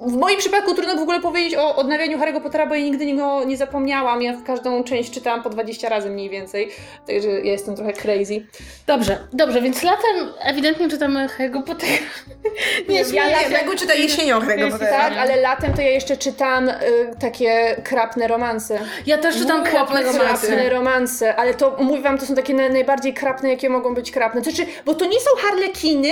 w 0.00 0.12
moim 0.16 0.38
przypadku 0.38 0.74
trudno 0.74 0.96
w 0.96 1.02
ogóle 1.02 1.20
powiedzieć 1.20 1.54
o 1.54 1.76
odnawianiu 1.76 2.18
Harry'ego 2.18 2.40
Pottera, 2.40 2.66
bo 2.66 2.74
ja 2.74 2.80
nigdy 2.84 3.14
go 3.14 3.44
nie 3.44 3.56
zapomniałam. 3.56 4.22
Ja 4.22 4.34
każdą 4.46 4.84
część 4.84 5.10
czytałam 5.10 5.42
po 5.42 5.50
20 5.50 5.88
razy 5.88 6.10
mniej 6.10 6.30
więcej. 6.30 6.70
Także 7.06 7.28
ja 7.28 7.52
jestem 7.52 7.76
trochę 7.76 7.92
crazy. 7.92 8.46
Dobrze, 8.86 9.18
dobrze, 9.32 9.60
więc 9.62 9.82
latem 9.82 10.32
ewidentnie 10.40 10.88
czytamy 10.90 11.26
Harry'ego 11.26 11.62
Pottera. 11.62 11.92
Nie, 12.88 12.98
Ja 12.98 13.04
śmieję 13.04 13.36
latem- 13.36 13.42
się. 13.42 13.50
Megu 13.64 13.76
czyta 13.76 13.94
jesienią 13.94 14.40
Harry'ego 14.40 14.70
Pottera. 14.70 14.90
Tak, 14.98 15.12
ale 15.18 15.36
latem 15.36 15.74
to 15.74 15.82
ja 15.82 15.90
jeszcze 15.90 16.16
czytam 16.16 16.68
y, 16.68 16.74
takie 17.20 17.76
krapne 17.84 18.28
romanse. 18.28 18.78
Ja 19.06 19.18
też 19.18 19.36
czytam 19.38 19.56
Uuu, 19.60 19.66
krapne 19.70 20.02
krapne 20.02 20.18
romanse. 20.18 20.46
Krapne 20.46 20.68
romanse, 20.70 21.36
ale 21.36 21.54
to 21.54 21.76
mówię 21.80 22.02
wam, 22.02 22.18
to 22.18 22.26
są 22.26 22.34
takie 22.34 22.54
na, 22.54 22.68
najbardziej 22.68 23.14
krapne, 23.14 23.48
jakie 23.48 23.68
mogą 23.68 23.94
być 23.94 24.10
krapne. 24.10 24.42
Znaczy, 24.42 24.66
bo 24.84 24.94
to 24.94 25.04
nie 25.04 25.20
są 25.20 25.30
harlekiny, 25.48 26.08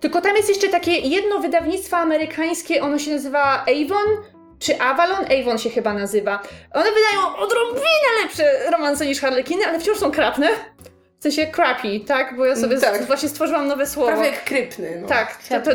tylko 0.00 0.20
tam 0.20 0.36
jest 0.36 0.48
jeszcze 0.48 0.68
takie 0.68 0.92
jedno 0.92 1.38
wydawnictwo 1.38 1.96
amerykańskie, 1.96 2.82
ono 2.82 2.98
się 2.98 3.10
nazywa 3.10 3.35
Avon. 3.42 4.24
Czy 4.58 4.80
Avalon? 4.80 5.24
Avon 5.40 5.58
się 5.58 5.70
chyba 5.70 5.94
nazywa. 5.94 6.42
One 6.74 6.84
wydają 6.84 7.36
odrobinę 7.36 8.22
lepsze 8.22 8.70
romanse 8.70 9.06
niż 9.06 9.20
harlekiny, 9.20 9.66
ale 9.66 9.80
wciąż 9.80 9.98
są 9.98 10.10
krapne. 10.10 10.48
W 11.18 11.22
sensie 11.22 11.46
crappy, 11.46 12.00
tak? 12.00 12.36
Bo 12.36 12.44
ja 12.44 12.56
sobie 12.56 12.80
Tak. 12.80 13.02
z, 13.02 13.06
właśnie 13.06 13.28
stworzyłam 13.28 13.68
nowe 13.68 13.86
słowo. 13.86 14.08
Prawie 14.12 14.26
jak 14.26 14.44
krypny. 14.44 14.98
No. 15.02 15.08
Tak, 15.08 15.36
to, 15.48 15.60
to. 15.60 15.70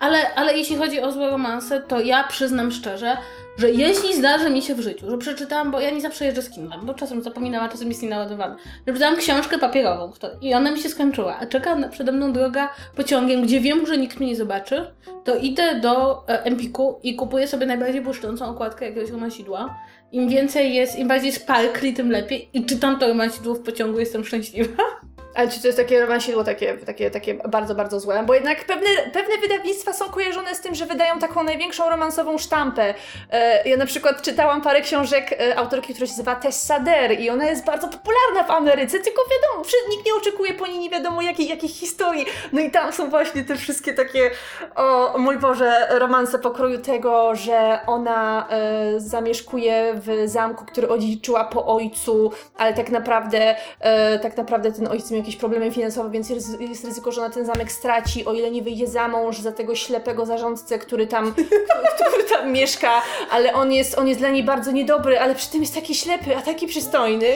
Ale, 0.00 0.34
ale 0.34 0.56
jeśli 0.56 0.76
chodzi 0.76 1.00
o 1.00 1.12
złe 1.12 1.30
romanse, 1.30 1.80
to 1.80 2.00
ja 2.00 2.24
przyznam 2.28 2.70
szczerze, 2.72 3.16
że 3.58 3.70
jeśli 3.70 4.16
zdarzy 4.16 4.50
mi 4.50 4.62
się 4.62 4.74
w 4.74 4.80
życiu, 4.80 5.10
że 5.10 5.18
przeczytałam, 5.18 5.70
bo 5.70 5.80
ja 5.80 5.90
nie 5.90 6.00
zawsze 6.00 6.24
jeżdżę 6.24 6.42
z 6.42 6.50
Kindlem, 6.50 6.80
bo 6.86 6.94
czasem 6.94 7.22
zapominam, 7.22 7.64
a 7.64 7.68
czasem 7.68 7.88
jest 7.88 8.02
nienaładowana, 8.02 8.56
że 8.56 8.92
przeczytałam 8.92 9.16
książkę 9.16 9.58
papierową 9.58 10.12
i 10.40 10.54
ona 10.54 10.70
mi 10.70 10.80
się 10.80 10.88
skończyła, 10.88 11.36
a 11.38 11.46
czeka 11.46 11.88
przede 11.88 12.12
mną 12.12 12.32
droga 12.32 12.68
pociągiem, 12.96 13.42
gdzie 13.42 13.60
wiem, 13.60 13.86
że 13.86 13.98
nikt 13.98 14.20
mnie 14.20 14.28
nie 14.28 14.36
zobaczy, 14.36 14.86
to 15.24 15.36
idę 15.36 15.80
do 15.80 16.24
e, 16.28 16.44
Empiku 16.44 17.00
i 17.02 17.16
kupuję 17.16 17.48
sobie 17.48 17.66
najbardziej 17.66 18.00
błyszczącą 18.00 18.46
okładkę 18.46 18.88
jakiegoś 18.88 19.10
romansidła. 19.10 19.78
Im 20.12 20.28
więcej 20.28 20.74
jest, 20.74 20.98
im 20.98 21.08
bardziej 21.08 21.32
sparkli, 21.32 21.94
tym 21.94 22.10
lepiej. 22.10 22.48
I 22.52 22.64
czytam 22.64 22.98
to 22.98 23.08
romansidło 23.08 23.54
w 23.54 23.62
pociągu, 23.62 24.00
jestem 24.00 24.24
szczęśliwa. 24.24 24.82
Ale 25.34 25.48
czy 25.48 25.60
to 25.60 25.66
jest 25.66 25.78
takie 25.78 26.00
romansidło 26.00 26.44
takie, 26.44 26.74
takie, 26.74 27.10
takie 27.10 27.34
bardzo, 27.34 27.74
bardzo 27.74 28.00
złe? 28.00 28.22
Bo 28.26 28.34
jednak 28.34 28.64
pewne, 28.64 28.88
pewne 29.12 29.38
wydawnictwa 29.38 29.92
są 29.92 30.10
kojarzone 30.10 30.54
z 30.54 30.60
tym, 30.60 30.74
że 30.74 30.86
wydają 30.86 31.18
taką 31.18 31.42
największą 31.42 31.90
romansową 31.90 32.38
sztampę. 32.38 32.94
E, 33.30 33.68
ja 33.68 33.76
na 33.76 33.86
przykład 33.86 34.22
czytałam 34.22 34.62
parę 34.62 34.80
książek 34.80 35.32
e, 35.32 35.58
autorki, 35.58 35.94
która 35.94 36.06
się 36.06 36.12
nazywa 36.12 36.34
Tessa 36.34 36.80
Der 36.80 37.20
i 37.20 37.30
ona 37.30 37.46
jest 37.46 37.64
bardzo 37.64 37.88
popularna 37.88 38.44
w 38.48 38.50
Ameryce, 38.50 38.98
tylko 38.98 39.22
wiadomo, 39.30 39.64
nikt 39.90 40.06
nie 40.06 40.14
oczekuje 40.14 40.54
po 40.54 40.66
niej 40.66 40.78
nie 40.78 40.90
wiadomo 40.90 41.22
jakiej, 41.22 41.48
jakiej 41.48 41.68
historii. 41.68 42.26
No 42.52 42.60
i 42.60 42.70
tam 42.70 42.92
są 42.92 43.10
właśnie 43.10 43.44
te 43.44 43.56
wszystkie 43.56 43.94
takie, 43.94 44.30
o 44.76 45.18
mój 45.18 45.38
Boże, 45.38 45.86
romanse 45.90 46.38
pokroju 46.38 46.78
tego, 46.78 47.34
że 47.34 47.78
ona 47.86 48.48
e, 48.50 49.00
zamieszkuje 49.00 49.94
w 49.94 50.28
zamku, 50.28 50.64
który 50.64 50.88
odziedziczyła 50.88 51.44
po 51.44 51.66
ojcu, 51.66 52.30
ale 52.56 52.74
tak 52.74 52.90
naprawdę, 52.90 53.56
e, 53.80 54.18
tak 54.18 54.36
naprawdę 54.36 54.72
ten 54.72 54.88
ojciec 54.88 55.10
miał 55.10 55.23
jakieś 55.24 55.36
problemy 55.36 55.70
finansowe, 55.70 56.10
więc 56.10 56.30
jest, 56.30 56.84
ryzyko, 56.84 57.12
że 57.12 57.20
ona 57.20 57.30
ten 57.30 57.46
zamek 57.46 57.72
straci, 57.72 58.24
o 58.24 58.32
ile 58.32 58.50
nie 58.50 58.62
wyjdzie 58.62 58.86
za 58.86 59.08
mąż 59.08 59.38
za 59.38 59.52
tego 59.52 59.74
ślepego 59.74 60.26
zarządcę, 60.26 60.78
który 60.78 61.06
tam, 61.06 61.34
który 62.08 62.24
tam 62.24 62.52
mieszka, 62.52 63.02
ale 63.30 63.52
on 63.52 63.72
jest, 63.72 63.98
on 63.98 64.08
jest 64.08 64.20
dla 64.20 64.30
niej 64.30 64.44
bardzo 64.44 64.72
niedobry, 64.72 65.20
ale 65.20 65.34
przy 65.34 65.50
tym 65.50 65.60
jest 65.60 65.74
taki 65.74 65.94
ślepy, 65.94 66.36
a 66.36 66.42
taki 66.42 66.66
przystojny. 66.66 67.26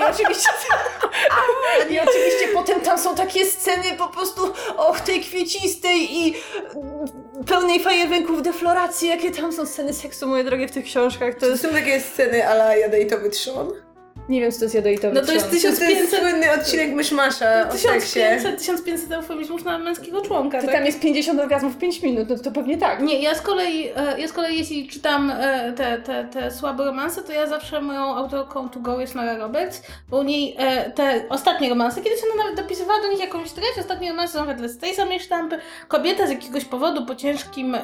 I 0.00 0.04
oczywiście, 0.10 0.48
i 1.90 2.00
oczywiście 2.00 2.48
potem 2.54 2.80
tam 2.80 2.98
są 2.98 3.14
takie 3.14 3.46
sceny 3.46 3.84
po 3.98 4.08
prostu, 4.08 4.42
och, 4.76 5.00
tej 5.00 5.20
kwiecistej 5.20 6.18
i 6.18 6.34
pełnej 7.46 7.80
fajerwerków 7.80 8.42
defloracji, 8.42 9.08
jakie 9.08 9.30
tam 9.30 9.52
są 9.52 9.66
sceny 9.66 9.94
seksu, 9.94 10.26
moje 10.26 10.44
drogie, 10.44 10.68
w 10.68 10.72
tych 10.72 10.84
książkach. 10.84 11.34
To 11.34 11.40
To 11.40 11.46
jest, 11.46 11.62
są 11.62 11.68
takie 11.68 12.00
sceny 12.00 12.48
ala 12.48 12.76
Jadejtowy 12.76 13.30
Trzon. 13.30 13.87
Nie 14.28 14.40
wiem, 14.40 14.52
co 14.52 14.58
to 14.58 14.64
jest 14.64 14.74
jadojitowy 14.74 15.14
No 15.14 15.26
to 15.26 15.32
jest 15.32 15.46
trzon. 15.50 15.60
To 15.60 15.66
jest 15.66 15.80
1500 15.80 16.20
słynny 16.20 16.52
odcinek 16.52 16.92
Myszmasza 16.92 17.68
o 17.68 17.72
seksie. 17.72 18.20
1500, 18.20 18.58
1500 18.58 19.12
eufemizmów 19.12 19.64
na 19.64 19.78
męskiego 19.78 20.20
członka, 20.20 20.60
Ty 20.60 20.66
tak? 20.66 20.74
tam 20.74 20.86
jest 20.86 21.00
50 21.00 21.40
orgazmów 21.40 21.74
w 21.74 21.78
5 21.78 22.02
minut, 22.02 22.28
no 22.28 22.36
to, 22.36 22.42
to 22.42 22.50
pewnie 22.50 22.78
tak. 22.78 23.02
Nie, 23.02 23.22
ja 23.22 23.34
z 23.34 23.42
kolei, 23.42 23.88
e, 23.96 24.20
ja 24.20 24.28
z 24.28 24.32
kolei 24.32 24.58
jeśli 24.58 24.88
czytam 24.88 25.30
e, 25.30 25.72
te, 25.72 25.98
te, 25.98 26.24
te 26.24 26.50
słabe 26.50 26.84
romanse, 26.84 27.22
to 27.22 27.32
ja 27.32 27.46
zawsze 27.46 27.80
moją 27.80 28.00
autorką 28.00 28.68
to 28.68 28.80
go 28.80 29.00
jest 29.00 29.14
Nora 29.14 29.36
Roberts, 29.36 29.82
bo 30.08 30.18
u 30.18 30.22
niej 30.22 30.54
e, 30.58 30.90
te 30.90 31.24
ostatnie 31.28 31.68
romanse, 31.68 32.00
kiedyś 32.00 32.20
ona 32.34 32.44
nawet 32.44 32.56
dopisywała 32.56 33.00
do 33.00 33.08
nich 33.08 33.20
jakąś 33.20 33.52
treść, 33.52 33.78
ostatnie 33.78 34.10
romanse 34.10 34.38
są 34.38 34.46
wedle 34.46 34.68
z 34.68 34.78
tej 34.78 34.94
samej 34.94 35.20
sztampy. 35.20 35.58
Kobieta 35.88 36.26
z 36.26 36.30
jakiegoś 36.30 36.64
powodu 36.64 37.06
po 37.06 37.14
ciężkim 37.14 37.76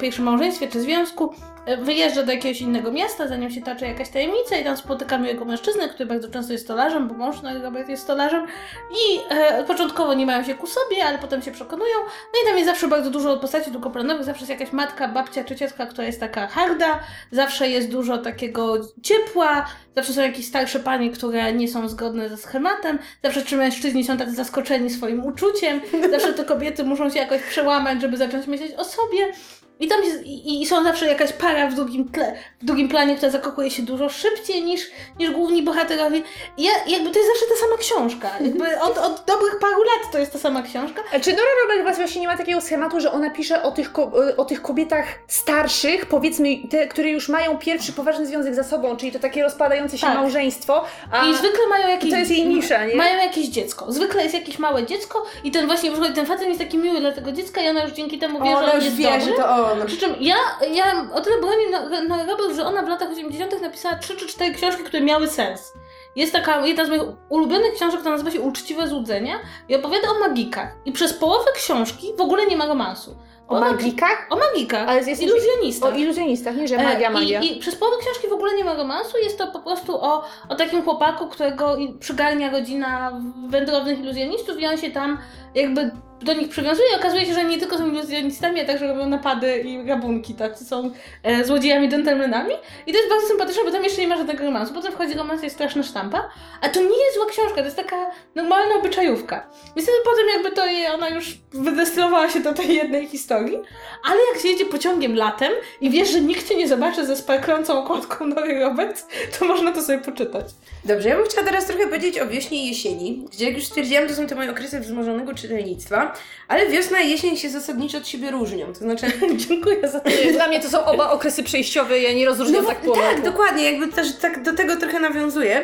pierwszym 0.00 0.24
małżeństwie 0.24 0.68
czy 0.68 0.80
związku 0.80 1.34
wyjeżdża 1.76 2.22
do 2.22 2.32
jakiegoś 2.32 2.60
innego 2.60 2.92
miasta, 2.92 3.28
za 3.28 3.36
nią 3.36 3.50
się 3.50 3.62
taczy 3.62 3.84
jakaś 3.84 4.08
tajemnica 4.08 4.56
i 4.56 4.64
tam 4.64 4.76
spotyka 4.76 5.18
miłego 5.18 5.44
mężczyznę, 5.44 5.88
który 5.88 6.06
bardzo 6.06 6.28
często 6.28 6.52
jest 6.52 6.64
stolarzem, 6.64 7.08
bo 7.08 7.14
mąż 7.14 7.36
Robert 7.62 7.88
jest 7.88 8.02
stolarzem 8.02 8.46
i 8.90 9.34
e, 9.34 9.64
początkowo 9.64 10.14
nie 10.14 10.26
mają 10.26 10.44
się 10.44 10.54
ku 10.54 10.66
sobie, 10.66 11.04
ale 11.04 11.18
potem 11.18 11.42
się 11.42 11.52
przekonują 11.52 11.94
no 12.04 12.40
i 12.42 12.46
tam 12.46 12.56
jest 12.56 12.66
zawsze 12.68 12.88
bardzo 12.88 13.10
dużo 13.10 13.36
postaci 13.36 13.70
długoplanowych, 13.70 14.24
zawsze 14.24 14.40
jest 14.40 14.50
jakaś 14.50 14.72
matka, 14.72 15.08
babcia 15.08 15.44
czy 15.44 15.56
ciotka, 15.56 15.86
która 15.86 16.06
jest 16.06 16.20
taka 16.20 16.46
harda, 16.46 17.00
zawsze 17.30 17.68
jest 17.68 17.90
dużo 17.90 18.18
takiego 18.18 18.76
ciepła, 19.02 19.66
zawsze 19.96 20.12
są 20.12 20.22
jakieś 20.22 20.46
starsze 20.46 20.80
panie, 20.80 21.10
które 21.10 21.52
nie 21.52 21.68
są 21.68 21.88
zgodne 21.88 22.28
ze 22.28 22.36
schematem, 22.36 22.98
zawsze 23.22 23.42
czy 23.42 23.56
mężczyźni 23.56 24.04
są 24.04 24.16
tak 24.16 24.30
zaskoczeni 24.30 24.90
swoim 24.90 25.24
uczuciem, 25.24 25.80
zawsze 26.10 26.32
te 26.32 26.44
kobiety 26.44 26.84
muszą 26.84 27.10
się 27.10 27.18
jakoś 27.18 27.42
przełamać, 27.42 28.00
żeby 28.00 28.16
zacząć 28.16 28.46
myśleć 28.46 28.72
o 28.72 28.84
sobie. 28.84 29.32
I 29.80 29.88
tam 29.88 30.04
jest, 30.04 30.22
i, 30.26 30.62
i 30.62 30.66
są 30.66 30.84
zawsze 30.84 31.06
jakaś 31.06 31.32
para 31.32 31.66
w 31.70 31.74
drugim 31.74 32.08
tle, 32.08 32.36
w 32.62 32.64
drugim 32.64 32.88
planie, 32.88 33.16
która 33.16 33.30
zakochuje 33.32 33.70
się 33.70 33.82
dużo 33.82 34.08
szybciej 34.08 34.62
niż, 34.64 34.80
niż 35.18 35.30
główni 35.30 35.62
bohaterowie. 35.62 36.22
I 36.56 36.62
ja, 36.62 36.70
jakby 36.86 37.10
to 37.10 37.18
jest 37.18 37.30
zawsze 37.30 37.46
ta 37.54 37.60
sama 37.66 37.76
książka. 37.78 38.30
Jakby 38.40 38.80
od, 38.80 38.98
od 38.98 39.24
dobrych 39.26 39.58
paru 39.60 39.82
lat 39.82 40.12
to 40.12 40.18
jest 40.18 40.32
ta 40.32 40.38
sama 40.38 40.62
książka. 40.62 41.02
A 41.14 41.20
Czy 41.20 41.30
Nora 41.32 41.42
Robert 41.62 41.96
właśnie 41.98 42.20
nie 42.20 42.26
ma 42.26 42.36
takiego 42.36 42.60
schematu, 42.60 43.00
że 43.00 43.12
ona 43.12 43.30
pisze 43.30 43.62
o 43.62 43.70
tych, 43.72 43.90
o 44.36 44.44
tych 44.44 44.62
kobietach 44.62 45.04
starszych, 45.28 46.06
powiedzmy 46.06 46.48
te, 46.70 46.88
które 46.88 47.10
już 47.10 47.28
mają 47.28 47.58
pierwszy 47.58 47.92
poważny 47.92 48.26
związek 48.26 48.54
za 48.54 48.64
sobą, 48.64 48.96
czyli 48.96 49.12
to 49.12 49.18
takie 49.18 49.42
rozpadające 49.42 49.98
się 49.98 50.06
Tak. 50.06 50.16
małżeństwo, 50.16 50.84
a 51.12 51.26
I 51.26 51.34
zwykle 51.36 51.66
mają 51.70 51.88
jakieś. 51.88 52.10
to 52.10 52.16
jest 52.16 52.30
jej 52.30 52.46
nisza, 52.46 52.86
nie? 52.86 52.96
Mają 52.96 53.16
jakieś 53.22 53.46
dziecko. 53.48 53.92
Zwykle 53.92 54.22
jest 54.22 54.34
jakieś 54.34 54.58
małe 54.58 54.86
dziecko 54.86 55.24
i 55.44 55.50
ten 55.50 55.66
właśnie 55.66 55.90
ten 56.14 56.26
facet 56.26 56.46
jest 56.48 56.60
taki 56.60 56.78
miły 56.78 57.00
dla 57.00 57.12
tego 57.12 57.32
dziecka 57.32 57.60
i 57.60 57.68
ona 57.68 57.82
już 57.84 57.92
dzięki 57.92 58.18
temu 58.18 58.38
wie, 58.44 58.50
że 58.50 58.56
Ona 58.56 58.68
on 58.70 58.76
już 58.76 58.84
jest 58.84 58.96
wie, 58.96 59.04
dobry. 59.04 59.20
że 59.20 59.32
to 59.32 59.48
on. 59.48 59.67
Przy 59.86 59.96
czym 59.96 60.14
ja, 60.20 60.36
ja 60.74 61.08
o 61.14 61.20
tyle 61.20 61.40
bronię 61.40 61.70
na, 61.70 62.00
na 62.16 62.26
Robert, 62.26 62.56
że 62.56 62.66
ona 62.66 62.82
w 62.82 62.88
latach 62.88 63.10
80. 63.10 63.62
napisała 63.62 63.94
3 63.96 64.16
czy 64.16 64.26
4 64.26 64.54
książki, 64.54 64.82
które 64.82 65.00
miały 65.02 65.28
sens. 65.28 65.72
Jest 66.16 66.32
taka, 66.32 66.66
jedna 66.66 66.84
z 66.84 66.88
moich 66.88 67.02
ulubionych 67.28 67.74
książek, 67.74 68.00
która 68.00 68.12
nazywa 68.12 68.30
się 68.30 68.40
Uczciwe 68.40 68.88
Złudzenia 68.88 69.40
i 69.68 69.74
opowiada 69.76 70.08
o 70.10 70.18
magikach. 70.28 70.68
I 70.84 70.92
przez 70.92 71.12
połowę 71.12 71.50
książki 71.54 72.06
w 72.18 72.20
ogóle 72.20 72.46
nie 72.46 72.56
ma 72.56 72.66
romansu. 72.66 73.16
o 73.48 73.54
Ona- 73.56 73.70
magikach? 73.72 74.26
O 74.30 74.36
magikach. 74.36 74.88
Ale 74.88 75.02
jest 75.02 75.22
iluzjonistach. 75.22 75.92
O 75.94 75.96
iluzjonistach, 75.96 76.56
nie, 76.56 76.68
że 76.68 76.76
magia, 76.76 77.08
E, 77.08 77.10
magia. 77.12 77.40
I, 77.40 77.56
I 77.56 77.60
przez 77.60 77.76
połowę 77.76 77.96
książki 78.00 78.28
w 78.28 78.32
ogóle 78.32 78.54
nie 78.54 78.64
ma 78.64 78.74
romansu, 78.74 79.18
jest 79.18 79.38
to 79.38 79.46
po 79.46 79.58
prostu 79.60 79.96
o, 80.04 80.24
o 80.48 80.54
takim 80.54 80.82
chłopaku, 80.82 81.26
którego 81.26 81.76
przygarnia 82.00 82.50
rodzina 82.50 83.20
wędrownych 83.48 83.98
iluzjonistów 84.00 84.60
i 84.60 84.66
on 84.66 84.78
się 84.78 84.90
tam 84.90 85.18
jakby 85.54 85.90
do 86.22 86.32
nich 86.34 86.48
przywiązuje 86.48 86.88
okazuje 86.96 87.26
się, 87.26 87.34
że 87.34 87.44
nie 87.44 87.58
tylko 87.58 87.78
są 87.78 87.88
iluzjonistami, 87.88 88.60
a 88.60 88.64
także 88.64 88.88
robią 88.88 89.08
napady 89.08 89.58
i 89.58 89.88
rabunki, 89.88 90.34
tacy 90.34 90.64
są 90.64 90.90
e, 91.22 91.44
złodziejami, 91.44 91.88
dżentelmenami. 91.88 92.54
I 92.86 92.92
to 92.92 92.98
jest 92.98 93.10
bardzo 93.10 93.26
sympatyczne, 93.26 93.64
bo 93.64 93.70
tam 93.70 93.84
jeszcze 93.84 94.00
nie 94.00 94.08
ma 94.08 94.16
żadnego 94.16 94.44
romansu. 94.44 94.74
Potem 94.74 94.92
wchodzi 94.92 95.14
romans, 95.14 95.42
jest 95.42 95.54
straszna 95.54 95.82
sztampa, 95.82 96.28
a 96.60 96.68
to 96.68 96.80
nie 96.80 97.04
jest 97.04 97.16
zła 97.16 97.26
książka, 97.26 97.54
to 97.54 97.64
jest 97.64 97.76
taka 97.76 97.96
normalna 98.34 98.74
obyczajówka. 98.74 99.50
Niestety 99.76 99.98
potem 100.04 100.26
jakby 100.34 100.50
to 100.50 100.66
jej, 100.66 100.86
ona 100.86 101.08
już 101.08 101.38
wydestylowała 101.52 102.30
się 102.30 102.40
do 102.40 102.54
tej 102.54 102.74
jednej 102.74 103.06
historii, 103.06 103.58
ale 104.04 104.18
jak 104.32 104.42
się 104.42 104.48
jedzie 104.48 104.64
pociągiem 104.64 105.16
latem 105.16 105.52
i 105.80 105.90
wiesz, 105.90 106.10
że 106.10 106.20
nikt 106.20 106.48
cię 106.48 106.56
nie 106.56 106.68
zobaczy 106.68 107.06
ze 107.06 107.16
sparklącą 107.16 107.84
okładką 107.84 108.26
Nory 108.26 108.60
Roberts, 108.60 109.06
to 109.38 109.44
można 109.44 109.72
to 109.72 109.82
sobie 109.82 109.98
poczytać. 109.98 110.44
Dobrze, 110.84 111.08
ja 111.08 111.16
bym 111.16 111.24
chciała 111.24 111.46
teraz 111.46 111.66
trochę 111.66 111.86
powiedzieć 111.86 112.20
o 112.20 112.26
wiośnie 112.26 112.64
i 112.64 112.68
jesieni, 112.68 113.24
gdzie 113.32 113.44
jak 113.44 113.54
już 113.54 113.66
stwierdziłam, 113.66 114.08
to 114.08 114.14
są 114.14 114.26
te 114.26 114.34
moje 114.34 114.50
okresy 114.50 114.80
wzmożonego 114.80 115.34
czytelnictwa, 115.40 116.14
ale 116.48 116.66
wiosna 116.66 117.00
i 117.00 117.10
jesień 117.10 117.36
się 117.36 117.50
zasadniczo 117.50 117.98
od 117.98 118.08
siebie 118.08 118.30
różnią. 118.30 118.66
To 118.66 118.78
znaczy, 118.78 119.06
Dziękuję 119.48 119.88
za 119.88 120.00
to. 120.00 120.10
Dla 120.32 120.48
mnie 120.48 120.60
to 120.60 120.68
są 120.68 120.84
oba 120.84 121.10
okresy 121.18 121.42
przejściowe, 121.42 122.00
ja 122.00 122.12
nie 122.12 122.26
rozróżniam 122.26 122.62
No, 122.62 122.68
tak 122.68 122.80
po 122.80 122.94
tak, 122.94 123.22
dokładnie, 123.22 123.72
jakby 123.72 123.92
też 123.92 124.16
tak 124.16 124.42
do 124.42 124.52
tego 124.52 124.76
trochę 124.76 125.00
nawiązuję. 125.00 125.62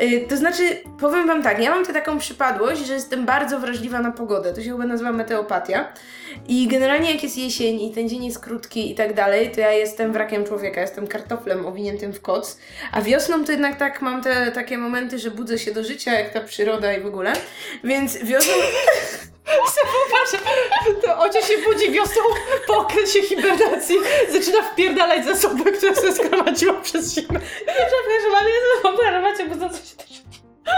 Yy, 0.00 0.20
to 0.20 0.36
znaczy, 0.36 0.62
powiem 1.00 1.26
Wam 1.26 1.42
tak, 1.42 1.62
ja 1.62 1.70
mam 1.70 1.86
tę 1.86 1.92
taką 1.92 2.18
przypadłość, 2.18 2.86
że 2.86 2.94
jestem 2.94 3.26
bardzo 3.26 3.60
wrażliwa 3.60 4.00
na 4.00 4.12
pogodę. 4.12 4.52
To 4.52 4.62
się 4.62 4.70
chyba 4.70 4.86
nazywa 4.86 5.12
meteopatia. 5.12 5.92
I 6.48 6.68
generalnie 6.68 7.12
jak 7.12 7.22
jest 7.22 7.38
jesień 7.38 7.82
i 7.82 7.92
ten 7.92 8.08
dzień 8.08 8.24
jest 8.24 8.38
krótki 8.38 8.90
i 8.90 8.94
tak 8.94 9.14
dalej, 9.14 9.50
to 9.50 9.60
ja 9.60 9.72
jestem 9.72 10.12
wrakiem 10.12 10.44
człowieka, 10.44 10.80
jestem 10.80 11.06
kartoflem 11.06 11.66
owiniętym 11.66 12.12
w 12.12 12.20
koc. 12.20 12.58
A 12.92 13.02
wiosną 13.02 13.44
to 13.44 13.52
jednak 13.52 13.76
tak 13.76 14.02
mam 14.02 14.22
te 14.22 14.52
takie 14.52 14.78
momenty, 14.78 15.18
że 15.18 15.30
budzę 15.30 15.58
się 15.58 15.72
do 15.72 15.84
życia, 15.84 16.12
jak 16.12 16.32
ta 16.32 16.40
przyroda 16.40 16.92
i 16.92 17.00
w 17.00 17.06
ogóle. 17.06 17.32
Więc 17.84 18.16
wiosną... 18.16 18.52
Patrz, 20.10 20.44
to 21.02 21.18
Ocia 21.18 21.42
się 21.42 21.58
budzi 21.58 21.90
wiosną 21.90 22.22
po 22.66 22.76
okresie 22.76 23.22
hibernacji, 23.22 23.96
zaczyna 24.28 24.62
wpierdalać 24.62 25.24
zasoby, 25.24 25.72
które 25.72 25.94
sobie 25.94 26.12
zgromadziła 26.12 26.74
przez 26.74 27.14
zimę. 27.14 27.40
Przepraszam, 27.66 28.34
ale 28.38 28.50
wyobrażam 28.82 29.36
cię, 29.36 29.44
bo 29.44 29.54
za 29.54 29.68
co 29.68 29.76
się 29.76 29.96
też... 29.96 30.06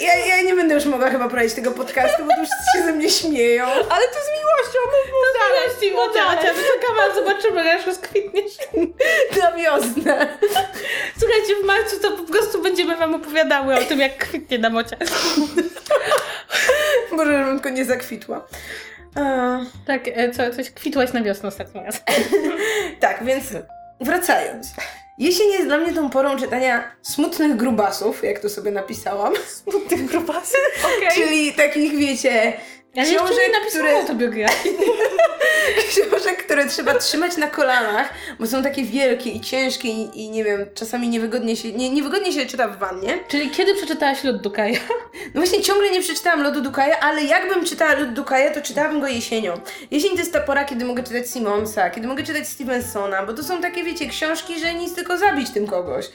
Ja, 0.00 0.14
ja 0.36 0.42
nie 0.42 0.54
będę 0.54 0.74
już 0.74 0.84
mogła 0.84 1.10
chyba 1.10 1.28
prowadzić 1.28 1.54
tego 1.54 1.70
podcastu, 1.70 2.24
bo 2.24 2.34
tu 2.34 2.40
już 2.40 2.48
się 2.48 2.82
ze 2.84 2.92
mnie 2.92 3.10
śmieją. 3.10 3.64
Ale 3.66 4.06
to 4.08 4.14
z 4.14 4.30
miłością, 4.38 4.78
mów, 4.84 5.12
mów 5.12 5.40
dalej. 5.40 5.60
Jeśli 5.74 5.94
Ocia, 5.96 6.52
wyczekamy, 6.54 7.02
aż 7.10 7.14
zobaczymy, 7.14 7.64
jak 7.64 7.86
rozkwitniesz. 7.86 8.52
Na 9.42 9.52
wiosnę. 9.52 10.38
Słuchajcie, 11.20 11.54
w 11.62 11.66
marcu 11.66 12.00
to 12.00 12.10
po 12.12 12.22
prostu 12.32 12.62
będziemy 12.62 12.96
wam 12.96 13.14
opowiadały 13.14 13.74
o 13.74 13.82
tym, 13.84 14.00
jak 14.00 14.16
kwitnie 14.18 14.58
nam 14.58 14.76
Ocia. 14.76 14.96
Boże, 17.16 17.32
żebym 17.38 17.54
tylko 17.60 17.68
nie 17.70 17.84
zakwitła. 17.84 18.46
Eee, 19.16 19.66
Tak, 19.86 20.00
e, 20.08 20.30
co, 20.30 20.56
coś 20.56 20.70
kwitłaś 20.70 21.12
na 21.12 21.22
wiosnę 21.22 21.48
ostatnio 21.48 21.82
raz. 21.82 22.02
tak, 23.00 23.24
więc 23.24 23.44
wracając. 24.00 24.66
Jesień 25.18 25.50
jest 25.52 25.66
dla 25.66 25.78
mnie 25.78 25.92
tą 25.92 26.10
porą 26.10 26.38
czytania 26.38 26.96
smutnych 27.02 27.56
grubasów, 27.56 28.24
jak 28.24 28.38
to 28.38 28.48
sobie 28.48 28.70
napisałam. 28.70 29.32
Smutnych 29.46 30.06
grubasy. 30.06 30.56
Okej. 30.96 31.08
Czyli 31.14 31.52
takich, 31.52 31.96
wiecie, 31.96 32.52
Ja 32.94 33.02
jeszcze 33.02 33.18
książek, 33.18 33.38
nie 33.46 33.58
napisałam 33.58 33.86
które, 33.86 34.00
autobiografii. 34.00 34.76
książek, 35.88 36.44
które 36.44 36.66
trzeba 36.68 36.94
trzymać 36.94 37.36
na 37.36 37.46
kolanach, 37.46 38.10
bo 38.40 38.46
są 38.46 38.62
takie 38.62 38.84
wielkie 38.84 39.30
i 39.30 39.40
ciężkie 39.40 39.88
i, 39.88 40.24
i 40.24 40.30
nie 40.30 40.44
wiem, 40.44 40.66
czasami 40.74 41.08
niewygodnie 41.08 41.56
się, 41.56 41.72
nie, 41.72 41.90
niewygodnie 41.90 42.32
się 42.32 42.46
czyta 42.46 42.68
w 42.68 42.78
wannie. 42.78 43.18
Czyli 43.28 43.50
kiedy 43.50 43.74
przeczytałaś 43.74 44.24
Lud 44.24 44.42
Dukaja? 44.42 44.78
No 45.34 45.40
właśnie 45.40 45.62
ciągle 45.62 45.90
nie 45.90 46.00
przeczytałam 46.00 46.42
Lodu 46.42 46.60
Dukaja, 46.60 47.00
ale 47.00 47.24
jakbym 47.24 47.64
czytała 47.64 47.94
Lud 47.94 48.12
Dukaja, 48.12 48.50
to 48.54 48.60
czytałabym 48.62 49.00
go 49.00 49.06
jesienią. 49.08 49.54
Jesień 49.90 50.10
to 50.10 50.18
jest 50.18 50.32
ta 50.32 50.40
pora, 50.40 50.64
kiedy 50.64 50.84
mogę 50.84 51.02
czytać 51.02 51.30
Simonsa, 51.30 51.90
kiedy 51.90 52.08
mogę 52.08 52.22
czytać 52.22 52.48
Stevensona, 52.48 53.26
bo 53.26 53.32
to 53.32 53.42
są 53.42 53.60
takie, 53.60 53.84
wiecie, 53.84 54.06
książki, 54.06 54.60
że 54.60 54.74
nic 54.74 54.94
tylko 54.94 55.18
zabić 55.18 55.50
tym 55.50 55.66
kogoś. 55.66 56.06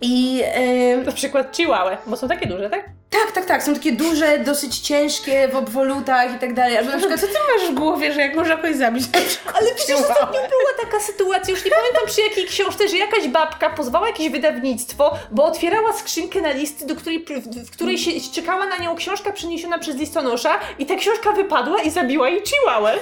I 0.00 0.42
e, 0.44 0.96
Na 0.96 1.12
przykład 1.12 1.56
Chihuahua, 1.56 1.98
bo 2.06 2.16
są 2.16 2.28
takie 2.28 2.46
duże, 2.46 2.70
tak? 2.70 2.84
Tak, 3.14 3.32
tak, 3.32 3.44
tak, 3.44 3.62
są 3.62 3.74
takie 3.74 3.92
duże, 3.92 4.38
dosyć 4.38 4.78
ciężkie 4.78 5.48
w 5.48 5.56
obwolutach 5.56 6.36
i 6.36 6.38
tak 6.38 6.54
dalej. 6.54 6.78
Albo 6.78 6.90
na 6.90 6.98
przykład 6.98 7.20
Co 7.20 7.26
ty 7.26 7.32
masz 7.32 7.70
w 7.70 7.74
głowie, 7.74 8.12
że 8.12 8.20
jak 8.20 8.34
można 8.34 8.56
kogoś 8.56 8.76
zabić? 8.76 9.04
Ale 9.60 9.74
przecież 9.74 9.96
ostatnio 9.96 10.40
była 10.40 10.84
taka 10.84 11.00
sytuacja, 11.00 11.54
już 11.54 11.64
nie 11.64 11.70
pamiętam 11.70 12.06
przy 12.06 12.20
jakiej 12.20 12.46
książce, 12.46 12.88
że 12.88 12.96
jakaś 12.96 13.28
babka 13.28 13.70
pozwała 13.70 14.06
jakieś 14.06 14.30
wydawnictwo, 14.30 15.14
bo 15.30 15.44
otwierała 15.44 15.92
skrzynkę 15.92 16.40
na 16.40 16.50
listy, 16.50 16.86
do 16.86 16.96
której, 16.96 17.26
w 17.66 17.70
której 17.70 17.98
się 17.98 18.10
czekała 18.32 18.66
na 18.66 18.76
nią 18.76 18.96
książka 18.96 19.32
przyniesiona 19.32 19.78
przez 19.78 19.96
listonosza 19.96 20.58
i 20.78 20.86
ta 20.86 20.96
książka 20.96 21.32
wypadła 21.32 21.82
i 21.82 21.90
zabiła 21.90 22.28
jej 22.28 22.42
chihuahua. 22.46 22.92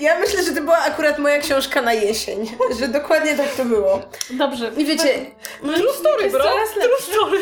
Ja 0.00 0.18
myślę, 0.18 0.42
że 0.42 0.52
to 0.52 0.60
była 0.60 0.78
akurat 0.78 1.18
moja 1.18 1.38
książka 1.38 1.82
na 1.82 1.92
jesień, 1.92 2.56
że 2.80 2.88
dokładnie 2.88 3.36
tak 3.36 3.48
to 3.48 3.64
było. 3.64 4.00
Dobrze. 4.30 4.70
I 4.76 4.84
wiecie, 4.84 5.26
no, 5.62 5.72
True 5.72 5.92
story, 5.92 6.30
bro. 6.30 6.44
True 6.74 7.14
story. 7.14 7.38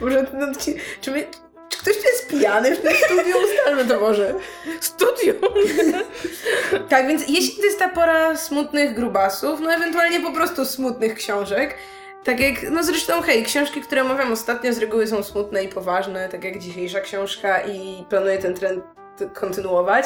Może 0.00 0.26
no, 0.32 0.54
ci, 0.54 0.74
czy, 1.00 1.10
my, 1.10 1.26
czy 1.68 1.78
ktoś 1.78 1.96
tu 1.96 2.02
jest 2.02 2.28
pijany 2.28 2.76
w 2.76 2.80
tym 2.80 2.92
studiu? 2.96 3.36
Ustalmy 3.44 3.84
to 3.84 4.00
może. 4.00 4.34
Studium. 4.80 5.36
Tak, 6.88 7.08
więc 7.08 7.28
jeśli 7.28 7.56
to 7.56 7.64
jest 7.64 7.78
ta 7.78 7.88
pora 7.88 8.36
smutnych 8.36 8.94
grubasów, 8.94 9.60
no 9.60 9.72
ewentualnie 9.72 10.20
po 10.20 10.32
prostu 10.32 10.64
smutnych 10.64 11.14
książek, 11.14 11.74
tak 12.24 12.40
jak, 12.40 12.70
no 12.70 12.82
zresztą 12.82 13.22
hej, 13.22 13.44
książki, 13.44 13.80
które 13.80 14.02
omawiam 14.02 14.32
ostatnio 14.32 14.72
z 14.72 14.78
reguły 14.78 15.06
są 15.06 15.22
smutne 15.22 15.64
i 15.64 15.68
poważne, 15.68 16.28
tak 16.28 16.44
jak 16.44 16.58
dzisiejsza 16.58 17.00
książka 17.00 17.60
i 17.60 18.04
planuję 18.08 18.38
ten 18.38 18.54
trend 18.54 18.84
kontynuować. 19.34 20.04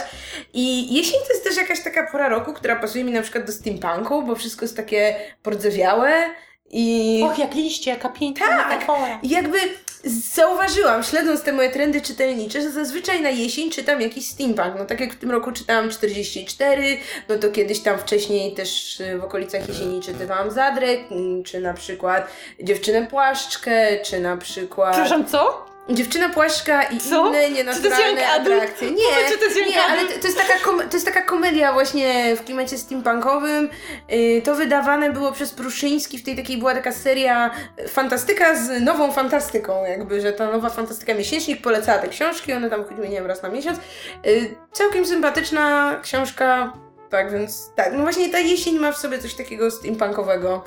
I 0.52 0.94
jesień 0.94 1.20
to 1.26 1.32
jest 1.32 1.44
też 1.44 1.56
jakaś 1.56 1.82
taka 1.82 2.06
pora 2.12 2.28
roku, 2.28 2.52
która 2.52 2.76
pasuje 2.76 3.04
mi 3.04 3.12
na 3.12 3.22
przykład 3.22 3.44
do 3.44 3.52
steampunku, 3.52 4.22
bo 4.22 4.34
wszystko 4.34 4.64
jest 4.64 4.76
takie 4.76 5.16
pordzewiałe 5.42 6.30
i... 6.72 7.20
Och, 7.24 7.38
jak 7.38 7.54
liście, 7.54 7.90
jaka 7.90 8.08
piękna 8.08 8.46
Tak. 8.46 8.68
metafora. 8.68 9.18
Jakby 9.22 9.58
zauważyłam, 10.04 11.02
śledząc 11.02 11.42
te 11.42 11.52
moje 11.52 11.70
trendy 11.70 12.00
czytelnicze, 12.02 12.62
że 12.62 12.70
zazwyczaj 12.70 13.22
na 13.22 13.30
jesień 13.30 13.70
czytam 13.70 14.00
jakiś 14.00 14.28
steampunk. 14.28 14.74
No 14.78 14.84
tak 14.84 15.00
jak 15.00 15.12
w 15.12 15.18
tym 15.18 15.30
roku 15.30 15.52
czytałam 15.52 15.90
44, 15.90 16.98
no 17.28 17.38
to 17.38 17.50
kiedyś 17.50 17.80
tam 17.80 17.98
wcześniej 17.98 18.54
też 18.54 19.00
y, 19.00 19.18
w 19.18 19.24
okolicach 19.24 19.68
jesieni 19.68 20.00
czytywałam 20.02 20.50
Zadrek, 20.50 21.00
mm, 21.10 21.42
czy 21.42 21.60
na 21.60 21.74
przykład 21.74 22.28
Dziewczynę 22.62 23.06
Płaszczkę, 23.06 24.00
czy 24.04 24.20
na 24.20 24.36
przykład... 24.36 24.92
Przepraszam, 24.92 25.26
co? 25.26 25.71
Dziewczyna 25.88 26.28
Płaszczka 26.28 26.82
i 26.82 26.98
Co? 26.98 27.28
inne 27.28 27.42
Czy 27.46 27.52
nienaturalne 27.52 28.28
adult? 28.28 28.56
atrakcje. 28.56 28.90
Nie, 28.90 29.04
Powiedz, 29.14 29.32
czy 29.32 29.38
to 29.38 29.44
jest 29.44 29.56
nie, 29.56 29.82
ale 29.82 30.02
to, 30.04 30.18
to, 30.20 30.26
jest 30.26 30.38
taka 30.38 30.58
kom- 30.64 30.88
to 30.88 30.96
jest 30.96 31.06
taka 31.06 31.22
komedia 31.22 31.72
właśnie 31.72 32.36
w 32.36 32.44
klimacie 32.44 32.78
steampunkowym. 32.78 33.68
Yy, 34.08 34.42
to 34.42 34.54
wydawane 34.54 35.10
było 35.12 35.32
przez 35.32 35.50
Pruszyński, 35.52 36.18
w 36.18 36.24
tej 36.24 36.36
takiej 36.36 36.58
była 36.58 36.74
taka 36.74 36.92
seria 36.92 37.50
y, 37.80 37.88
fantastyka 37.88 38.54
z 38.56 38.82
nową 38.82 39.12
fantastyką, 39.12 39.84
jakby, 39.84 40.20
że 40.20 40.32
ta 40.32 40.52
nowa 40.52 40.70
fantastyka 40.70 41.14
miesięcznik 41.14 41.62
polecała 41.62 41.98
te 41.98 42.08
książki, 42.08 42.52
one 42.52 42.70
tam 42.70 42.84
chodziły, 42.84 43.08
nie 43.08 43.16
wiem, 43.16 43.26
raz 43.26 43.42
na 43.42 43.48
miesiąc. 43.48 43.78
Yy, 44.24 44.54
całkiem 44.72 45.06
sympatyczna 45.06 45.96
książka, 46.02 46.72
tak 47.10 47.32
więc 47.32 47.70
tak, 47.76 47.92
no 47.92 48.02
właśnie 48.02 48.28
ta 48.30 48.38
jesień 48.38 48.78
ma 48.78 48.92
w 48.92 48.98
sobie 48.98 49.18
coś 49.18 49.34
takiego 49.34 49.70
steampunkowego. 49.70 50.64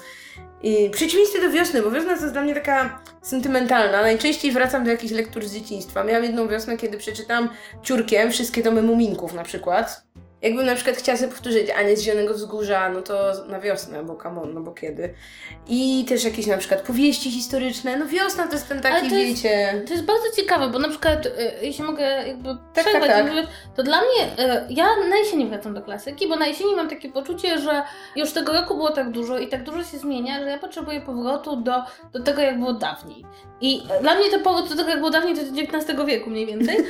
I 0.64 0.89
przeciwieństwie 0.89 1.41
do 1.41 1.49
wiosny, 1.49 1.82
bo 1.82 1.91
wiosna 1.91 2.16
to 2.16 2.22
jest 2.22 2.34
dla 2.34 2.41
mnie 2.41 2.53
taka 2.53 2.99
sentymentalna. 3.22 4.01
Najczęściej 4.01 4.51
wracam 4.51 4.84
do 4.84 4.91
jakichś 4.91 5.14
lektur 5.14 5.45
z 5.45 5.53
dzieciństwa. 5.53 6.03
Miałam 6.03 6.24
jedną 6.24 6.47
wiosnę, 6.47 6.78
kiedy 6.78 6.97
przeczytam 6.97 7.49
ciurkiem 7.84 8.32
wszystkie 8.32 8.64
domy 8.64 8.82
muminków 8.82 9.34
na 9.34 9.43
przykład. 9.43 10.06
Jakbym 10.46 10.66
na 10.66 10.76
przykład 10.76 10.98
chciała 10.98 11.18
sobie 11.18 11.32
powtórzyć 11.32 11.70
Anię 11.70 11.98
z 11.98 12.02
Zielonego 12.02 12.34
Wzgórza, 12.34 12.89
no 12.89 13.02
to 13.02 13.32
na 13.48 13.60
wiosnę, 13.60 14.04
bo 14.04 14.16
come 14.24 14.41
on, 14.41 14.54
no 14.54 14.62
bo 14.62 14.72
kiedy. 14.72 15.14
I 15.68 16.06
też 16.10 16.24
jakieś 16.24 16.48
na 16.48 16.58
przykład 16.58 16.82
powieści 16.82 17.32
historyczne. 17.32 17.98
No 17.98 18.06
wiosna 18.06 18.48
to 18.48 18.54
jest 18.54 18.70
ten 18.70 18.82
taki, 18.82 18.96
Ale 18.96 19.10
to 19.10 19.16
jest- 19.16 19.43
wiecie... 19.43 19.84
To 19.88 19.93
jest 19.93 20.06
bardzo 20.06 20.26
ciekawe, 20.36 20.70
bo 20.70 20.80
na 20.80 20.89
przykład, 20.89 21.26
y, 21.26 21.32
jeśli 21.62 21.84
mogę 21.84 22.28
jakby 22.28 22.50
tak, 22.74 22.86
przerwać, 22.86 23.10
tak. 23.10 23.26
jakby, 23.26 23.48
to 23.76 23.84
dla 23.84 23.98
mnie, 23.98 24.46
y, 24.46 24.66
ja 24.70 24.86
na 25.10 25.16
jesieni 25.16 25.46
wracam 25.46 25.74
do 25.74 25.82
klasyki, 25.82 26.28
bo 26.28 26.36
na 26.36 26.48
jesieni 26.48 26.76
mam 26.76 26.89
takie 26.89 27.10
poczucie, 27.10 27.60
że 27.60 27.84
już 28.16 28.32
tego 28.32 28.54
roku 28.54 28.76
było 28.76 28.91
tak 28.91 29.12
dużo 29.12 29.38
i 29.38 29.48
tak 29.48 29.64
dużo 29.64 29.84
się 29.84 29.98
zmienia, 29.98 30.39
że 30.39 30.50
ja 30.50 30.58
potrzebuję 30.58 31.02
powrotu 31.02 31.56
do, 31.56 31.74
do 32.14 32.24
tego, 32.24 32.41
jak 32.41 32.60
było 32.60 32.74
dawniej. 32.74 33.26
I 33.62 33.82
y, 34.00 34.02
dla 34.02 34.16
mnie 34.16 34.30
to 34.30 34.39
powrót 34.39 34.70
do 34.70 34.76
tego, 34.76 34.89
jak 34.89 35.00
było 35.00 35.12
dawniej, 35.12 35.36
to 35.36 35.41
jest 35.41 35.54
XIX 35.74 36.06
wieku 36.06 36.30
mniej 36.30 36.46
więcej. 36.46 36.78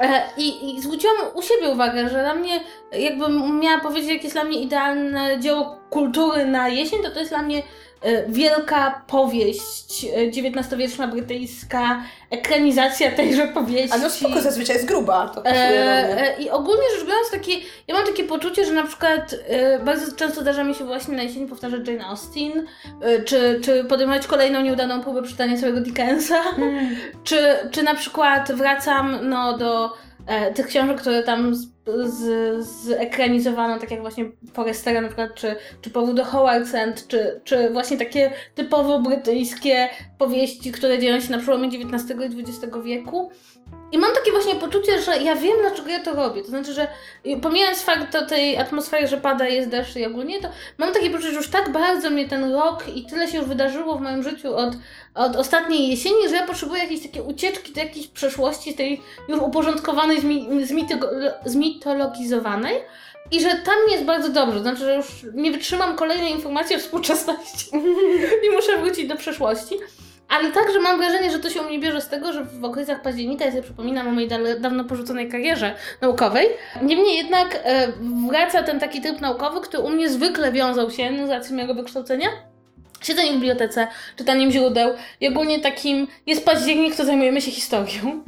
E, 0.00 0.22
I, 0.36 0.76
I 0.76 0.82
zwróciłam 0.82 1.16
u 1.34 1.42
siebie 1.42 1.68
uwagę, 1.68 2.08
że 2.08 2.20
dla 2.20 2.34
mnie, 2.34 2.60
jakbym 2.92 3.60
miała 3.60 3.80
powiedzieć, 3.80 4.10
jakie 4.10 4.22
jest 4.22 4.34
dla 4.36 4.44
mnie 4.44 4.62
idealne 4.62 5.40
dzieło 5.40 5.78
kultury 5.90 6.46
na 6.46 6.68
jesień, 6.68 7.02
to 7.02 7.10
to 7.10 7.18
jest 7.18 7.30
dla 7.30 7.42
mnie 7.42 7.62
e, 8.02 8.26
wielka 8.28 9.02
powieść 9.06 10.04
e, 10.04 10.26
XIX-wieczna 10.26 11.08
brytyjska, 11.08 12.02
ekranizacja 12.30 13.12
tejże 13.12 13.48
powieści. 13.48 13.92
A 13.92 13.98
no 13.98 14.10
spoko, 14.10 14.40
zazwyczaj 14.40 14.76
jest 14.76 14.88
gruba, 14.88 15.28
to 15.28 15.46
E, 15.46 16.36
e, 16.36 16.42
I 16.42 16.50
ogólnie 16.50 16.82
rzecz 16.96 17.06
biorąc, 17.08 17.30
takie, 17.30 17.52
ja 17.88 17.94
mam 17.94 18.06
takie 18.06 18.24
poczucie, 18.24 18.64
że 18.64 18.72
na 18.72 18.86
przykład 18.86 19.34
e, 19.48 19.78
bardzo 19.78 20.16
często 20.16 20.40
zdarza 20.40 20.64
mi 20.64 20.74
się 20.74 20.84
właśnie 20.84 21.16
na 21.16 21.22
jesieni 21.22 21.46
powtarzać 21.46 21.88
Jane 21.88 22.06
Austen, 22.06 22.66
e, 23.00 23.22
czy, 23.22 23.60
czy 23.62 23.84
podejmować 23.84 24.26
kolejną 24.26 24.60
nieudaną 24.60 25.02
próbę 25.02 25.22
czytania 25.22 25.56
całego 25.56 25.80
Dickensa, 25.80 26.42
czy, 27.24 27.38
czy 27.70 27.82
na 27.82 27.94
przykład 27.94 28.52
wracam 28.52 29.18
no, 29.22 29.58
do 29.58 29.84
e, 29.86 29.90
tych 30.54 30.66
książek, 30.66 31.00
które 31.00 31.22
tam 31.22 31.54
z, 31.54 31.68
z, 32.06 32.64
zekranizowano, 32.66 33.78
tak 33.78 33.90
jak 33.90 34.00
właśnie 34.00 34.24
Forestera 34.52 35.00
na 35.00 35.08
przykład, 35.08 35.34
czy, 35.34 35.56
czy 35.80 35.90
Powód 35.90 36.16
do 36.16 36.24
Howard's 36.24 36.76
End, 36.76 37.08
czy, 37.08 37.40
czy 37.44 37.70
właśnie 37.70 37.96
takie 37.96 38.32
typowo 38.54 39.00
brytyjskie 39.00 39.88
powieści, 40.18 40.72
które 40.72 40.98
dzieją 40.98 41.20
się 41.20 41.32
na 41.32 41.38
przełomie 41.38 41.68
XIX 41.68 42.10
i 42.10 42.40
XX 42.40 42.76
wieku. 42.84 43.30
I 43.94 43.98
mam 43.98 44.14
takie 44.14 44.32
właśnie 44.32 44.54
poczucie, 44.54 45.02
że 45.02 45.18
ja 45.18 45.36
wiem, 45.36 45.56
dlaczego 45.60 45.88
ja 45.88 46.00
to 46.00 46.14
robię. 46.14 46.42
To 46.42 46.48
znaczy, 46.48 46.72
że 46.72 46.88
pomijając 47.42 47.82
fakt 47.82 48.12
to 48.12 48.26
tej 48.26 48.58
atmosfery, 48.58 49.06
że 49.06 49.16
pada, 49.16 49.48
jest 49.48 49.68
deszcz 49.68 49.96
i 49.96 50.06
ogólnie, 50.06 50.40
to 50.40 50.48
mam 50.78 50.92
takie 50.92 51.10
poczucie, 51.10 51.30
że 51.30 51.36
już 51.36 51.48
tak 51.48 51.72
bardzo 51.72 52.10
mnie 52.10 52.28
ten 52.28 52.52
rok 52.52 52.84
i 52.94 53.06
tyle 53.06 53.28
się 53.28 53.38
już 53.38 53.46
wydarzyło 53.46 53.96
w 53.96 54.00
moim 54.00 54.22
życiu 54.22 54.56
od, 54.56 54.74
od 55.14 55.36
ostatniej 55.36 55.90
jesieni, 55.90 56.28
że 56.28 56.36
ja 56.36 56.46
potrzebuję 56.46 56.82
jakiejś 56.82 57.02
takiej 57.02 57.22
ucieczki 57.22 57.72
do 57.72 57.80
jakiejś 57.80 58.06
przeszłości, 58.06 58.74
tej 58.74 59.00
już 59.28 59.40
uporządkowanej, 59.40 60.20
zmi, 60.20 60.48
zmitologizowanej. 61.44 62.74
I 63.30 63.40
że 63.40 63.48
tam 63.48 63.74
jest 63.90 64.04
bardzo 64.04 64.28
dobrze, 64.28 64.60
znaczy, 64.60 64.78
że 64.78 64.94
już 64.94 65.26
nie 65.34 65.52
wytrzymam 65.52 65.96
kolejnej 65.96 66.32
informacji 66.32 66.76
o 66.76 66.78
współczesności 66.78 67.70
i 68.46 68.50
muszę 68.56 68.78
wrócić 68.78 69.08
do 69.08 69.16
przeszłości. 69.16 69.74
Ale 70.28 70.52
także 70.52 70.80
mam 70.80 70.98
wrażenie, 70.98 71.30
że 71.30 71.38
to 71.38 71.50
się 71.50 71.60
u 71.62 71.64
mnie 71.64 71.78
bierze 71.78 72.00
z 72.00 72.08
tego, 72.08 72.32
że 72.32 72.44
w 72.44 72.64
okolicach 72.64 73.02
października, 73.02 73.44
ja 73.44 73.50
sobie 73.50 73.62
przypominam 73.62 74.08
o 74.08 74.10
mojej 74.10 74.28
dawno 74.60 74.84
porzuconej 74.84 75.28
karierze 75.28 75.74
naukowej, 76.00 76.46
niemniej 76.82 77.16
jednak 77.16 77.60
e, 77.64 77.92
wraca 78.28 78.62
ten 78.62 78.80
taki 78.80 79.00
tryb 79.00 79.20
naukowy, 79.20 79.60
który 79.60 79.82
u 79.82 79.90
mnie 79.90 80.08
zwykle 80.08 80.52
wiązał 80.52 80.90
się 80.90 81.26
z 81.26 81.30
racji 81.30 81.54
mojego 81.54 81.74
wykształcenia. 81.74 82.53
Siedzenie 83.04 83.30
w 83.30 83.34
bibliotece, 83.34 83.86
czytaniem 84.16 84.50
źródeł 84.50 84.94
i 85.20 85.28
ogólnie 85.28 85.60
takim, 85.60 86.06
jest 86.26 86.44
październik, 86.44 86.96
to 86.96 87.04
zajmujemy 87.04 87.40
się 87.40 87.50
historią. 87.50 88.22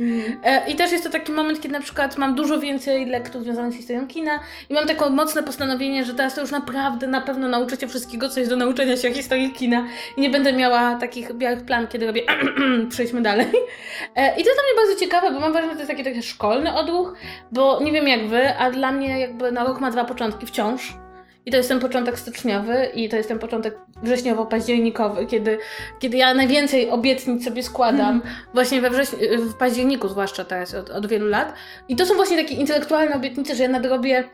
E, 0.45 0.71
I 0.71 0.75
też 0.75 0.93
jest 0.93 1.05
to 1.05 1.11
taki 1.11 1.33
moment, 1.33 1.61
kiedy 1.61 1.73
na 1.73 1.81
przykład 1.81 2.19
mam 2.19 2.35
dużo 2.35 2.61
więcej 2.61 3.07
lektur 3.07 3.43
związanych 3.43 3.73
z 3.73 3.77
historią 3.77 4.07
kina 4.07 4.41
i 4.71 4.75
mam 4.75 4.87
takie 4.87 5.11
mocne 5.11 5.43
postanowienie, 5.43 6.05
że 6.05 6.15
teraz 6.15 6.35
to 6.35 6.41
już 6.41 6.51
naprawdę 6.51 7.07
na 7.07 7.21
pewno 7.21 7.49
nauczę 7.49 7.77
się 7.77 7.89
wszystkiego, 7.89 8.29
co 8.29 8.41
jest 8.41 8.53
do 8.53 8.57
nauczenia 8.57 8.97
się 8.97 9.11
o 9.11 9.15
historii 9.15 9.51
kina 9.51 9.87
i 10.17 10.21
nie 10.21 10.31
będę 10.31 10.53
miała 10.53 10.95
takich 10.95 11.33
białych 11.33 11.65
plan, 11.65 11.87
kiedy 11.87 12.07
robię 12.07 12.23
przejdźmy 12.91 13.23
dalej. 13.23 13.47
E, 14.15 14.31
I 14.31 14.43
to 14.43 14.51
jest 14.51 14.57
dla 14.57 14.63
mnie 14.63 14.77
bardzo 14.77 15.01
ciekawe, 15.01 15.31
bo 15.33 15.41
mam 15.41 15.53
wrażenie, 15.53 15.73
że 15.73 15.77
to 15.77 15.83
jest 15.83 15.91
taki 15.91 16.05
trochę 16.05 16.23
szkolny 16.23 16.75
odruch, 16.75 17.15
bo 17.53 17.81
nie 17.83 17.93
wiem 17.93 18.09
jak 18.09 18.29
wy, 18.29 18.57
a 18.59 18.71
dla 18.71 18.93
mnie 18.93 19.21
jakby 19.21 19.53
na 19.53 19.65
rok 19.65 19.81
ma 19.81 19.91
dwa 19.91 20.05
początki 20.05 20.47
wciąż. 20.47 21.06
I 21.47 21.51
to 21.51 21.57
jest 21.57 21.69
ten 21.69 21.81
początek 21.81 22.19
styczniowy 22.19 22.89
i 22.95 23.09
to 23.09 23.17
jest 23.17 23.29
ten 23.29 23.39
początek 23.39 23.79
wrześniowo-październikowy, 24.05 25.27
kiedy, 25.27 25.59
kiedy 25.99 26.17
ja 26.17 26.35
najwięcej 26.35 26.91
obietnic 26.91 27.45
sobie 27.45 27.63
składam 27.63 28.23
właśnie 28.55 28.81
we 28.81 28.91
wrześniu, 28.91 29.19
w 29.39 29.55
październiku 29.55 30.09
zwłaszcza 30.09 30.45
teraz 30.45 30.75
od, 30.75 30.91
od 30.91 31.07
wielu 31.07 31.27
lat. 31.27 31.55
I 31.89 31.97
to 31.97 32.07
są 32.07 32.15
właśnie 32.15 32.37
takie 32.37 32.55
intelektualne 32.55 33.17
obietnice, 33.17 33.55
że 33.55 33.63
ja 33.63 33.69
nadrobię 33.69 34.25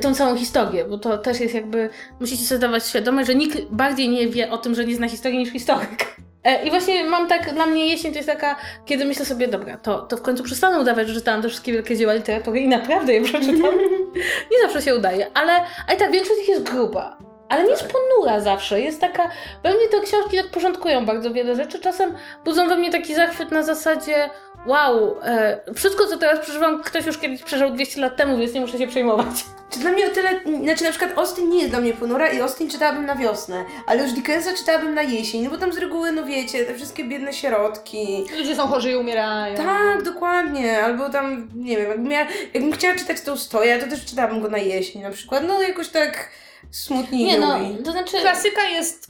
tą 0.00 0.14
całą 0.14 0.36
historię, 0.36 0.84
bo 0.84 0.98
to 0.98 1.18
też 1.18 1.40
jest 1.40 1.54
jakby, 1.54 1.90
musicie 2.20 2.44
sobie 2.44 2.58
zdawać 2.58 2.86
świadomość, 2.86 3.26
że 3.26 3.34
nikt 3.34 3.62
bardziej 3.70 4.08
nie 4.08 4.28
wie 4.28 4.50
o 4.50 4.58
tym, 4.58 4.74
że 4.74 4.84
nie 4.84 4.96
zna 4.96 5.08
historii 5.08 5.38
niż 5.38 5.50
historyk. 5.50 6.16
E, 6.44 6.64
I 6.66 6.70
właśnie 6.70 7.04
mam 7.04 7.28
tak, 7.28 7.54
dla 7.54 7.66
mnie 7.66 7.86
jesień 7.86 8.12
to 8.12 8.18
jest 8.18 8.28
taka, 8.28 8.56
kiedy 8.84 9.04
myślę 9.04 9.24
sobie, 9.24 9.48
dobra, 9.48 9.76
to, 9.76 10.02
to 10.02 10.16
w 10.16 10.22
końcu 10.22 10.42
przestanę 10.42 10.80
udawać, 10.80 11.08
że 11.08 11.14
czytałam 11.14 11.42
te 11.42 11.48
wszystkie 11.48 11.72
wielkie 11.72 11.96
dzieła 11.96 12.14
literatury 12.14 12.60
i 12.60 12.68
naprawdę 12.68 13.14
je 13.14 13.22
przeczytam. 13.22 13.74
nie 14.52 14.62
zawsze 14.62 14.82
się 14.82 14.94
udaje, 14.94 15.26
ale, 15.34 15.52
ale 15.88 15.96
tak, 15.98 16.12
większość 16.12 16.36
z 16.36 16.38
nich 16.38 16.48
jest 16.48 16.62
gruba. 16.62 17.16
ale 17.48 17.64
nie 17.64 17.70
jest 17.70 17.92
ponura 17.92 18.40
zawsze. 18.40 18.80
Jest 18.80 19.00
taka. 19.00 19.30
Pewnie 19.62 19.88
te 19.88 20.00
książki 20.00 20.36
tak 20.36 20.46
porządkują 20.50 21.06
bardzo 21.06 21.30
wiele 21.32 21.56
rzeczy. 21.56 21.80
Czasem 21.80 22.14
budzą 22.44 22.68
we 22.68 22.76
mnie 22.76 22.90
taki 22.90 23.14
zachwyt 23.14 23.50
na 23.50 23.62
zasadzie. 23.62 24.30
Wow, 24.66 25.16
e, 25.22 25.60
wszystko 25.74 26.06
co 26.06 26.18
teraz 26.18 26.40
przeżywam, 26.40 26.82
ktoś 26.82 27.06
już 27.06 27.18
kiedyś 27.18 27.42
przeżył 27.42 27.70
200 27.70 28.00
lat 28.00 28.16
temu, 28.16 28.38
więc 28.38 28.52
nie 28.52 28.60
muszę 28.60 28.78
się 28.78 28.86
przejmować. 28.86 29.44
Czy 29.70 29.78
dla 29.80 29.90
mnie 29.90 30.06
o 30.06 30.10
tyle, 30.10 30.30
znaczy 30.62 30.84
na 30.84 30.90
przykład 30.90 31.18
Austin 31.18 31.48
nie 31.48 31.58
jest 31.58 31.70
dla 31.70 31.80
mnie 31.80 31.92
ponura 31.92 32.28
i 32.28 32.40
Austin 32.40 32.70
czytałabym 32.70 33.06
na 33.06 33.16
wiosnę, 33.16 33.64
ale 33.86 34.02
już 34.02 34.12
Dickensa 34.12 34.50
czytałabym 34.56 34.94
na 34.94 35.02
jesień, 35.02 35.44
no 35.44 35.50
bo 35.50 35.58
tam 35.58 35.72
z 35.72 35.78
reguły, 35.78 36.12
no 36.12 36.24
wiecie, 36.24 36.64
te 36.64 36.74
wszystkie 36.74 37.04
biedne 37.04 37.32
sierotki. 37.32 38.24
Ludzie 38.38 38.56
są 38.56 38.66
chorzy 38.66 38.90
i 38.90 38.96
umierają. 38.96 39.56
Tak, 39.56 40.02
dokładnie, 40.02 40.84
albo 40.84 41.10
tam, 41.10 41.48
nie 41.54 41.76
wiem, 41.76 41.88
jakbym, 41.88 42.08
miała, 42.08 42.26
jakbym 42.54 42.72
chciała 42.72 42.94
czytać 42.94 43.20
tą 43.20 43.36
stoję, 43.36 43.78
to 43.78 43.86
też 43.86 44.04
czytałabym 44.04 44.40
go 44.40 44.48
na 44.48 44.58
jesień 44.58 45.02
na 45.02 45.10
przykład, 45.10 45.44
no 45.46 45.62
jakoś 45.62 45.88
tak 45.88 46.30
smutniej 46.70 47.24
Nie 47.24 47.38
no, 47.38 47.58
to 47.84 47.92
znaczy. 47.92 48.20
Klasyka 48.20 48.64
jest 48.64 49.06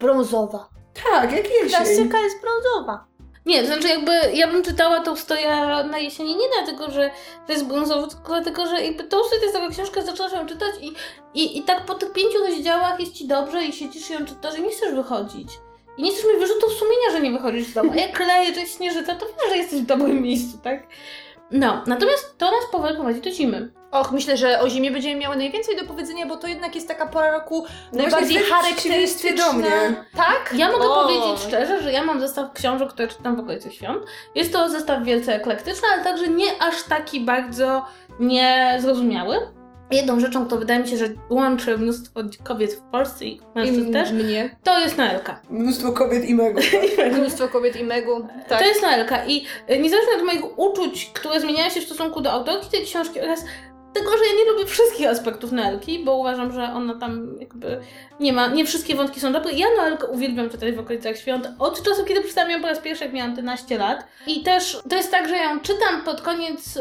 brązowa. 0.00 0.68
Tak, 1.12 1.32
jak 1.32 1.44
jesień. 1.50 1.68
Klasyka 1.68 2.18
jest 2.20 2.36
brązowa. 2.40 3.07
Nie, 3.48 3.60
to 3.60 3.66
znaczy 3.66 3.88
jakby 3.88 4.12
ja 4.34 4.48
bym 4.48 4.62
czytała 4.62 5.00
Tolstoja 5.00 5.82
na 5.84 5.98
jesieni 5.98 6.36
nie 6.36 6.48
dlatego, 6.56 6.90
że 6.90 7.10
to 7.46 7.52
jest 7.52 7.66
brązowy, 7.66 8.08
tylko 8.08 8.28
dlatego, 8.28 8.66
że 8.66 8.84
jakby 8.84 9.04
Tolstoj 9.04 9.38
to 9.38 9.44
jest 9.44 9.56
taka 9.56 9.70
książka, 9.70 10.02
zaczynasz 10.02 10.32
ją 10.32 10.46
czytać 10.46 10.70
i, 10.80 10.92
i, 11.34 11.58
i 11.58 11.62
tak 11.62 11.84
po 11.84 11.94
tych 11.94 12.12
pięciu 12.12 12.38
rozdziałach 12.38 13.00
jest 13.00 13.12
ci 13.12 13.26
dobrze 13.26 13.64
i 13.64 13.72
siedzisz 13.72 14.10
i 14.10 14.12
ją 14.12 14.26
czytasz 14.26 14.58
i 14.58 14.62
nie 14.62 14.70
chcesz 14.70 14.94
wychodzić. 14.94 15.48
I 15.96 16.02
nie 16.02 16.12
chcesz 16.12 16.24
mieć 16.24 16.38
wyrzutów 16.38 16.72
sumienia, 16.72 17.10
że 17.12 17.20
nie 17.20 17.30
wychodzisz 17.30 17.66
z 17.66 17.72
domu. 17.72 17.92
A 17.92 17.96
jak 17.96 18.12
kleje, 18.12 18.54
że 18.54 18.66
śnieżyca, 18.66 19.14
to 19.14 19.26
wiesz, 19.26 19.50
że 19.50 19.56
jesteś 19.56 19.80
w 19.80 19.86
dobrym 19.86 20.22
miejscu, 20.22 20.58
tak? 20.58 20.86
No, 21.50 21.82
natomiast 21.86 22.38
to 22.38 22.46
nas 22.46 22.70
powoli 22.72 22.94
prowadzi 22.94 23.20
do 23.20 23.30
zimy. 23.30 23.72
Och, 23.90 24.12
myślę, 24.12 24.36
że 24.36 24.60
o 24.60 24.70
zimie 24.70 24.90
będziemy 24.90 25.16
miały 25.20 25.36
najwięcej 25.36 25.76
do 25.76 25.84
powiedzenia, 25.84 26.26
bo 26.26 26.36
to 26.36 26.46
jednak 26.46 26.74
jest 26.74 26.88
taka 26.88 27.06
pora 27.06 27.32
roku 27.32 27.66
najbardziej 27.92 28.38
charakterystyczna. 28.38 29.46
do 29.46 29.52
mnie. 29.52 29.94
Tak? 30.16 30.54
Ja 30.56 30.72
mogę 30.72 30.84
O. 30.88 31.02
powiedzieć 31.02 31.46
szczerze, 31.48 31.82
że 31.82 31.92
ja 31.92 32.04
mam 32.04 32.20
zestaw 32.20 32.52
książek, 32.52 32.88
które 32.88 33.08
czytam 33.08 33.36
w 33.36 33.40
okolicy 33.40 33.70
świąt. 33.70 34.02
Jest 34.34 34.52
to 34.52 34.68
zestaw 34.68 35.04
wielce 35.04 35.34
eklektyczny, 35.34 35.88
ale 35.94 36.04
także 36.04 36.28
nie 36.28 36.62
aż 36.62 36.82
taki 36.82 37.20
bardzo 37.20 37.84
niezrozumiały. 38.20 39.36
Jedną 39.90 40.20
rzeczą, 40.20 40.46
która 40.46 40.60
wydaje 40.60 40.80
mi 40.80 40.88
się, 40.88 40.96
że 40.96 41.04
łączy 41.30 41.78
mnóstwo 41.78 42.20
kobiet 42.44 42.74
w 42.74 42.80
Polsce 42.80 43.24
i 43.24 43.36
I 43.36 43.40
mężczyzn 43.54 43.92
też, 43.92 44.12
mnie. 44.12 44.56
to 44.64 44.80
jest 44.80 44.98
Noelka. 44.98 45.40
Mnóstwo 45.50 45.92
kobiet 45.92 46.24
i 46.24 46.34
mego. 46.34 46.60
Mnóstwo 47.18 47.48
kobiet 47.48 47.76
i 47.76 47.84
megu. 47.84 48.28
Tak. 48.48 48.58
To 48.58 48.64
jest 48.66 48.82
Noelka 48.82 49.26
i 49.26 49.46
y, 49.70 49.78
niezależnie 49.78 50.14
od 50.16 50.22
moich 50.22 50.58
uczuć, 50.58 51.10
które 51.14 51.40
zmieniają 51.40 51.70
się 51.70 51.80
w 51.80 51.84
stosunku 51.84 52.20
do 52.20 52.32
autorki 52.32 52.70
tej 52.70 52.84
książki 52.84 53.20
oraz 53.20 53.44
tego, 53.98 54.10
że 54.18 54.24
ja 54.24 54.44
nie 54.44 54.52
lubię 54.52 54.66
wszystkich 54.66 55.08
aspektów 55.08 55.52
Noelki, 55.52 56.04
bo 56.04 56.16
uważam, 56.16 56.52
że 56.52 56.62
ona 56.62 56.94
tam 56.94 57.36
jakby 57.40 57.80
nie 58.20 58.32
ma, 58.32 58.46
nie 58.48 58.64
wszystkie 58.64 58.94
wątki 58.94 59.20
są 59.20 59.32
dobre. 59.32 59.52
Ja 59.52 59.66
Noelkę 59.76 60.06
uwielbiam 60.06 60.50
czytać 60.50 60.74
w 60.74 60.78
okolicach 60.78 61.16
świąt 61.16 61.48
od 61.58 61.82
czasu, 61.82 62.04
kiedy 62.04 62.20
przeczytałam 62.20 62.50
ją 62.50 62.60
po 62.60 62.66
raz 62.66 62.78
pierwszy, 62.78 63.04
jak 63.04 63.12
miałam 63.12 63.30
11 63.30 63.78
lat. 63.78 64.04
I 64.26 64.42
też 64.42 64.78
to 64.90 64.96
jest 64.96 65.10
tak, 65.10 65.28
że 65.28 65.36
ja 65.36 65.52
ją 65.52 65.60
czytam 65.60 66.02
pod 66.04 66.20
koniec, 66.20 66.78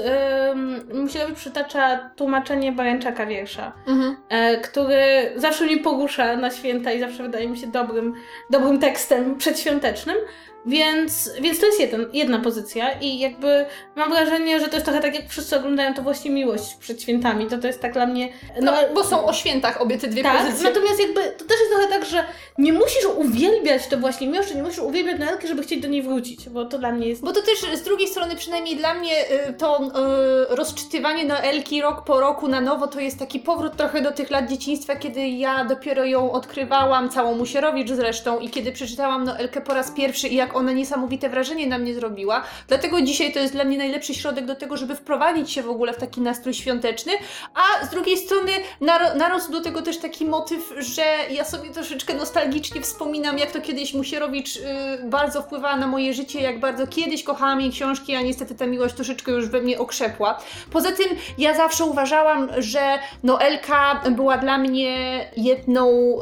um, 0.47 0.89
Musielewicz 0.93 1.37
przytacza 1.37 2.09
tłumaczenie 2.15 2.71
Barańczaka 2.71 3.25
wiersza, 3.25 3.71
Mhm. 3.87 4.17
e, 4.29 4.57
który 4.57 5.31
zawsze 5.35 5.65
mnie 5.65 5.77
pogusza 5.77 6.35
na 6.35 6.51
święta 6.51 6.91
i 6.91 6.99
zawsze 6.99 7.23
wydaje 7.23 7.47
mi 7.47 7.57
się 7.57 7.67
dobrym, 7.67 8.13
dobrym 8.49 8.79
tekstem 8.79 9.35
przedświątecznym. 9.37 10.17
Więc, 10.65 11.29
więc 11.41 11.59
to 11.59 11.65
jest 11.65 11.79
jeden, 11.79 12.05
jedna 12.13 12.39
pozycja 12.39 12.91
i 12.91 13.19
jakby 13.19 13.65
mam 13.95 14.09
wrażenie, 14.09 14.59
że 14.59 14.67
to 14.67 14.73
jest 14.73 14.85
trochę 14.85 15.01
tak, 15.01 15.15
jak 15.15 15.29
wszyscy 15.29 15.57
oglądają 15.57 15.93
to 15.93 16.01
właśnie 16.01 16.31
miłość 16.31 16.75
przed 16.75 17.01
świętami. 17.01 17.47
To 17.47 17.57
to 17.57 17.67
jest 17.67 17.81
tak 17.81 17.93
dla 17.93 18.05
mnie. 18.05 18.29
No, 18.61 18.73
bo 18.93 19.03
są 19.03 19.25
o 19.25 19.33
świętach 19.33 19.81
obie 19.81 19.97
te 19.97 20.07
dwie 20.07 20.23
tak, 20.23 20.37
pozycje. 20.37 20.69
natomiast 20.69 20.99
jakby 20.99 21.21
to 21.21 21.45
też 21.45 21.59
jest 21.59 21.71
trochę 21.71 21.87
tak, 21.87 22.05
że 22.05 22.23
nie 22.57 22.73
musisz 22.73 23.05
uwielbiać 23.17 23.87
to 23.87 23.97
właśnie 23.97 24.27
miłość, 24.27 24.55
nie 24.55 24.63
musisz 24.63 24.79
uwielbiać 24.79 25.19
Noelkę, 25.19 25.47
żeby 25.47 25.63
chcieć 25.63 25.81
do 25.81 25.87
niej 25.87 26.01
wrócić, 26.01 26.49
bo 26.49 26.65
to 26.65 26.77
dla 26.77 26.91
mnie 26.91 27.07
jest. 27.07 27.21
Bo 27.21 27.33
to 27.33 27.41
też 27.41 27.79
z 27.79 27.83
drugiej 27.83 28.07
strony, 28.07 28.35
przynajmniej 28.35 28.75
dla 28.75 28.93
mnie, 28.93 29.31
y, 29.49 29.53
to 29.53 29.83
y, 29.83 30.55
rozczytywanie 30.55 31.25
Noelki 31.25 31.81
rok 31.81 32.03
po 32.03 32.19
roku 32.19 32.47
na 32.47 32.61
nowo 32.61 32.87
to 32.87 32.99
jest 32.99 33.19
taki 33.19 33.39
powrót 33.39 33.77
trochę 33.77 34.01
do 34.01 34.11
tych 34.11 34.31
lat 34.31 34.49
dzieciństwa, 34.49 34.95
kiedy 34.95 35.27
ja 35.27 35.65
dopiero 35.65 36.05
ją 36.05 36.31
odkrywałam, 36.31 37.09
całą 37.09 37.35
Musierowicz 37.35 37.89
zresztą, 37.89 38.39
i 38.39 38.49
kiedy 38.49 38.71
przeczytałam 38.71 39.23
Noelkę 39.23 39.61
po 39.61 39.73
raz 39.73 39.91
pierwszy 39.91 40.27
i 40.27 40.35
jak 40.35 40.46
ona 40.55 40.71
niesamowite 40.71 41.29
wrażenie 41.29 41.67
na 41.67 41.77
mnie 41.77 41.93
zrobiła. 41.93 42.43
Dlatego 42.67 43.01
dzisiaj 43.01 43.33
to 43.33 43.39
jest 43.39 43.53
dla 43.53 43.63
mnie 43.63 43.77
najlepszy 43.77 44.13
środek 44.13 44.45
do 44.45 44.55
tego, 44.55 44.77
żeby 44.77 44.95
wprowadzić 44.95 45.51
się 45.51 45.63
w 45.63 45.69
ogóle 45.69 45.93
w 45.93 45.97
taki 45.97 46.21
nastrój 46.21 46.53
świąteczny, 46.53 47.11
a 47.53 47.85
z 47.85 47.89
drugiej 47.89 48.17
strony 48.17 48.51
nar- 48.81 49.15
narósł 49.15 49.51
do 49.51 49.61
tego 49.61 49.81
też 49.81 49.97
taki 49.97 50.25
motyw, 50.25 50.73
że 50.77 51.03
ja 51.31 51.45
sobie 51.45 51.69
troszeczkę 51.69 52.13
nostalgicznie 52.13 52.81
wspominam, 52.81 53.37
jak 53.37 53.51
to 53.51 53.61
kiedyś 53.61 53.93
Musierowicz 53.93 54.55
y, 54.55 54.61
bardzo 55.03 55.41
wpływała 55.41 55.75
na 55.75 55.87
moje 55.87 56.13
życie, 56.13 56.41
jak 56.41 56.59
bardzo 56.59 56.87
kiedyś 56.87 57.23
kochałam 57.23 57.61
jej 57.61 57.71
książki, 57.71 58.15
a 58.15 58.21
niestety 58.21 58.55
ta 58.55 58.65
miłość 58.65 58.95
troszeczkę 58.95 59.31
już 59.31 59.47
we 59.47 59.61
mnie 59.61 59.79
okrzepła. 59.79 60.39
Poza 60.71 60.91
tym 60.91 61.07
ja 61.37 61.53
zawsze 61.53 61.85
uważałam, 61.85 62.49
że 62.57 62.99
Noelka 63.23 64.01
była 64.11 64.37
dla 64.37 64.57
mnie 64.57 65.25
jedną 65.37 66.17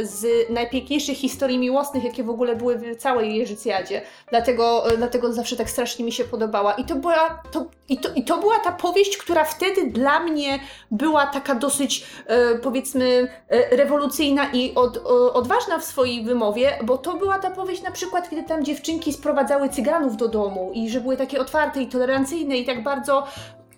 y, 0.00 0.06
z 0.06 0.50
najpiękniejszych 0.50 1.18
historii 1.18 1.58
miłosnych, 1.58 2.04
jakie 2.04 2.24
w 2.24 2.30
ogóle 2.30 2.56
były 2.56 2.78
w 2.78 2.96
całej 2.96 3.36
Jerzycjadzie. 3.36 3.58
Dlatego, 3.58 3.67
y, 4.92 4.96
dlatego 4.96 5.32
zawsze 5.32 5.56
tak 5.56 5.70
strasznie 5.70 6.04
mi 6.04 6.12
się 6.12 6.24
podobała. 6.24 6.72
I 6.72 6.84
to, 6.84 6.94
była, 6.94 7.42
to, 7.50 7.66
i, 7.88 7.98
to, 7.98 8.08
I 8.14 8.24
to 8.24 8.38
była 8.38 8.58
ta 8.58 8.72
powieść, 8.72 9.16
która 9.16 9.44
wtedy 9.44 9.90
dla 9.90 10.20
mnie 10.20 10.58
była 10.90 11.26
taka 11.26 11.54
dosyć, 11.54 12.06
y, 12.54 12.58
powiedzmy, 12.58 13.04
y, 13.52 13.76
rewolucyjna 13.76 14.52
i 14.52 14.74
od, 14.74 14.96
y, 14.96 15.00
odważna 15.32 15.78
w 15.78 15.84
swojej 15.84 16.24
wymowie, 16.24 16.78
bo 16.84 16.98
to 16.98 17.16
była 17.16 17.38
ta 17.38 17.50
powieść 17.50 17.82
na 17.82 17.90
przykład, 17.90 18.30
kiedy 18.30 18.42
tam 18.42 18.64
dziewczynki 18.64 19.12
sprowadzały 19.12 19.68
cyganów 19.68 20.16
do 20.16 20.28
domu 20.28 20.70
i 20.74 20.90
że 20.90 21.00
były 21.00 21.16
takie 21.16 21.40
otwarte 21.40 21.82
i 21.82 21.86
tolerancyjne 21.86 22.56
i 22.56 22.64
tak 22.64 22.82
bardzo 22.82 23.26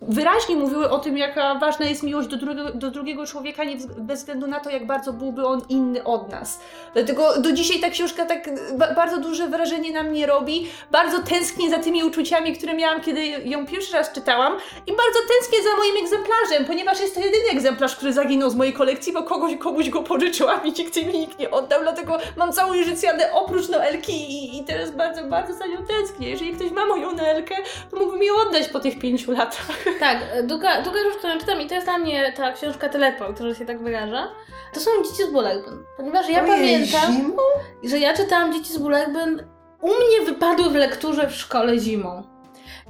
wyraźnie 0.02 0.56
mówiły 0.56 0.90
o 0.90 0.98
tym, 0.98 1.18
jaka 1.18 1.54
ważna 1.54 1.86
jest 1.86 2.02
miłość 2.02 2.28
do, 2.28 2.36
drugiego, 2.36 2.70
do 2.74 2.90
drugiego 2.90 3.26
człowieka, 3.26 3.64
nie, 3.64 3.76
bez 3.98 4.18
względu 4.20 4.46
na 4.46 4.60
to, 4.60 4.70
jak 4.70 4.86
bardzo 4.86 5.12
byłby 5.12 5.46
on 5.46 5.62
inny 5.68 6.04
od 6.04 6.30
nas. 6.32 6.60
Dlatego 6.94 7.40
do 7.40 7.52
dzisiaj 7.52 7.80
ta 7.80 7.90
książka 7.90 8.26
tak 8.26 8.50
ba- 8.78 8.94
bardzo 8.94 9.18
duże 9.18 9.48
wrażenie 9.48 9.92
na 9.92 10.02
mnie 10.02 10.26
robi. 10.26 10.68
Bardzo 10.90 11.18
tęsknię 11.22 11.70
za 11.70 11.78
tymi 11.78 12.04
uczuciami, 12.04 12.56
które 12.56 12.74
miałam, 12.74 13.00
kiedy 13.00 13.26
ją 13.26 13.66
pierwszy 13.66 13.92
raz 13.92 14.12
czytałam 14.12 14.52
i 14.86 14.92
bardzo 14.92 15.18
tęsknię 15.28 15.58
za 15.62 15.76
moim 15.76 16.04
egzemplarzem, 16.04 16.64
ponieważ 16.66 17.00
jest 17.00 17.14
to 17.14 17.20
jedyny 17.20 17.44
egzemplarz, 17.52 17.96
który 17.96 18.12
zaginął 18.12 18.50
z 18.50 18.54
mojej 18.54 18.72
kolekcji, 18.72 19.12
bo 19.12 19.22
kogoś, 19.22 19.56
komuś 19.56 19.90
go 19.90 20.02
pożyczyłam 20.02 20.60
i 20.64 20.72
nikt 20.72 20.96
mi 20.96 21.18
nikt 21.18 21.38
nie 21.38 21.50
oddał, 21.50 21.82
dlatego 21.82 22.18
mam 22.36 22.52
całą 22.52 22.72
Jerzycjadę 22.72 23.32
oprócz 23.32 23.68
Noelki 23.68 24.12
i, 24.12 24.58
i 24.58 24.64
teraz 24.64 24.90
bardzo, 24.90 25.24
bardzo 25.24 25.54
za 25.54 25.66
nią 25.66 25.76
tęsknię. 25.86 26.30
Jeżeli 26.30 26.52
ktoś 26.52 26.70
ma 26.70 26.86
moją 26.86 27.12
Noelkę, 27.12 27.54
to 27.90 27.96
mógłby 27.96 28.18
mi 28.18 28.26
ją 28.26 28.34
oddać 28.48 28.68
po 28.68 28.80
tych 28.80 28.98
pięciu 28.98 29.32
latach. 29.32 29.89
Tak, 30.00 30.18
druga, 30.42 30.82
druga 30.82 30.98
rzecz, 31.02 31.16
którą 31.18 31.38
czytam, 31.38 31.60
i 31.60 31.66
to 31.66 31.74
jest 31.74 31.86
dla 31.86 31.98
mnie 31.98 32.32
ta 32.36 32.52
książka 32.52 32.88
Teleport, 32.88 33.40
że 33.40 33.54
się 33.54 33.66
tak 33.66 33.82
wyraża, 33.82 34.28
to 34.72 34.80
są 34.80 34.90
Dzieci 35.04 35.22
z 35.22 35.32
Bullerbyn. 35.32 35.84
Ponieważ 35.96 36.28
ja 36.28 36.42
Ojej, 36.42 36.52
pamiętam, 36.52 37.14
zimą? 37.14 37.36
że 37.84 37.98
ja 37.98 38.14
czytałam 38.14 38.52
Dzieci 38.52 38.72
z 38.72 38.78
Bullerbyn, 38.78 39.46
u 39.80 39.88
mnie 39.88 40.26
wypadły 40.26 40.70
w 40.70 40.74
lekturze 40.74 41.28
w 41.28 41.34
szkole 41.34 41.78
zimą. 41.78 42.22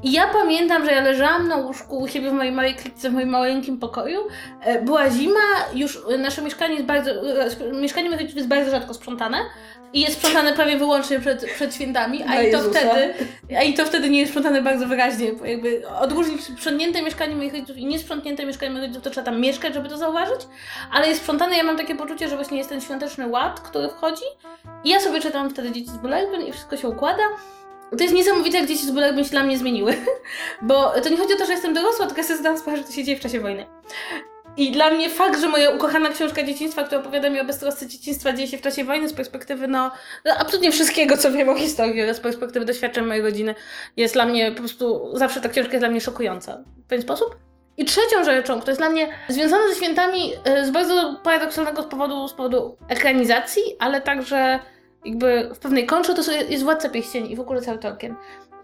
I 0.02 0.12
ja 0.12 0.28
pamiętam, 0.28 0.84
że 0.84 0.92
ja 0.92 1.00
leżałam 1.02 1.48
na 1.48 1.56
łóżku 1.56 1.98
u 1.98 2.08
siebie 2.08 2.30
w 2.30 2.32
mojej 2.32 2.52
małej 2.52 2.74
klitce, 2.74 3.10
w 3.10 3.12
moim 3.12 3.28
maleńkim 3.28 3.78
pokoju. 3.78 4.20
E, 4.60 4.82
Była 4.82 5.10
zima, 5.10 5.40
już 5.74 5.98
nasze 6.18 6.42
mieszkanie 6.42 6.74
jest 6.74 6.86
bardzo, 6.86 7.10
e, 7.10 7.72
mieszkanie 7.72 8.08
moich 8.08 8.20
rodziców 8.20 8.36
jest 8.36 8.48
bardzo 8.48 8.70
rzadko 8.70 8.94
sprzątane. 8.94 9.38
I 9.92 10.00
jest 10.00 10.16
sprzątane 10.16 10.52
prawie 10.52 10.76
wyłącznie 10.76 11.20
przed, 11.20 11.52
przed 11.54 11.74
świętami, 11.74 12.22
a 12.22 12.42
i 12.42 12.50
to 12.52 12.58
Jezusa. 12.58 12.80
wtedy, 12.80 13.14
a 13.58 13.62
i 13.62 13.74
to 13.74 13.84
wtedy 13.84 14.10
nie 14.10 14.18
jest 14.20 14.32
sprzątane 14.32 14.62
bardzo 14.62 14.86
wyraźnie, 14.86 15.32
bo 15.32 15.44
jakby 15.44 15.88
odróżnić 15.88 16.44
sprzątnięte 16.44 17.02
mieszkanie 17.02 17.36
moich 17.36 17.52
rodziców 17.52 17.76
i 17.76 17.86
niesprzątnięte 17.86 18.46
mieszkanie 18.46 18.70
moich 18.70 18.82
rodziców, 18.82 19.04
to 19.04 19.10
trzeba 19.10 19.24
tam 19.24 19.40
mieszkać, 19.40 19.74
żeby 19.74 19.88
to 19.88 19.98
zauważyć, 19.98 20.40
ale 20.92 21.08
jest 21.08 21.20
sprzątane, 21.20 21.56
ja 21.56 21.62
mam 21.62 21.76
takie 21.76 21.94
poczucie, 21.94 22.28
że 22.28 22.36
właśnie 22.36 22.58
jest 22.58 22.70
ten 22.70 22.80
świąteczny 22.80 23.28
ład, 23.28 23.60
który 23.60 23.88
wchodzi 23.88 24.24
i 24.84 24.90
ja 24.90 25.00
sobie 25.00 25.20
czytam 25.20 25.50
wtedy 25.50 25.72
Dzieci 25.72 25.90
z 25.90 25.96
Bullerbyn 25.96 26.46
i 26.46 26.52
wszystko 26.52 26.76
się 26.76 26.88
układa. 26.88 27.22
To 27.98 28.02
jest 28.02 28.14
niesamowite, 28.14 28.58
jak 28.58 28.68
Dzieci 28.68 28.86
z 28.86 28.90
Bullerbyn 28.90 29.24
się 29.24 29.30
dla 29.30 29.42
mnie 29.42 29.58
zmieniły, 29.58 29.96
bo 30.62 30.90
to 31.02 31.08
nie 31.08 31.16
chodzi 31.16 31.34
o 31.34 31.36
to, 31.36 31.46
że 31.46 31.52
jestem 31.52 31.74
dorosła, 31.74 32.06
tylko 32.06 32.20
ja 32.20 32.26
sobie 32.26 32.38
zdałam 32.38 32.58
sprawę, 32.58 32.78
że 32.78 32.84
to 32.84 32.92
się 32.92 33.04
dzieje 33.04 33.18
w 33.18 33.20
czasie 33.20 33.40
wojny. 33.40 33.66
I 34.60 34.70
dla 34.70 34.90
mnie 34.90 35.10
fakt, 35.10 35.40
że 35.40 35.48
moja 35.48 35.70
ukochana 35.70 36.08
książka 36.08 36.42
dzieciństwa, 36.42 36.82
która 36.82 37.00
opowiada 37.00 37.30
mi 37.30 37.40
o 37.40 37.44
beztrosce 37.44 37.86
dzieciństwa, 37.86 38.32
dzieje 38.32 38.48
się 38.48 38.58
w 38.58 38.62
czasie 38.62 38.84
wojny 38.84 39.08
z 39.08 39.12
perspektywy, 39.12 39.68
no, 39.68 39.90
no 40.24 40.32
absolutnie 40.38 40.72
wszystkiego, 40.72 41.16
co 41.16 41.32
wiem 41.32 41.48
o 41.48 41.54
historii 41.54 42.02
oraz 42.02 42.16
z 42.16 42.20
perspektywy 42.20 42.66
doświadczeń 42.66 43.06
mojej 43.06 43.22
rodziny, 43.22 43.54
jest 43.96 44.14
dla 44.14 44.26
mnie 44.26 44.52
po 44.52 44.58
prostu, 44.58 45.10
zawsze 45.14 45.40
ta 45.40 45.48
książka 45.48 45.72
jest 45.72 45.82
dla 45.82 45.88
mnie 45.88 46.00
szokująca 46.00 46.64
w 46.84 46.88
pewien 46.88 47.02
sposób. 47.02 47.36
I 47.76 47.84
trzecią 47.84 48.24
rzeczą, 48.24 48.60
która 48.60 48.70
jest 48.70 48.80
dla 48.80 48.90
mnie 48.90 49.08
związana 49.28 49.68
ze 49.68 49.74
świętami 49.74 50.32
e, 50.44 50.66
z 50.66 50.70
bardzo 50.70 51.20
paradoksalnego 51.22 51.82
z 51.82 51.86
powodu, 51.86 52.28
z 52.28 52.32
powodu 52.32 52.76
ekranizacji, 52.88 53.62
ale 53.78 54.00
także 54.00 54.58
jakby 55.04 55.50
w 55.54 55.58
pewnej 55.58 55.86
kontrze, 55.86 56.14
to 56.14 56.32
jest 56.32 56.64
Władca 56.64 56.88
Pierścieni 56.88 57.32
i 57.32 57.36
w 57.36 57.40
ogóle 57.40 57.60
cały 57.60 57.78
Tolkien. 57.78 58.14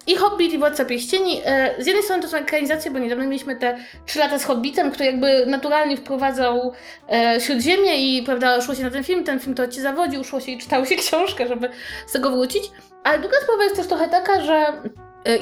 I 0.06 0.16
Hobbit 0.16 0.52
i 0.52 0.58
Władca 0.58 0.84
Pierścieni. 0.84 1.40
E, 1.44 1.74
z 1.78 1.86
jednej 1.86 2.04
strony 2.04 2.22
to 2.22 2.28
są 2.28 2.36
ekranizacje, 2.36 2.90
bo 2.90 2.98
niedawno 2.98 3.24
mieliśmy 3.24 3.56
te 3.56 3.78
3 4.06 4.18
lata 4.18 4.38
z 4.38 4.44
Hobbitem, 4.44 4.90
który 4.90 5.04
jakby 5.04 5.46
naturalnie 5.46 5.96
wprowadzał 5.96 6.72
e, 7.12 7.40
Śródziemie 7.40 8.18
i 8.18 8.22
prawda, 8.22 8.60
szło 8.60 8.74
się 8.74 8.82
na 8.82 8.90
ten 8.90 9.04
film, 9.04 9.24
ten 9.24 9.40
film 9.40 9.54
to 9.54 9.68
ci 9.68 9.80
zawodził, 9.80 10.24
szło 10.24 10.40
się 10.40 10.52
i 10.52 10.58
czytało 10.58 10.84
się 10.84 10.96
książkę, 11.06 11.48
żeby 11.48 11.68
z 12.06 12.12
tego 12.12 12.30
wrócić. 12.30 12.70
Ale 13.04 13.18
druga 13.18 13.36
sprawa 13.42 13.64
jest 13.64 13.76
też 13.76 13.86
trochę 13.86 14.08
taka, 14.08 14.40
że 14.44 14.72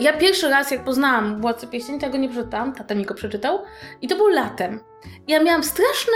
ja 0.01 0.13
pierwszy 0.13 0.49
raz 0.49 0.71
jak 0.71 0.85
poznałam 0.85 1.41
Władcę 1.41 1.67
Pierścieni, 1.67 1.99
to 1.99 2.07
ja 2.07 2.13
go 2.13 2.19
nie 2.19 2.29
przeczytałam, 2.29 2.73
tata 2.73 2.95
mi 2.95 3.05
go 3.05 3.15
przeczytał 3.15 3.59
i 4.03 4.09
to 4.09 4.17
był 4.17 4.29
latem. 4.29 4.81
Ja 5.29 5.43
miałam 5.43 5.65
straszny 5.65 6.13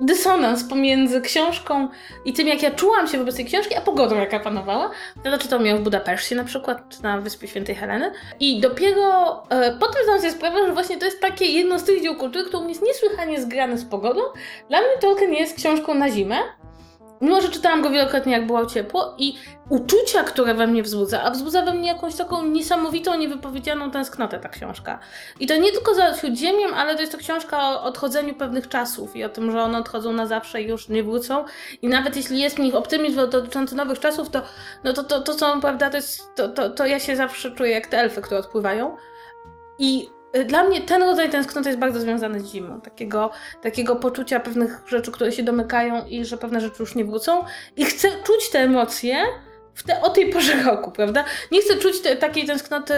dysonans 0.00 0.64
pomiędzy 0.64 1.20
książką 1.20 1.88
i 2.24 2.32
tym, 2.32 2.48
jak 2.48 2.62
ja 2.62 2.70
czułam 2.70 3.08
się 3.08 3.18
wobec 3.18 3.36
tej 3.36 3.44
książki, 3.44 3.76
a 3.76 3.80
pogodą, 3.80 4.16
jaka 4.16 4.40
panowała. 4.40 4.90
Tata 5.24 5.38
czytał 5.38 5.64
ją 5.64 5.78
w 5.78 5.82
Budapeszcie 5.82 6.36
na 6.36 6.44
przykład, 6.44 6.88
czy 6.88 7.02
na 7.02 7.20
Wyspie 7.20 7.48
Świętej 7.48 7.74
Heleny. 7.74 8.12
I 8.40 8.60
dopiero 8.60 9.42
e, 9.48 9.76
potem 9.80 10.02
zdałam 10.02 10.20
sobie 10.20 10.32
sprawę, 10.32 10.66
że 10.66 10.72
właśnie 10.72 10.98
to 10.98 11.04
jest 11.04 11.20
takie 11.20 11.44
jedno 11.44 11.78
z 11.78 11.84
tych 11.84 12.02
dzieł 12.02 12.16
kultury, 12.16 12.44
które 12.44 12.58
u 12.58 12.62
mnie 12.62 12.72
jest 12.72 12.84
niesłychanie 12.84 13.42
zgrane 13.42 13.78
z 13.78 13.84
pogodą. 13.84 14.20
Dla 14.68 14.78
mnie 14.78 14.98
Tolkien 15.00 15.34
jest 15.34 15.56
książką 15.56 15.94
na 15.94 16.10
zimę, 16.10 16.36
Mimo, 17.22 17.40
że 17.40 17.48
czytałam 17.48 17.82
go 17.82 17.90
wielokrotnie, 17.90 18.32
jak 18.32 18.46
było 18.46 18.66
ciepło 18.66 19.14
i 19.18 19.34
uczucia, 19.68 20.24
które 20.24 20.54
we 20.54 20.66
mnie 20.66 20.82
wzbudza, 20.82 21.22
a 21.22 21.30
wzbudza 21.30 21.62
we 21.62 21.74
mnie 21.74 21.88
jakąś 21.88 22.14
taką 22.14 22.46
niesamowitą, 22.46 23.18
niewypowiedzianą 23.18 23.90
tęsknotę 23.90 24.38
ta 24.38 24.48
książka. 24.48 24.98
I 25.40 25.46
to 25.46 25.56
nie 25.56 25.72
tylko 25.72 25.94
za 25.94 26.14
Śródziemiem, 26.14 26.74
ale 26.74 26.94
to 26.94 27.00
jest 27.00 27.12
to 27.12 27.18
książka 27.18 27.68
o 27.68 27.82
odchodzeniu 27.82 28.34
pewnych 28.34 28.68
czasów 28.68 29.16
i 29.16 29.24
o 29.24 29.28
tym, 29.28 29.52
że 29.52 29.62
one 29.62 29.78
odchodzą 29.78 30.12
na 30.12 30.26
zawsze 30.26 30.62
i 30.62 30.68
już 30.68 30.88
nie 30.88 31.02
wrócą. 31.02 31.44
I 31.82 31.88
nawet 31.88 32.16
jeśli 32.16 32.40
jest 32.40 32.56
w 32.56 32.60
nich 32.60 32.74
optymizm 32.74 33.16
dotyczący 33.16 33.74
nowych 33.74 34.00
czasów, 34.00 34.30
to, 34.30 34.42
no 34.84 34.92
to, 34.92 35.04
to, 35.04 35.20
to 35.20 35.34
są, 35.34 35.60
prawda, 35.60 35.90
to, 35.90 35.96
jest, 35.96 36.34
to, 36.34 36.48
to, 36.48 36.70
to 36.70 36.86
ja 36.86 37.00
się 37.00 37.16
zawsze 37.16 37.50
czuję 37.50 37.70
jak 37.70 37.86
te 37.86 37.98
elfy, 37.98 38.22
które 38.22 38.40
odpływają. 38.40 38.96
I 39.78 40.10
dla 40.46 40.64
mnie 40.64 40.80
ten 40.80 41.02
rodzaj 41.02 41.30
tęsknoty 41.30 41.68
jest 41.68 41.80
bardzo 41.80 42.00
związany 42.00 42.40
z 42.40 42.46
zimą. 42.46 42.80
Takiego, 42.80 43.30
takiego 43.62 43.96
poczucia 43.96 44.40
pewnych 44.40 44.82
rzeczy, 44.86 45.12
które 45.12 45.32
się 45.32 45.42
domykają 45.42 46.06
i 46.06 46.24
że 46.24 46.36
pewne 46.36 46.60
rzeczy 46.60 46.76
już 46.80 46.94
nie 46.94 47.04
wrócą. 47.04 47.44
I 47.76 47.84
chcę 47.84 48.08
czuć 48.24 48.50
te 48.50 48.58
emocje, 48.58 49.16
te, 49.86 50.00
o 50.00 50.10
tej 50.10 50.32
porze 50.32 50.62
roku, 50.62 50.90
prawda? 50.90 51.24
Nie 51.52 51.60
chcę 51.60 51.76
czuć 51.76 52.00
te, 52.00 52.16
takiej 52.16 52.46
tęsknoty 52.46 52.94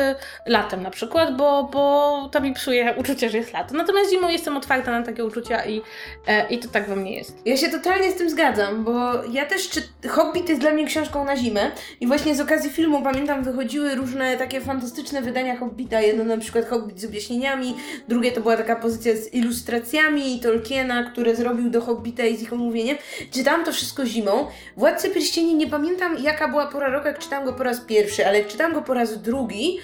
latem 0.46 0.82
na 0.82 0.90
przykład, 0.90 1.36
bo, 1.36 1.68
bo 1.72 2.28
to 2.32 2.40
mi 2.40 2.54
psuje 2.54 2.94
uczucie, 2.96 3.30
że 3.30 3.38
jest 3.38 3.52
lato. 3.52 3.74
Natomiast 3.74 4.10
zimą 4.10 4.28
jestem 4.28 4.56
otwarta 4.56 4.90
na 4.90 5.06
takie 5.06 5.24
uczucia 5.24 5.64
i, 5.64 5.82
e, 6.26 6.48
i 6.48 6.58
to 6.58 6.68
tak 6.68 6.88
we 6.88 6.96
mnie 6.96 7.16
jest. 7.16 7.36
Ja 7.44 7.56
się 7.56 7.68
totalnie 7.68 8.10
z 8.10 8.14
tym 8.14 8.30
zgadzam, 8.30 8.84
bo 8.84 9.24
ja 9.32 9.46
też 9.46 9.68
czy 9.68 10.08
Hobbit 10.08 10.48
jest 10.48 10.60
dla 10.60 10.70
mnie 10.70 10.86
książką 10.86 11.24
na 11.24 11.36
zimę 11.36 11.70
i 12.00 12.06
właśnie 12.06 12.34
z 12.34 12.40
okazji 12.40 12.70
filmu 12.70 13.02
pamiętam 13.02 13.44
wychodziły 13.44 13.94
różne 13.94 14.36
takie 14.36 14.60
fantastyczne 14.60 15.22
wydania 15.22 15.56
Hobbita, 15.56 16.00
jedno 16.00 16.24
na 16.24 16.38
przykład 16.38 16.68
Hobbit 16.68 17.00
z 17.00 17.04
objaśnieniami, 17.04 17.74
drugie 18.08 18.32
to 18.32 18.40
była 18.40 18.56
taka 18.56 18.76
pozycja 18.76 19.16
z 19.16 19.34
ilustracjami 19.34 20.40
Tolkiena, 20.40 21.10
które 21.10 21.36
zrobił 21.36 21.70
do 21.70 21.80
Hobbita 21.80 22.24
i 22.24 22.36
z 22.36 22.42
ich 22.42 22.52
omówieniem. 22.52 22.96
Czytałam 23.30 23.64
to 23.64 23.72
wszystko 23.72 24.06
zimą. 24.06 24.46
Władcy 24.76 25.10
Pierścieni 25.10 25.54
nie 25.54 25.66
pamiętam 25.66 26.18
jaka 26.18 26.48
była 26.48 26.63
pora 26.66 26.88
roku, 26.88 27.06
jak 27.06 27.18
czytałam 27.18 27.44
go 27.44 27.52
po 27.52 27.62
raz 27.62 27.80
pierwszy, 27.80 28.26
ale 28.26 28.38
jak 28.38 28.48
czytałam 28.48 28.72
go 28.72 28.82
po 28.82 28.94
raz 28.94 29.22
drugi, 29.22 29.78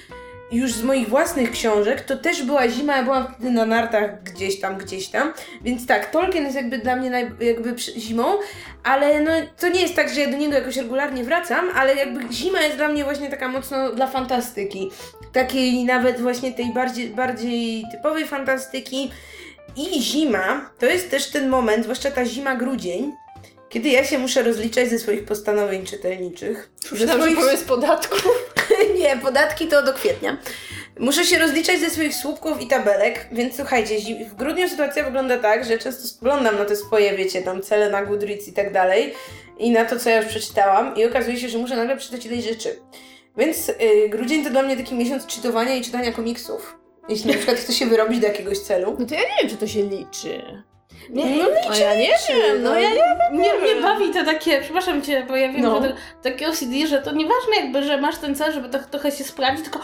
już 0.52 0.72
z 0.72 0.82
moich 0.82 1.08
własnych 1.08 1.50
książek, 1.50 2.00
to 2.00 2.16
też 2.16 2.42
była 2.42 2.68
zima, 2.68 2.96
ja 2.96 3.02
byłam 3.02 3.34
wtedy 3.34 3.50
na 3.50 3.66
nartach 3.66 4.22
gdzieś 4.22 4.60
tam, 4.60 4.78
gdzieś 4.78 5.08
tam, 5.08 5.32
więc 5.62 5.86
tak, 5.86 6.10
Tolkien 6.10 6.44
jest 6.44 6.56
jakby 6.56 6.78
dla 6.78 6.96
mnie 6.96 7.10
naj, 7.10 7.30
jakby 7.40 7.74
zimą, 7.78 8.24
ale 8.82 9.20
no 9.20 9.30
to 9.58 9.68
nie 9.68 9.80
jest 9.80 9.96
tak, 9.96 10.08
że 10.08 10.20
ja 10.20 10.30
do 10.30 10.36
niego 10.36 10.54
jakoś 10.54 10.76
regularnie 10.76 11.24
wracam, 11.24 11.68
ale 11.74 11.94
jakby 11.94 12.32
zima 12.32 12.60
jest 12.60 12.76
dla 12.76 12.88
mnie 12.88 13.04
właśnie 13.04 13.30
taka 13.30 13.48
mocno 13.48 13.92
dla 13.92 14.06
fantastyki, 14.06 14.90
takiej 15.32 15.84
nawet 15.84 16.20
właśnie 16.20 16.52
tej 16.52 16.72
bardziej, 16.74 17.10
bardziej 17.10 17.84
typowej 17.92 18.26
fantastyki. 18.26 19.10
I 19.76 20.02
zima 20.02 20.70
to 20.78 20.86
jest 20.86 21.10
też 21.10 21.30
ten 21.30 21.48
moment, 21.48 21.82
zwłaszcza 21.82 22.10
ta 22.10 22.24
zima 22.24 22.54
grudzień, 22.54 23.12
kiedy 23.70 23.88
ja 23.88 24.04
się 24.04 24.18
muszę 24.18 24.42
rozliczać 24.42 24.88
ze 24.90 24.98
swoich 24.98 25.24
postanowień 25.24 25.86
czytelniczych. 25.86 26.70
Myślałam, 26.92 27.22
swoich... 27.22 27.50
że 27.50 27.56
z 27.56 27.64
podatku. 27.64 28.16
nie, 28.98 29.16
podatki 29.16 29.68
to 29.68 29.82
do 29.82 29.92
kwietnia. 29.92 30.38
Muszę 30.98 31.24
się 31.24 31.38
rozliczać 31.38 31.80
ze 31.80 31.90
swoich 31.90 32.14
słupków 32.14 32.60
i 32.60 32.66
tabelek, 32.66 33.28
więc 33.32 33.56
słuchajcie, 33.56 33.96
w 34.30 34.34
grudniu 34.34 34.68
sytuacja 34.68 35.04
wygląda 35.04 35.38
tak, 35.38 35.64
że 35.64 35.78
często 35.78 36.08
spoglądam 36.08 36.58
na 36.58 36.64
te 36.64 36.76
swoje, 36.76 37.16
wiecie, 37.16 37.42
tam 37.42 37.62
cele 37.62 37.90
na 37.90 38.04
Goodreads 38.04 38.48
i 38.48 38.52
tak 38.52 38.72
dalej 38.72 39.14
i 39.58 39.70
na 39.70 39.84
to, 39.84 39.98
co 39.98 40.10
ja 40.10 40.16
już 40.16 40.26
przeczytałam 40.26 40.96
i 40.96 41.04
okazuje 41.04 41.36
się, 41.36 41.48
że 41.48 41.58
muszę 41.58 41.76
nagle 41.76 41.96
przeczytać 41.96 42.26
ileś 42.26 42.44
rzeczy. 42.44 42.80
Więc 43.36 43.68
yy, 43.68 44.08
grudzień 44.08 44.44
to 44.44 44.50
dla 44.50 44.62
mnie 44.62 44.76
taki 44.76 44.94
miesiąc 44.94 45.26
czytowania 45.26 45.74
i 45.74 45.82
czytania 45.82 46.12
komiksów. 46.12 46.76
Jeśli 47.08 47.30
na 47.30 47.36
przykład 47.38 47.56
chce 47.56 47.72
się 47.72 47.86
wyrobić 47.86 48.20
do 48.20 48.26
jakiegoś 48.26 48.58
celu. 48.58 48.96
No 48.98 49.06
to 49.06 49.14
ja 49.14 49.20
nie 49.20 49.36
wiem, 49.40 49.50
czy 49.50 49.56
to 49.56 49.66
się 49.66 49.82
liczy. 49.82 50.62
Nie, 51.10 51.24
no, 51.24 51.44
no 51.68 51.76
ja 51.76 51.94
nie 51.94 52.14
wiem, 52.28 52.62
no, 52.62 52.74
ja 52.74 52.90
nie 52.90 52.94
wiem. 52.94 53.42
Nie, 53.42 53.54
mnie 53.54 53.82
bawi 53.82 54.10
to 54.10 54.24
takie, 54.24 54.60
przepraszam 54.60 55.02
cię, 55.02 55.24
bo 55.28 55.36
ja 55.36 55.52
wiem, 55.52 55.62
no. 55.62 55.82
że 55.82 55.88
to, 55.88 55.94
takie 56.22 56.48
OCD, 56.48 56.86
że 56.86 57.02
to 57.02 57.12
nieważne 57.12 57.56
jakby, 57.56 57.82
że 57.82 58.00
masz 58.00 58.18
ten 58.18 58.34
cel, 58.34 58.52
żeby 58.52 58.68
to 58.68 58.78
trochę 58.90 59.10
się 59.10 59.24
sprawdzić, 59.24 59.64
tylko 59.64 59.80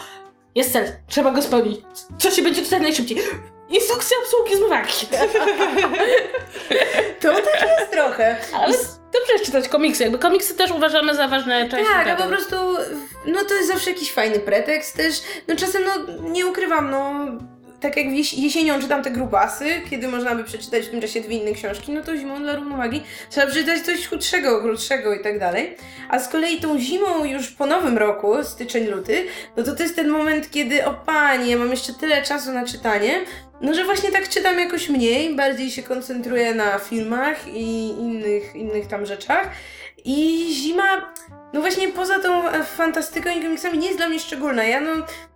jest 0.54 0.72
cel, 0.72 0.92
trzeba 1.08 1.30
go 1.30 1.42
spełnić. 1.42 1.80
Co 2.18 2.30
się 2.30 2.42
będzie 2.42 2.62
czytać 2.62 2.82
najszybciej? 2.82 3.18
Instrukcja 3.68 4.16
obsługi 4.22 4.56
zmywarki. 4.56 5.06
to 7.20 7.34
tak 7.34 7.68
jest 7.78 7.90
trochę. 7.90 8.36
Ale 8.54 8.72
dobrze 9.12 9.32
jest 9.32 9.44
czytać 9.44 9.68
komiksy, 9.68 10.02
jakby 10.02 10.18
komiksy 10.18 10.54
też 10.54 10.70
uważamy 10.70 11.14
za 11.14 11.28
ważne 11.28 11.68
część 11.68 11.90
Tak, 11.90 12.08
a 12.08 12.16
po 12.16 12.28
prostu, 12.28 12.56
no 13.26 13.44
to 13.44 13.54
jest 13.54 13.68
zawsze 13.68 13.90
jakiś 13.90 14.12
fajny 14.12 14.40
pretekst 14.40 14.96
też. 14.96 15.14
No 15.48 15.56
czasem, 15.56 15.82
no 15.84 15.92
nie 16.30 16.46
ukrywam, 16.46 16.90
no 16.90 17.14
tak 17.86 17.96
jak 17.96 18.06
jesienią 18.32 18.80
czytam 18.80 19.02
te 19.02 19.10
grubasy, 19.10 19.64
kiedy 19.90 20.08
można 20.08 20.34
by 20.34 20.44
przeczytać 20.44 20.86
w 20.86 20.90
tym 20.90 21.00
czasie 21.00 21.20
dwie 21.20 21.36
inne 21.36 21.52
książki, 21.52 21.92
no 21.92 22.02
to 22.02 22.16
zimą 22.16 22.38
dla 22.38 22.56
równowagi 22.56 23.02
trzeba 23.30 23.46
przeczytać 23.46 23.80
coś 23.80 24.08
chudszego, 24.08 24.60
krótszego 24.60 25.14
i 25.14 25.22
tak 25.22 25.38
dalej. 25.38 25.76
A 26.08 26.18
z 26.18 26.28
kolei 26.28 26.60
tą 26.60 26.78
zimą 26.78 27.24
już 27.24 27.48
po 27.48 27.66
nowym 27.66 27.98
roku, 27.98 28.44
styczeń, 28.44 28.86
luty, 28.86 29.26
no 29.56 29.62
to 29.62 29.76
to 29.76 29.82
jest 29.82 29.96
ten 29.96 30.08
moment, 30.08 30.50
kiedy 30.50 30.84
o 30.84 30.94
panie, 30.94 31.56
mam 31.56 31.70
jeszcze 31.70 31.92
tyle 31.92 32.22
czasu 32.22 32.52
na 32.52 32.64
czytanie, 32.64 33.20
no, 33.60 33.74
że 33.74 33.84
właśnie 33.84 34.12
tak 34.12 34.28
czytam 34.28 34.58
jakoś 34.58 34.88
mniej, 34.88 35.36
bardziej 35.36 35.70
się 35.70 35.82
koncentruję 35.82 36.54
na 36.54 36.78
filmach 36.78 37.48
i 37.48 37.88
innych, 37.88 38.54
innych 38.54 38.86
tam 38.86 39.06
rzeczach. 39.06 39.50
I 40.04 40.48
zima, 40.52 41.12
no 41.52 41.60
właśnie 41.60 41.88
poza 41.88 42.18
tą 42.18 42.42
fantastyką 42.62 43.30
i 43.30 43.42
komiksami 43.42 43.78
nie 43.78 43.86
jest 43.86 43.98
dla 43.98 44.08
mnie 44.08 44.20
szczególna. 44.20 44.64
Ja 44.64 44.80
no, 44.80 44.90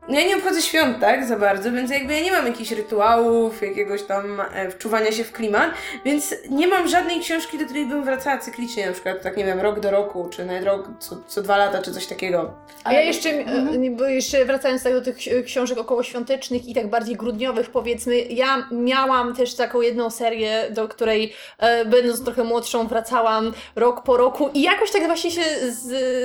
ja 0.08 0.26
nie 0.26 0.36
obchodzę 0.36 0.62
świąt 0.62 1.00
tak 1.00 1.26
za 1.26 1.36
bardzo, 1.36 1.72
więc 1.72 1.90
jakby 1.90 2.14
ja 2.14 2.20
nie 2.20 2.32
mam 2.32 2.46
jakichś 2.46 2.70
rytuałów, 2.70 3.62
jakiegoś 3.62 4.02
tam 4.02 4.40
e, 4.54 4.70
wczuwania 4.70 5.12
się 5.12 5.24
w 5.24 5.32
klimat, 5.32 5.70
więc 6.04 6.34
nie 6.50 6.68
mam 6.68 6.88
żadnej 6.88 7.20
książki, 7.20 7.58
do 7.58 7.64
której 7.64 7.86
bym 7.86 8.04
wracała 8.04 8.38
cyklicznie, 8.38 8.86
na 8.86 8.92
przykład 8.92 9.22
tak 9.22 9.36
nie 9.36 9.44
wiem, 9.44 9.60
rok 9.60 9.80
do 9.80 9.90
roku, 9.90 10.28
czy 10.30 10.44
nawet 10.44 10.64
rok 10.64 10.88
co, 10.98 11.16
co 11.26 11.42
dwa 11.42 11.56
lata, 11.56 11.82
czy 11.82 11.92
coś 11.92 12.06
takiego. 12.06 12.54
A 12.84 12.92
ja 12.92 13.00
jeszcze, 13.00 13.30
mhm. 13.30 13.96
bo 13.96 14.04
jeszcze 14.04 14.44
wracając 14.44 14.82
tak 14.82 14.92
do 14.92 15.02
tych 15.02 15.16
książek 15.44 15.78
okołoświątecznych 15.78 16.68
i 16.68 16.74
tak 16.74 16.90
bardziej 16.90 17.16
grudniowych 17.16 17.70
powiedzmy, 17.70 18.20
ja 18.20 18.68
miałam 18.70 19.36
też 19.36 19.54
taką 19.54 19.80
jedną 19.80 20.10
serię, 20.10 20.66
do 20.70 20.88
której 20.88 21.32
e, 21.58 21.84
będąc 21.84 22.24
trochę 22.24 22.44
młodszą 22.44 22.86
wracałam 22.86 23.52
rok 23.76 24.02
po 24.02 24.16
roku 24.16 24.50
i 24.54 24.62
jakoś 24.62 24.90
tak 24.90 25.06
właśnie 25.06 25.30
się 25.30 25.42
z, 25.70 25.82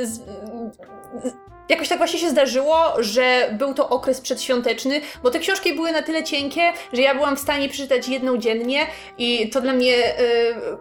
z 0.10 0.20
jakoś 1.70 1.90
tak 1.90 1.98
właśnie 1.98 2.20
się 2.20 2.30
zdarzyło, 2.30 2.78
że 3.00 3.50
był 3.58 3.74
to 3.74 3.90
okres 3.90 4.22
przedświąteczny, 4.22 5.02
bo 5.24 5.32
te 5.32 5.40
książki 5.40 5.74
były 5.74 5.92
na 5.92 6.02
tyle 6.02 6.24
cienkie, 6.24 6.62
że 6.94 7.02
ja 7.02 7.16
byłam 7.16 7.36
w 7.36 7.40
stanie 7.40 7.70
przeczytać 7.70 8.08
jedną 8.08 8.38
dziennie 8.38 8.88
i 9.18 9.50
to 9.50 9.62
dla 9.62 9.74
mnie, 9.74 9.98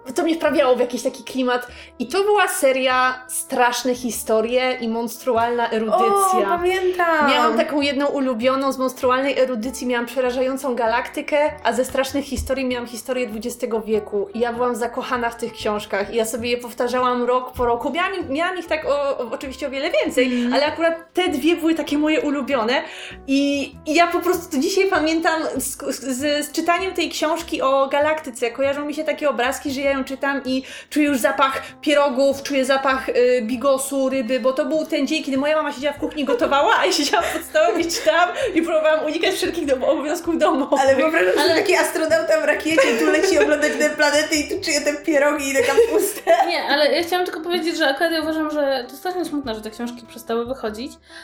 yy, 0.07 0.13
to 0.15 0.23
mnie 0.23 0.35
wprawiało 0.35 0.77
w 0.77 0.81
jakiś 0.81 1.03
taki 1.03 1.25
klimat. 1.25 1.67
I 1.99 2.07
to 2.07 2.23
była 2.23 2.49
seria 2.49 3.25
Straszne 3.29 3.95
historie 3.95 4.79
i 4.81 4.89
monstrualna 4.89 5.71
erudycja. 5.71 6.39
O, 6.39 6.43
pamiętam! 6.43 7.31
Miałam 7.31 7.57
taką 7.57 7.81
jedną 7.81 8.07
ulubioną 8.07 8.73
z 8.73 8.79
monstrualnej 8.79 9.39
erudycji, 9.39 9.87
miałam 9.87 10.07
przerażającą 10.07 10.75
galaktykę, 10.75 11.51
a 11.65 11.73
ze 11.73 11.85
strasznych 11.85 12.25
historii 12.25 12.67
miałam 12.67 12.87
historię 12.87 13.29
XX 13.35 13.75
wieku. 13.87 14.29
I 14.35 14.39
ja 14.39 14.53
byłam 14.53 14.77
zakochana 14.77 15.31
w 15.31 15.37
tych 15.37 15.53
książkach 15.53 16.15
i 16.15 16.17
ja 16.17 16.25
sobie 16.25 16.51
je 16.51 16.57
powtarzałam 16.57 17.23
rok 17.23 17.53
po 17.53 17.67
roku. 17.67 17.91
Miałam, 17.91 18.13
miałam 18.29 18.59
ich 18.59 18.67
tak 18.67 18.85
o, 18.85 19.19
o, 19.19 19.31
oczywiście 19.31 19.67
o 19.67 19.71
wiele 19.71 19.91
więcej, 19.91 20.27
mm. 20.27 20.53
ale 20.53 20.74
akurat 20.75 21.13
te 21.15 21.29
dwie 21.29 21.57
były 21.57 21.75
takie 21.75 21.99
moje 21.99 22.21
ulubione 22.21 22.83
i, 23.27 23.73
i 23.87 23.95
ja 23.95 24.07
po 24.07 24.21
prostu 24.21 24.57
to 24.57 24.63
dzisiaj 24.63 24.87
pamiętam 24.87 25.43
z, 25.57 25.77
z, 25.97 26.47
z, 26.47 26.53
czytaniem 26.53 26.95
tej 26.95 27.11
książki 27.11 27.63
o 27.63 27.89
galaktyce. 27.89 28.51
Kojarzą 28.51 28.85
mi 28.85 28.95
się 28.95 29.05
takie 29.05 29.31
obrazki, 29.31 29.71
że 29.71 29.81
ja 29.81 29.91
ją 29.91 30.05
czytam 30.05 30.41
i 30.45 30.63
czuję 30.91 31.07
już 31.07 31.19
zapach 31.19 31.63
pierogów, 31.81 32.43
czuję 32.43 32.65
zapach 32.65 33.09
y, 33.09 33.43
bigosu, 33.43 34.09
ryby, 34.09 34.41
bo 34.41 34.53
to 34.53 34.65
był 34.65 34.87
ten 34.87 35.07
dzień, 35.07 35.23
kiedy 35.23 35.37
moja 35.37 35.57
mama 35.57 35.73
siedziała 35.73 35.95
w 35.95 35.99
kuchni 35.99 36.25
gotowała, 36.25 36.73
a 36.81 36.87
ja 36.87 36.93
siedziałam 36.93 37.25
pod 37.33 37.43
stołem 37.43 37.81
i 37.81 37.87
czytałam 37.87 38.29
i 38.55 38.63
próbowałam 38.63 39.07
unikać 39.07 39.35
wszelkich 39.35 39.67
dom 39.67 39.85
obowiązków 39.85 40.39
domowych. 40.39 40.81
Ale 40.81 40.97
wyobrażam 40.97 41.33
sobie 41.33 41.45
Ale... 41.45 41.55
taki 41.55 41.77
astronauta 41.77 42.41
w 42.41 42.45
rakiecie, 42.45 42.99
tu 42.99 43.07
leci 43.07 43.39
oglądać 43.39 43.73
te 43.79 43.91
planety 43.91 44.37
i 44.37 44.49
tu 44.49 44.65
czuje 44.65 44.81
te 44.81 44.95
pierogi 44.95 45.51
i 45.51 45.55
te 45.55 45.63
kapustę. 45.63 46.21
Nie, 46.49 46.63
ale 46.63 46.93
ja 46.93 47.03
chciałam 47.03 47.27
tylko 47.27 47.41
powiedzieć, 47.41 47.77
że 47.77 47.89
akurat 47.89 48.13
ja 48.13 48.21
uważam, 48.21 48.51
że 48.51 48.87
to 48.91 48.97
strasznie 48.97 49.25
smutne, 49.25 49.55
że 49.55 49.61
te 49.61 49.71
książki 49.71 50.07
przestały 50.07 50.47
wychodzić 50.47 50.64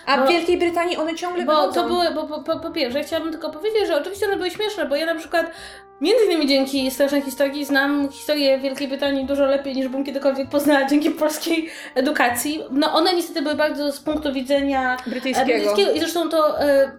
A 0.06 0.18
Bo- 0.18 0.26
w 0.26 0.28
Wielkiej 0.28 0.58
Brytanii 0.58 0.96
one 0.96 1.14
ciągle 1.14 1.44
Bo 1.44 1.52
wychodzą. 1.52 1.82
to 1.82 1.88
były, 1.88 2.10
bo 2.14 2.22
po, 2.26 2.42
po, 2.42 2.60
po 2.60 2.70
pierwsze, 2.70 3.04
chciałabym 3.04 3.32
tylko 3.32 3.50
powiedzieć, 3.50 3.86
że 3.86 3.96
oczywiście 4.00 4.26
one 4.26 4.36
były 4.36 4.50
śmieszne, 4.50 4.86
bo 4.86 4.96
ja 4.96 5.06
na 5.06 5.14
przykład 5.14 5.50
między 6.00 6.24
innymi 6.24 6.46
dzięki 6.46 6.90
strasznej 6.90 7.22
historii 7.22 7.64
znam 7.64 8.08
historię 8.12 8.58
Wielkiej 8.58 8.88
Brytanii 8.88 9.24
dużo 9.24 9.46
lepiej 9.46 9.74
niż 9.76 9.88
bym 9.88 10.04
kiedykolwiek 10.04 10.48
poznała 10.48 10.86
dzięki 10.86 11.10
polskiej 11.10 11.68
edukacji. 11.94 12.62
No 12.70 12.92
one 12.92 13.14
niestety 13.14 13.42
były 13.42 13.54
bardzo 13.54 13.92
z 13.92 14.00
punktu 14.00 14.32
widzenia 14.32 14.96
e, 15.06 15.10
Brytyjskiego. 15.10 15.46
brytyjskiego 15.46 15.90
i 15.92 15.98
zresztą 15.98 16.28
to 16.28 16.60
e, 16.60 16.92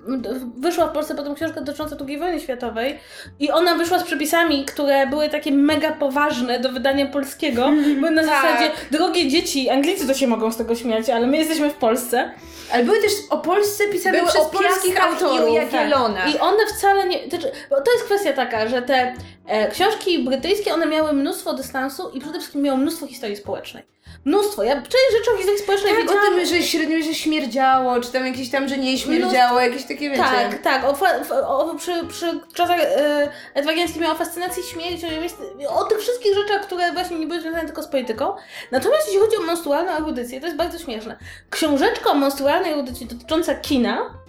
wyszła 0.57 0.87
w 0.87 0.91
Polsce 0.91 1.15
potem 1.15 1.35
książka 1.35 1.61
dotycząca 1.61 1.95
II 2.07 2.17
wojny 2.17 2.39
światowej 2.39 2.99
i 3.39 3.51
ona 3.51 3.75
wyszła 3.75 3.99
z 3.99 4.03
przepisami, 4.03 4.65
które 4.65 5.07
były 5.07 5.29
takie 5.29 5.51
mega 5.51 5.91
poważne 5.91 6.59
do 6.59 6.69
wydania 6.71 7.05
polskiego, 7.05 7.69
były 7.99 8.11
na 8.11 8.21
Tak. 8.27 8.41
zasadzie 8.41 8.71
drogie 8.91 9.27
dzieci, 9.27 9.69
Anglicy 9.69 10.07
to 10.07 10.13
się 10.13 10.27
mogą 10.27 10.51
z 10.51 10.57
tego 10.57 10.75
śmiać, 10.75 11.09
ale 11.09 11.27
my 11.27 11.37
jesteśmy 11.37 11.69
w 11.69 11.73
Polsce. 11.75 12.30
Ale 12.73 12.83
były 12.83 13.01
też 13.01 13.11
o 13.29 13.37
Polsce 13.37 13.87
pisane 13.87 14.17
Były 14.17 14.29
przez 14.29 14.41
o 14.41 14.49
polskich 14.49 14.95
i 14.95 14.97
autorów. 14.97 15.53
Jagiellonach. 15.53 16.35
I 16.35 16.39
one 16.39 16.65
wcale 16.77 17.07
nie. 17.07 17.29
To, 17.29 17.37
to 17.69 17.91
jest 17.91 18.05
kwestia 18.05 18.33
taka, 18.33 18.67
że 18.67 18.81
te 18.81 19.15
e, 19.47 19.71
książki 19.71 20.23
brytyjskie, 20.23 20.73
one 20.73 20.85
miały 20.85 21.13
mnóstwo 21.13 21.53
dystansu 21.53 22.09
i 22.09 22.19
przede 22.19 22.39
wszystkim 22.39 22.61
miały 22.61 22.77
mnóstwo 22.77 23.07
historii 23.07 23.35
społecznej. 23.35 23.83
Mnóstwo. 24.25 24.63
Ja 24.63 24.75
część 24.75 25.11
rzeczy 25.17 25.31
o 25.33 25.37
historii 25.37 25.59
społecznej 25.59 25.93
Tak, 25.93 26.01
o 26.01 26.03
wiedziałam. 26.03 26.35
tym, 26.35 26.45
że 26.45 26.63
średniowiecze 26.63 27.13
śmierdziało, 27.15 28.01
czy 28.01 28.11
tam 28.11 28.25
jakieś 28.25 28.49
tam, 28.49 28.67
że 28.67 28.77
nie 28.77 28.97
śmierdziało, 28.97 29.59
jakieś 29.59 29.83
takie 29.83 30.09
wiecie. 30.09 30.23
Tak, 30.23 30.61
tak. 30.61 30.83
O, 30.83 30.97
o, 31.47 31.75
przy, 31.75 32.05
przy 32.07 32.39
czasach 32.53 32.79
e, 32.79 33.29
Edwardiańskich 33.53 34.01
miała 34.01 34.15
fascynację 34.15 34.63
śmiercią, 34.63 35.07
o, 35.67 35.75
o 35.75 35.83
tych 35.83 35.99
wszystkich 35.99 36.35
rzeczach, 36.35 36.61
które 36.61 36.91
właśnie 36.93 37.19
nie 37.19 37.27
były 37.27 37.41
związane 37.41 37.65
tylko 37.65 37.83
z 37.83 37.87
polityką. 37.87 38.33
Natomiast 38.71 39.07
jeśli 39.07 39.21
chodzi 39.21 39.37
o 39.37 39.41
monstrualną 39.41 39.91
erudycję, 39.91 40.39
to 40.39 40.45
jest 40.45 40.57
bardzo 40.57 40.79
śmieszne. 40.79 41.17
Książeczka 41.49 42.11
o 42.11 42.13
monstrualnej 42.13 42.71
erudycji 42.71 43.05
dotycząca 43.05 43.55
kina, 43.55 44.21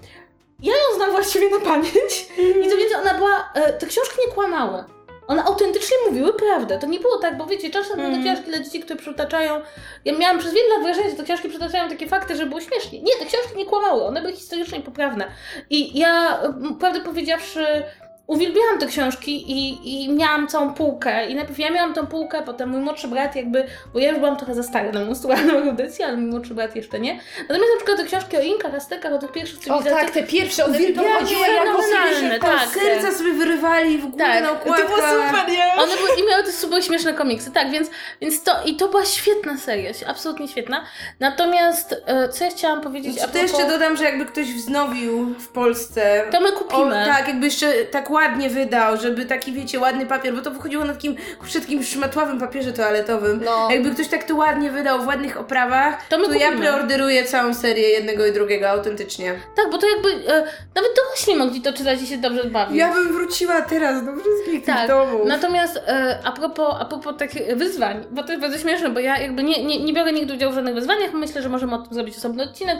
ja 0.62 0.72
ją 0.72 0.96
znam 0.96 1.10
właściwie 1.10 1.50
na 1.50 1.60
pamięć 1.60 2.26
i 2.38 2.70
co 2.70 2.76
więcej, 2.76 2.96
ona 3.00 3.14
była, 3.14 3.50
e, 3.54 3.72
te 3.72 3.86
książki 3.86 4.16
nie 4.26 4.32
kłamały. 4.34 4.84
One 5.26 5.44
autentycznie 5.44 5.96
mówiły 6.08 6.32
prawdę. 6.34 6.78
To 6.78 6.86
nie 6.86 7.00
było 7.00 7.18
tak, 7.18 7.36
bo 7.36 7.46
wiecie, 7.46 7.70
czasem 7.70 8.00
mm. 8.00 8.14
te 8.14 8.22
książki 8.22 8.50
dla 8.50 8.58
dzieci, 8.58 8.80
które 8.80 8.98
przytaczają. 8.98 9.60
Ja 10.04 10.18
miałam 10.18 10.38
przez 10.38 10.54
wiele 10.54 10.68
lat 10.68 10.82
wrażenie, 10.82 11.10
że 11.10 11.16
te 11.16 11.24
książki 11.24 11.48
przytaczają 11.48 11.88
takie 11.88 12.06
fakty, 12.06 12.36
że 12.36 12.46
było 12.46 12.60
śmiesznie. 12.60 13.02
Nie, 13.02 13.12
te 13.18 13.26
książki 13.26 13.56
nie 13.56 13.66
kłamały, 13.66 14.02
one 14.02 14.20
były 14.20 14.32
historycznie 14.32 14.80
poprawne. 14.80 15.26
I 15.70 15.98
ja, 15.98 16.42
prawdę 16.80 17.00
powiedziawszy, 17.00 17.82
uwielbiałam 18.26 18.78
te 18.78 18.86
książki 18.86 19.50
i, 19.52 19.78
i 20.04 20.08
miałam 20.12 20.48
całą 20.48 20.74
półkę. 20.74 21.26
I 21.26 21.34
najpierw 21.34 21.58
ja 21.58 21.70
miałam 21.70 21.94
tą 21.94 22.06
półkę, 22.06 22.42
potem 22.46 22.68
mój 22.68 22.80
młodszy 22.80 23.08
brat 23.08 23.36
jakby, 23.36 23.66
bo 23.92 23.98
ja 23.98 24.08
już 24.10 24.18
byłam 24.18 24.36
trochę 24.36 24.54
za 24.54 24.62
stara 24.62 24.92
na 24.92 25.04
monstrualną 25.04 25.54
erudycję, 25.62 26.06
ale 26.06 26.16
mój 26.16 26.30
młodszy 26.30 26.54
brat 26.54 26.76
jeszcze 26.76 27.00
nie. 27.00 27.20
Natomiast 27.48 27.70
na 27.72 27.76
przykład 27.76 27.96
te 27.98 28.04
książki 28.04 28.36
o 28.36 28.40
Inkach, 28.40 28.74
Aztekach, 28.74 29.12
o 29.12 29.18
tych 29.18 29.32
pierwszych 29.32 29.58
O 29.58 29.62
cywilizacjach, 29.62 30.00
tak, 30.04 30.10
te 30.10 30.22
pierwsze, 30.22 30.64
one 30.64 30.78
fenomenalne, 30.78 31.28
pierwsze 31.28 32.36
w 32.36 32.40
tak. 32.40 32.40
Polsce. 32.40 32.80
Serca 32.80 33.12
sobie 33.18 33.32
wyrywali 33.32 33.98
w 33.98 34.06
górę 34.06 34.24
Tak, 34.24 34.42
na 34.42 34.48
to 34.48 34.54
okładkach. 34.54 34.90
To 34.90 34.96
było 34.96 35.08
super, 35.08 35.48
nie? 35.52 35.74
One 35.82 35.96
były, 35.96 36.08
i 36.20 36.28
miały 36.30 36.42
te 36.44 36.52
super 36.52 36.84
śmieszne 36.84 37.14
komiksy, 37.14 37.50
tak, 37.50 37.70
więc, 37.70 37.90
więc 38.20 38.42
to, 38.42 38.52
i 38.66 38.76
to 38.76 38.88
była 38.88 39.04
świetna 39.04 39.58
seria, 39.58 39.90
absolutnie 40.06 40.48
świetna. 40.48 40.84
Natomiast, 41.20 41.94
e, 42.06 42.28
co 42.28 42.44
ja 42.44 42.50
chciałam 42.50 42.80
powiedzieć 42.80 43.18
a 43.18 43.28
To 43.28 43.38
jeszcze 43.38 43.56
propos- 43.58 43.70
dodam, 43.72 43.96
że 43.96 44.04
jakby 44.04 44.26
ktoś 44.26 44.52
wznowił 44.52 45.34
w 45.38 45.48
Polsce. 45.48 46.24
To 46.32 46.40
my 46.40 46.48
O, 46.48 46.52
kupimy. 46.52 47.04
tak, 47.06 47.28
jakby 47.28 47.44
jeszcze 47.46 47.72
tak 47.84 48.10
ładnie 48.12 48.50
wydał, 48.50 48.96
żeby 48.96 49.26
taki, 49.26 49.52
wiecie, 49.52 49.80
ładny 49.80 50.06
papier, 50.06 50.34
bo 50.34 50.40
to 50.42 50.50
wychodziło 50.50 50.84
na 50.84 50.92
takim 50.92 51.16
krótkim, 51.38 51.82
szmatławym 51.82 52.40
papierze 52.40 52.72
toaletowym. 52.72 53.40
No. 53.44 53.68
Jakby 53.70 53.90
ktoś 53.90 54.08
tak 54.08 54.24
to 54.24 54.34
ładnie 54.36 54.70
wydał 54.70 55.02
w 55.02 55.06
ładnych 55.06 55.36
oprawach, 55.40 56.08
To 56.08 56.18
my 56.18 56.26
to 56.26 56.34
ja 56.34 56.52
preorderuję 56.52 57.24
całą 57.24 57.54
serię 57.54 57.88
jednego 57.88 58.26
i 58.26 58.32
drugiego 58.32 58.70
autentycznie. 58.70 59.34
Tak, 59.56 59.70
bo 59.70 59.78
to 59.78 59.86
jakby, 59.88 60.08
e, 60.32 60.34
nawet 60.74 60.90
dorośli 60.96 61.36
mogli 61.36 61.60
to 61.60 61.72
czytać 61.72 62.02
i 62.02 62.06
się 62.06 62.18
dobrze 62.18 62.44
bawić. 62.44 62.76
Ja 62.76 62.92
bym 62.94 63.12
wróciła 63.12 63.60
teraz 63.62 64.04
do 64.06 64.12
wszystkich 64.12 64.64
tych 64.64 64.76
Tak, 64.76 64.88
domów. 64.88 65.28
natomiast 65.28 65.76
e, 65.76 66.18
a, 66.24 66.32
propos, 66.32 66.74
a 66.80 66.84
propos 66.84 67.14
takich 67.18 67.56
wyzwań, 67.56 68.04
bo 68.10 68.22
to 68.22 68.28
jest 68.32 68.42
bardzo 68.42 68.58
śmieszne, 68.58 68.90
bo 68.90 69.00
ja 69.00 69.18
jakby 69.18 69.42
nie, 69.42 69.64
nie, 69.64 69.84
nie 69.84 69.92
biorę 69.92 70.12
nigdy 70.12 70.34
udziału 70.34 70.52
w 70.52 70.54
żadnych 70.54 70.74
wyzwaniach, 70.74 71.12
myślę, 71.12 71.42
że 71.42 71.48
możemy 71.48 71.74
o 71.74 71.78
tym 71.78 71.94
zrobić 71.94 72.16
osobny 72.16 72.42
odcinek. 72.42 72.78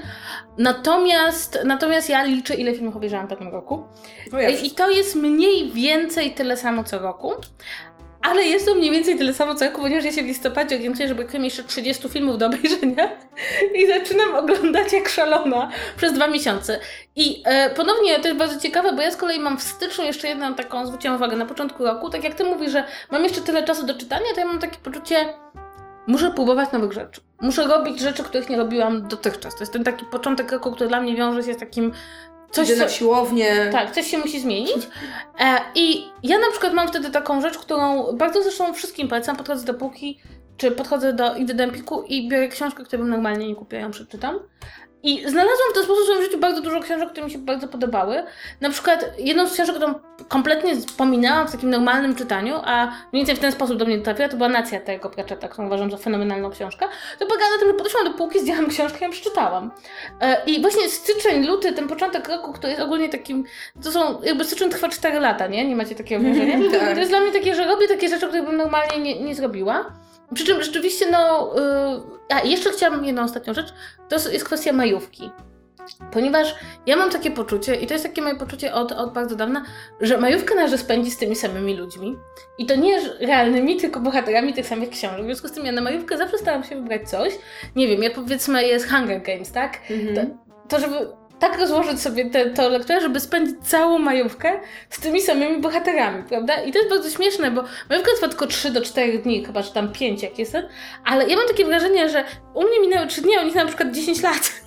Natomiast, 0.59 1.59
natomiast 1.65 2.09
ja 2.09 2.23
liczę, 2.25 2.55
ile 2.55 2.75
filmów 2.75 2.97
obejrzałam 2.97 3.27
w 3.27 3.31
takim 3.31 3.49
roku. 3.49 3.85
O 4.33 4.39
ja 4.39 4.49
I 4.49 4.71
to 4.71 4.91
jest 4.91 5.17
mniej 5.23 5.73
więcej 5.73 6.31
tyle 6.31 6.57
samo 6.57 6.85
co 6.85 6.99
roku. 6.99 7.33
Ale 8.23 8.43
jest 8.43 8.67
to 8.67 8.75
mniej 8.75 8.91
więcej 8.91 9.19
tyle 9.19 9.35
samo 9.35 9.55
co 9.55 9.65
roku, 9.65 9.81
ponieważ 9.81 10.05
ja 10.05 10.13
się 10.13 10.23
w 10.23 10.27
listopadzie 10.27 10.77
orientuję, 10.77 11.09
że 11.09 11.15
brakuje 11.15 11.39
mi 11.39 11.45
jeszcze 11.45 11.65
30 11.65 12.09
filmów 12.09 12.39
do 12.39 12.47
obejrzenia 12.47 13.09
i 13.79 13.87
zaczynam 13.87 14.35
oglądać 14.35 14.93
jak 14.93 15.09
szalona 15.09 15.71
przez 15.97 16.13
dwa 16.13 16.27
miesiące. 16.27 16.81
I 17.17 17.43
e, 17.45 17.71
ponownie 17.71 18.19
to 18.19 18.29
jest 18.29 18.39
bardzo 18.39 18.61
ciekawe, 18.61 18.93
bo 18.93 19.03
ja 19.03 19.11
z 19.11 19.17
kolei 19.17 19.41
mam 19.41 19.59
w 19.59 19.63
styczniu 19.63 20.05
jeszcze 20.05 20.29
jedną 20.29 20.55
taką, 20.55 20.87
zwróciłam 20.87 21.17
uwagę, 21.17 21.37
na 21.37 21.47
początku 21.47 21.85
roku, 21.85 22.11
tak 22.11 22.25
jak 22.25 22.35
ty 22.35 22.45
mówisz, 22.45 22.73
że 22.73 22.85
mam 23.11 23.25
jeszcze 23.25 23.41
tyle 23.41 23.65
czasu 23.65 23.87
do 23.87 23.95
czytania, 23.95 24.27
to 24.35 24.41
ja 24.41 24.47
mam 24.47 24.59
takie 24.59 24.79
poczucie, 24.79 25.35
muszę 26.07 26.31
próbować 26.31 26.73
nowych 26.73 26.93
rzeczy. 26.93 27.21
Muszę 27.41 27.67
robić 27.67 28.01
rzeczy, 28.01 28.23
których 28.23 28.51
nie 28.51 28.57
robiłam 28.57 29.09
dotychczas. 29.09 29.55
To 29.55 29.61
jest 29.61 29.73
ten 29.73 29.85
taki 29.85 30.05
początek 30.05 30.53
roku, 30.53 30.73
który 30.73 30.89
dla 30.89 31.01
mnie 31.01 31.17
wiąże 31.17 31.43
się 31.43 31.55
z 31.55 31.59
takim 31.59 31.93
Coś 32.53 32.69
Idę 32.71 32.77
na 32.79 32.89
siłownię. 32.89 33.69
tak, 33.73 33.91
coś 33.91 34.07
się 34.07 34.19
musi 34.19 34.41
zmienić. 34.41 34.89
E, 35.41 35.61
I 35.75 36.05
ja 36.23 36.39
na 36.39 36.51
przykład 36.51 36.73
mam 36.73 36.89
wtedy 36.89 37.11
taką 37.11 37.41
rzecz, 37.41 37.59
którą 37.59 38.13
bardzo 38.13 38.43
zresztą 38.43 38.75
wszystkim 38.75 39.09
polecam. 39.09 39.37
Podchodzę 39.37 39.65
do 39.65 39.75
półki, 39.75 40.19
czy 40.57 40.71
podchodzę 40.71 41.13
do, 41.13 41.37
idę 41.37 41.55
do 41.55 41.65
Empiku 41.65 42.03
i 42.03 42.29
biorę 42.29 42.49
książkę, 42.49 42.85
którą 42.85 43.03
bym 43.03 43.11
normalnie 43.11 43.49
nie 43.49 43.55
kupiła, 43.55 43.83
ją 43.83 43.91
przeczytam. 43.91 44.39
I 45.03 45.21
znalazłam 45.21 45.71
w 45.71 45.75
ten 45.75 45.85
sposób 45.85 46.03
w 46.03 46.07
swoim 46.07 46.23
życiu 46.23 46.39
bardzo 46.39 46.61
dużo 46.61 46.81
książek, 46.81 47.11
które 47.11 47.27
mi 47.27 47.33
się 47.33 47.39
bardzo 47.39 47.69
podobały. 47.69 48.23
Na 48.61 48.71
przykład 48.71 49.05
jedną 49.19 49.47
z 49.47 49.53
książek, 49.53 49.77
którą 49.77 49.95
kompletnie 50.29 50.73
pominęłam 50.97 51.49
w 51.49 51.53
takim 51.53 51.71
normalnym 51.71 52.15
czytaniu, 52.15 52.55
a 52.65 52.87
mniej 52.87 52.97
więcej 53.13 53.37
w 53.37 53.39
ten 53.39 53.53
sposób 53.53 53.77
do 53.77 53.85
mnie 53.85 53.99
trafiła, 53.99 54.29
to 54.29 54.37
była 54.37 54.49
Nacja 54.49 54.81
tego 54.81 55.11
Pratchetta, 55.11 55.49
którą 55.49 55.67
uważam 55.67 55.91
za 55.91 55.97
fenomenalną 55.97 56.51
książkę. 56.51 56.87
To 57.19 57.27
polega 57.27 57.45
na 57.51 57.59
tym, 57.59 57.69
że 57.69 57.75
podeszłam 57.75 58.05
do 58.05 58.11
półki, 58.11 58.41
zdjęłam 58.41 58.69
książkę 58.69 58.99
i 59.01 59.05
ją 59.05 59.11
przeczytałam. 59.11 59.71
E, 60.21 60.45
I 60.47 60.61
właśnie 60.61 60.89
styczeń, 60.89 61.47
luty, 61.47 61.73
ten 61.73 61.89
początek 61.89 62.29
roku, 62.29 62.53
który 62.53 62.69
jest 62.69 62.83
ogólnie 62.83 63.09
takim, 63.09 63.45
to 63.85 63.93
są, 63.93 64.23
jakby 64.23 64.45
styczeń 64.45 64.71
trwa 64.71 64.89
4 64.89 65.21
lata, 65.21 65.47
nie? 65.47 65.69
Nie 65.69 65.77
macie 65.77 65.95
takiego 65.95 66.25
wrażenia? 66.25 66.59
Tak. 66.73 66.95
To 66.95 67.01
jest 67.01 67.11
dla 67.11 67.21
mnie 67.21 67.33
takie, 67.33 67.55
że 67.55 67.65
robię 67.65 67.89
takie 67.89 68.09
rzeczy, 68.09 68.27
których 68.27 68.45
bym 68.47 68.57
normalnie 68.57 68.99
nie, 68.99 69.21
nie 69.21 69.35
zrobiła. 69.35 69.85
Przy 70.35 70.45
czym 70.45 70.63
rzeczywiście, 70.63 71.11
no. 71.11 71.55
Yy, 71.57 72.37
a 72.37 72.41
jeszcze 72.41 72.71
chciałabym 72.71 73.05
jedną 73.05 73.23
ostatnią 73.23 73.55
rzecz. 73.55 73.75
To 74.09 74.17
jest- 74.17 74.45
kwestia 74.45 74.73
majówki. 74.73 75.31
Ponieważ 76.13 76.55
ja 76.87 76.97
mam 76.97 77.11
takie 77.11 77.31
poczucie, 77.31 77.75
i 77.75 77.87
to 77.87 77.95
jest 77.95 78.05
takie 78.07 78.23
moje 78.23 78.35
poczucie 78.35 78.75
od, 78.75 78.93
od 78.93 79.13
bardzo 79.13 79.37
dawna, 79.37 79.65
że 80.01 80.19
majówkę 80.19 80.55
należy 80.55 80.79
spędzić 80.79 81.15
z 81.15 81.17
tymi 81.17 81.37
samymi 81.37 81.77
ludźmi. 81.77 82.17
I 82.59 82.67
to 82.67 82.77
nie 82.77 83.01
realnymi, 83.21 83.77
tylko 83.77 84.01
bohaterami 84.01 84.55
tych 84.55 84.67
samych 84.67 84.91
książek. 84.91 85.23
W 85.23 85.25
związku 85.25 85.49
z 85.49 85.53
tym 85.53 85.67
ja 85.67 85.73
na 85.73 85.81
majówkę 85.81 86.19
zawsze 86.19 86.39
staram 86.39 86.65
się 86.65 86.77
wybrać 86.77 87.11
coś. 87.11 87.33
Nie 87.77 87.89
wiem, 87.89 88.03
jak 88.03 88.15
powiedzmy 88.15 88.67
jest 88.67 88.91
Hunger 88.91 89.23
Games, 89.23 89.53
tak? 89.53 89.79
Mhm. 89.91 90.39
To 90.69 90.81
żeby 90.81 90.97
tak 91.43 91.59
rozłożyć 91.59 92.01
sobie 92.01 92.31
to 92.55 92.69
lekturę, 92.69 93.01
żeby 93.01 93.21
spędzić 93.21 93.57
całą 93.63 93.99
majówkę 93.99 94.61
z 94.91 95.01
tymi 95.01 95.23
samymi 95.23 95.61
bohaterami, 95.61 96.23
prawda? 96.23 96.63
I 96.63 96.73
to 96.73 96.79
jest 96.79 96.91
bardzo 96.91 97.11
śmieszne, 97.11 97.51
bo 97.51 97.65
majówka 97.91 98.13
trwa 98.15 98.29
tylko 98.29 98.47
3 98.47 98.71
do 98.71 98.81
4 98.81 99.19
dni, 99.19 99.45
chyba 99.45 99.63
że 99.63 99.73
tam 99.73 99.93
5 99.93 100.23
jak 100.23 100.39
jestem, 100.39 100.65
ale 101.05 101.29
ja 101.29 101.37
mam 101.37 101.49
takie 101.49 101.65
wrażenie, 101.65 102.09
że 102.09 102.25
u 102.55 102.63
mnie 102.63 102.81
minęły 102.81 103.07
3 103.07 103.21
dni, 103.23 103.37
a 103.37 103.43
u 103.43 103.45
nich 103.45 103.55
na 103.55 103.67
przykład 103.67 103.91
10 103.93 104.23
lat. 104.23 104.63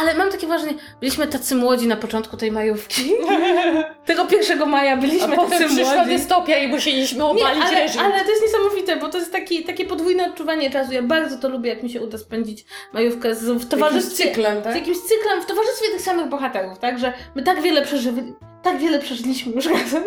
Ale 0.00 0.14
mam 0.14 0.30
takie 0.30 0.46
wrażenie, 0.46 0.74
byliśmy 1.00 1.26
tacy 1.26 1.54
młodzi 1.54 1.86
na 1.86 1.96
początku 1.96 2.36
tej 2.36 2.52
majówki. 2.52 3.12
Tego 4.06 4.26
1 4.30 4.68
maja 4.68 4.92
A 4.92 4.96
byliśmy 4.96 5.20
tacy 5.20 5.36
potem 5.36 5.68
przyszła 5.68 5.94
młodzi. 5.94 6.10
dystopia 6.10 6.58
i 6.58 6.68
musieliśmy 6.68 7.18
Nie, 7.18 7.24
obalić 7.24 7.62
ale, 7.64 7.80
reżim. 7.80 8.00
ale 8.00 8.24
to 8.24 8.30
jest 8.30 8.42
niesamowite, 8.42 8.96
bo 8.96 9.08
to 9.08 9.18
jest 9.18 9.32
taki, 9.32 9.64
takie 9.64 9.84
podwójne 9.84 10.26
odczuwanie 10.26 10.70
czasu. 10.70 10.92
Ja 10.92 11.02
bardzo 11.02 11.38
to 11.38 11.48
lubię, 11.48 11.70
jak 11.70 11.82
mi 11.82 11.90
się 11.90 12.00
uda 12.00 12.18
spędzić 12.18 12.64
majówkę 12.92 13.34
z, 13.34 13.44
w 13.44 13.48
Jakimś 13.48 13.66
towarzystwie 13.66 14.24
cyklem, 14.24 14.60
z 14.60 14.64
tak? 14.64 14.74
jakimś 14.74 14.98
cyklem 14.98 15.42
w 15.42 15.46
towarzystwie 15.46 15.97
tych 15.98 16.04
samych 16.04 16.28
bohaterów, 16.28 16.78
tak? 16.78 16.98
Że 16.98 17.12
my 17.34 17.42
tak 17.42 17.62
wiele 17.62 17.82
przeżyli, 17.82 18.34
tak 18.62 18.78
wiele 18.78 18.98
przeżyliśmy 18.98 19.52
już 19.52 19.66
razem. 19.80 20.02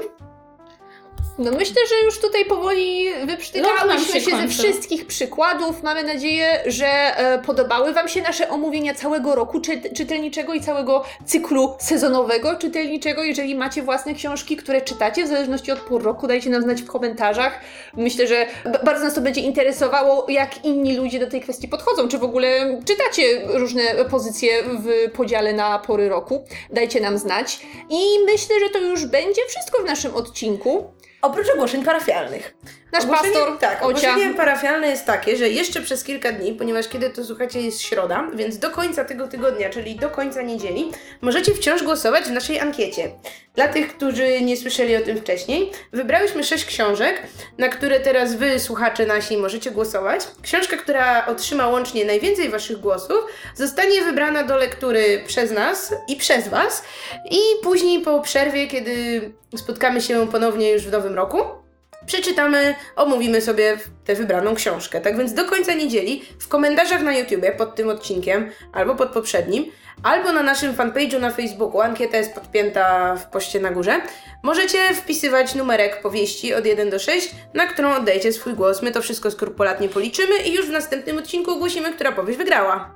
No 1.41 1.51
myślę, 1.51 1.75
że 1.89 2.05
już 2.05 2.19
tutaj 2.19 2.45
powoli 2.45 3.05
wyprztykałyśmy 3.25 4.21
się 4.21 4.31
się, 4.31 4.37
ze 4.37 4.47
wszystkich 4.47 5.07
przykładów. 5.07 5.83
Mamy 5.83 6.03
nadzieję, 6.03 6.63
że 6.65 6.87
e, 6.87 7.39
podobały 7.39 7.93
Wam 7.93 8.07
się 8.07 8.21
nasze 8.21 8.49
omówienia 8.49 8.93
całego 8.93 9.35
roku 9.35 9.61
czy, 9.61 9.81
czytelniczego 9.95 10.53
i 10.53 10.61
całego 10.61 11.03
cyklu 11.25 11.75
sezonowego 11.79 12.55
czytelniczego. 12.55 13.23
Jeżeli 13.23 13.55
macie 13.55 13.81
własne 13.81 14.13
książki, 14.13 14.57
które 14.57 14.81
czytacie, 14.81 15.25
w 15.25 15.27
zależności 15.27 15.71
od 15.71 15.79
pór 15.79 16.03
roku, 16.03 16.27
dajcie 16.27 16.49
nam 16.49 16.61
znać 16.61 16.81
w 16.81 16.87
komentarzach. 16.87 17.59
Myślę, 17.97 18.27
że 18.27 18.45
bardzo 18.85 19.03
nas 19.03 19.13
to 19.13 19.21
będzie 19.21 19.41
interesowało, 19.41 20.25
jak 20.29 20.65
inni 20.65 20.97
ludzie 20.97 21.19
do 21.19 21.27
tej 21.27 21.41
kwestii 21.41 21.67
podchodzą. 21.67 22.07
Czy 22.07 22.17
w 22.17 22.23
ogóle 22.23 22.79
czytacie 22.85 23.41
różne 23.45 23.81
pozycje 24.09 24.63
w 24.63 25.11
podziale 25.11 25.53
na 25.53 25.79
pory 25.79 26.09
roku. 26.09 26.45
Dajcie 26.69 27.01
nam 27.01 27.17
znać. 27.17 27.59
I 27.89 28.01
myślę, 28.25 28.55
że 28.59 28.69
to 28.69 28.79
już 28.79 29.05
będzie 29.05 29.41
wszystko 29.47 29.83
w 29.83 29.85
naszym 29.85 30.15
odcinku. 30.15 30.91
Oprócz 31.21 31.49
ogłoszeń 31.49 31.83
parafialnych. 31.83 32.53
Nasz 32.91 33.03
Ogłoszenie- 33.03 33.33
pastor, 33.33 33.57
tak, 33.59 33.83
Ocia. 33.83 34.09
ogłoszenie 34.11 34.33
parafialne 34.33 34.87
jest 34.87 35.05
takie, 35.05 35.37
że 35.37 35.49
jeszcze 35.49 35.81
przez 35.81 36.03
kilka 36.03 36.31
dni, 36.31 36.53
ponieważ 36.53 36.87
kiedy 36.87 37.09
to 37.09 37.23
słuchacie 37.25 37.61
jest 37.61 37.81
środa, 37.81 38.27
więc 38.33 38.57
do 38.57 38.71
końca 38.71 39.05
tego 39.05 39.27
tygodnia, 39.27 39.69
czyli 39.69 39.95
do 39.95 40.09
końca 40.09 40.41
niedzieli, 40.41 40.91
możecie 41.21 41.53
wciąż 41.53 41.83
głosować 41.83 42.23
w 42.25 42.31
naszej 42.31 42.59
ankiecie. 42.59 43.11
Dla 43.55 43.67
tych, 43.67 43.95
którzy 43.95 44.41
nie 44.41 44.57
słyszeli 44.57 44.95
o 44.95 45.01
tym 45.01 45.17
wcześniej, 45.17 45.71
wybrałyśmy 45.93 46.43
sześć 46.43 46.65
książek, 46.65 47.21
na 47.57 47.69
które 47.69 47.99
teraz 47.99 48.35
wy, 48.35 48.59
słuchacze 48.59 49.05
nasi, 49.05 49.37
możecie 49.37 49.71
głosować. 49.71 50.21
Książka, 50.41 50.77
która 50.77 51.25
otrzyma 51.25 51.67
łącznie 51.67 52.05
najwięcej 52.05 52.49
waszych 52.49 52.77
głosów, 52.77 53.17
zostanie 53.55 54.01
wybrana 54.01 54.43
do 54.43 54.57
lektury 54.57 55.23
przez 55.27 55.51
nas 55.51 55.93
i 56.07 56.15
przez 56.15 56.47
was 56.47 56.83
i 57.31 57.39
później 57.63 57.99
po 58.01 58.19
przerwie, 58.21 58.67
kiedy 58.67 59.21
spotkamy 59.55 60.01
się 60.01 60.27
ponownie 60.31 60.71
już 60.71 60.81
w 60.81 60.91
nowym 60.91 61.15
roku, 61.15 61.60
przeczytamy, 62.05 62.75
omówimy 62.95 63.41
sobie 63.41 63.77
tę 64.05 64.15
wybraną 64.15 64.55
książkę. 64.55 65.01
Tak 65.01 65.17
więc 65.17 65.33
do 65.33 65.45
końca 65.45 65.73
niedzieli 65.73 66.25
w 66.39 66.47
komentarzach 66.47 67.01
na 67.01 67.13
YouTubie 67.13 67.51
pod 67.51 67.75
tym 67.75 67.89
odcinkiem, 67.89 68.51
albo 68.73 68.95
pod 68.95 69.09
poprzednim, 69.09 69.65
albo 70.03 70.31
na 70.31 70.43
naszym 70.43 70.75
fanpage'u 70.75 71.19
na 71.19 71.31
Facebooku, 71.31 71.81
ankieta 71.81 72.17
jest 72.17 72.33
podpięta 72.33 73.15
w 73.15 73.25
poście 73.25 73.59
na 73.59 73.71
górze, 73.71 74.01
możecie 74.43 74.93
wpisywać 74.93 75.55
numerek 75.55 76.01
powieści 76.01 76.53
od 76.53 76.65
1 76.65 76.89
do 76.89 76.99
6, 76.99 77.35
na 77.53 77.65
którą 77.67 77.95
oddajecie 77.95 78.33
swój 78.33 78.53
głos. 78.53 78.81
My 78.81 78.91
to 78.91 79.01
wszystko 79.01 79.31
skrupulatnie 79.31 79.89
policzymy 79.89 80.37
i 80.37 80.53
już 80.53 80.67
w 80.67 80.71
następnym 80.71 81.17
odcinku 81.17 81.51
ogłosimy, 81.51 81.93
która 81.93 82.11
powieść 82.11 82.37
wygrała. 82.37 82.95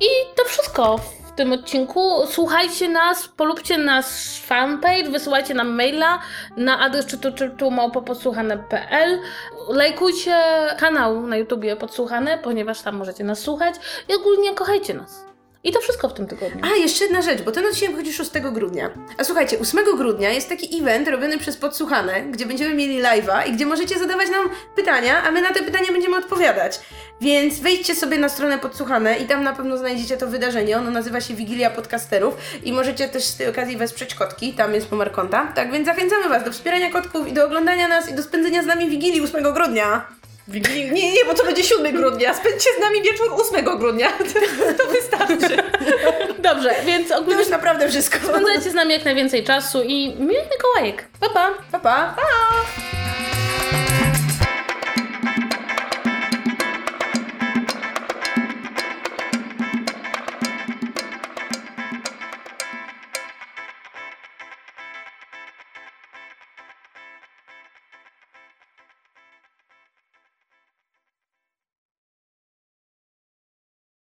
I 0.00 0.08
to 0.36 0.44
wszystko 0.44 1.00
w 1.32 1.34
tym 1.34 1.52
odcinku. 1.52 2.26
Słuchajcie 2.26 2.88
nas, 2.88 3.28
polubcie 3.28 3.78
nasz 3.78 4.40
fanpage, 4.40 5.10
wysyłajcie 5.10 5.54
nam 5.54 5.68
maila 5.68 6.18
na 6.56 6.80
adres 6.80 7.06
czytu 7.06 7.32
czytu 7.32 7.70
Lajkujcie 9.68 10.36
kanał 10.78 11.26
na 11.26 11.36
YouTubie 11.36 11.76
Podsłuchane, 11.76 12.38
ponieważ 12.38 12.82
tam 12.82 12.96
możecie 12.96 13.24
nas 13.24 13.38
słuchać 13.38 13.74
i 14.08 14.14
ogólnie 14.14 14.54
kochajcie 14.54 14.94
nas. 14.94 15.31
I 15.64 15.72
to 15.72 15.80
wszystko 15.80 16.08
w 16.08 16.14
tym 16.14 16.26
tygodniu. 16.26 16.60
A, 16.72 16.76
jeszcze 16.76 17.04
jedna 17.04 17.22
rzecz, 17.22 17.42
bo 17.42 17.52
ten 17.52 17.66
odcinek 17.66 17.96
chodzi 17.96 18.12
6 18.12 18.30
grudnia. 18.52 18.90
A 19.18 19.24
słuchajcie, 19.24 19.58
8 19.58 19.96
grudnia 19.96 20.30
jest 20.30 20.48
taki 20.48 20.80
event 20.80 21.08
robiony 21.08 21.38
przez 21.38 21.56
Podsłuchane, 21.56 22.22
gdzie 22.22 22.46
będziemy 22.46 22.74
mieli 22.74 23.02
live'a 23.02 23.48
i 23.48 23.52
gdzie 23.52 23.66
możecie 23.66 23.98
zadawać 23.98 24.30
nam 24.30 24.50
pytania, 24.76 25.22
a 25.22 25.30
my 25.30 25.42
na 25.42 25.52
te 25.52 25.62
pytania 25.62 25.92
będziemy 25.92 26.16
odpowiadać. 26.16 26.80
Więc 27.20 27.60
wejdźcie 27.60 27.94
sobie 27.94 28.18
na 28.18 28.28
stronę 28.28 28.58
Podsłuchane 28.58 29.18
i 29.18 29.26
tam 29.26 29.44
na 29.44 29.52
pewno 29.52 29.78
znajdziecie 29.78 30.16
to 30.16 30.26
wydarzenie. 30.26 30.78
Ono 30.78 30.90
nazywa 30.90 31.20
się 31.20 31.34
Wigilia 31.34 31.70
Podcasterów 31.70 32.34
i 32.64 32.72
możecie 32.72 33.08
też 33.08 33.24
z 33.24 33.36
tej 33.36 33.48
okazji 33.48 33.76
wesprzeć 33.76 34.14
kotki, 34.14 34.52
tam 34.52 34.74
jest 34.74 34.90
numer 34.90 35.12
konta. 35.12 35.52
Tak 35.54 35.72
więc 35.72 35.86
zachęcamy 35.86 36.28
Was 36.28 36.44
do 36.44 36.52
wspierania 36.52 36.90
kotków 36.90 37.28
i 37.28 37.32
do 37.32 37.44
oglądania 37.44 37.88
nas 37.88 38.10
i 38.10 38.14
do 38.14 38.22
spędzenia 38.22 38.62
z 38.62 38.66
nami 38.66 38.90
Wigilii 38.90 39.20
8 39.20 39.52
grudnia. 39.52 40.06
Wigilii- 40.52 40.92
Nie, 40.92 41.12
nie, 41.12 41.24
bo 41.24 41.34
to 41.34 41.44
będzie 41.44 41.62
7 41.64 41.92
grudnia. 41.96 42.34
Spędźcie 42.34 42.70
z 42.78 42.80
nami 42.80 43.02
wieczór 43.02 43.26
8 43.54 43.78
grudnia. 43.78 44.08
To 44.78 44.86
wystarczy. 44.86 45.56
Dobrze, 46.38 46.74
więc 46.84 47.08
To 47.08 47.18
ogólnie 47.18 47.40
już 47.40 47.48
naprawdę 47.48 47.88
wszystko. 47.88 48.18
spędzajcie 48.28 48.70
z 48.70 48.74
nami 48.74 48.92
jak 48.92 49.04
najwięcej 49.04 49.44
czasu 49.44 49.82
i 49.82 50.16
miłych 50.18 50.46
Mikołajek. 50.52 51.04
Pa, 51.20 51.28
pa! 51.28 51.50
Pa, 51.72 51.78
pa! 51.78 52.14
pa. 52.16 52.22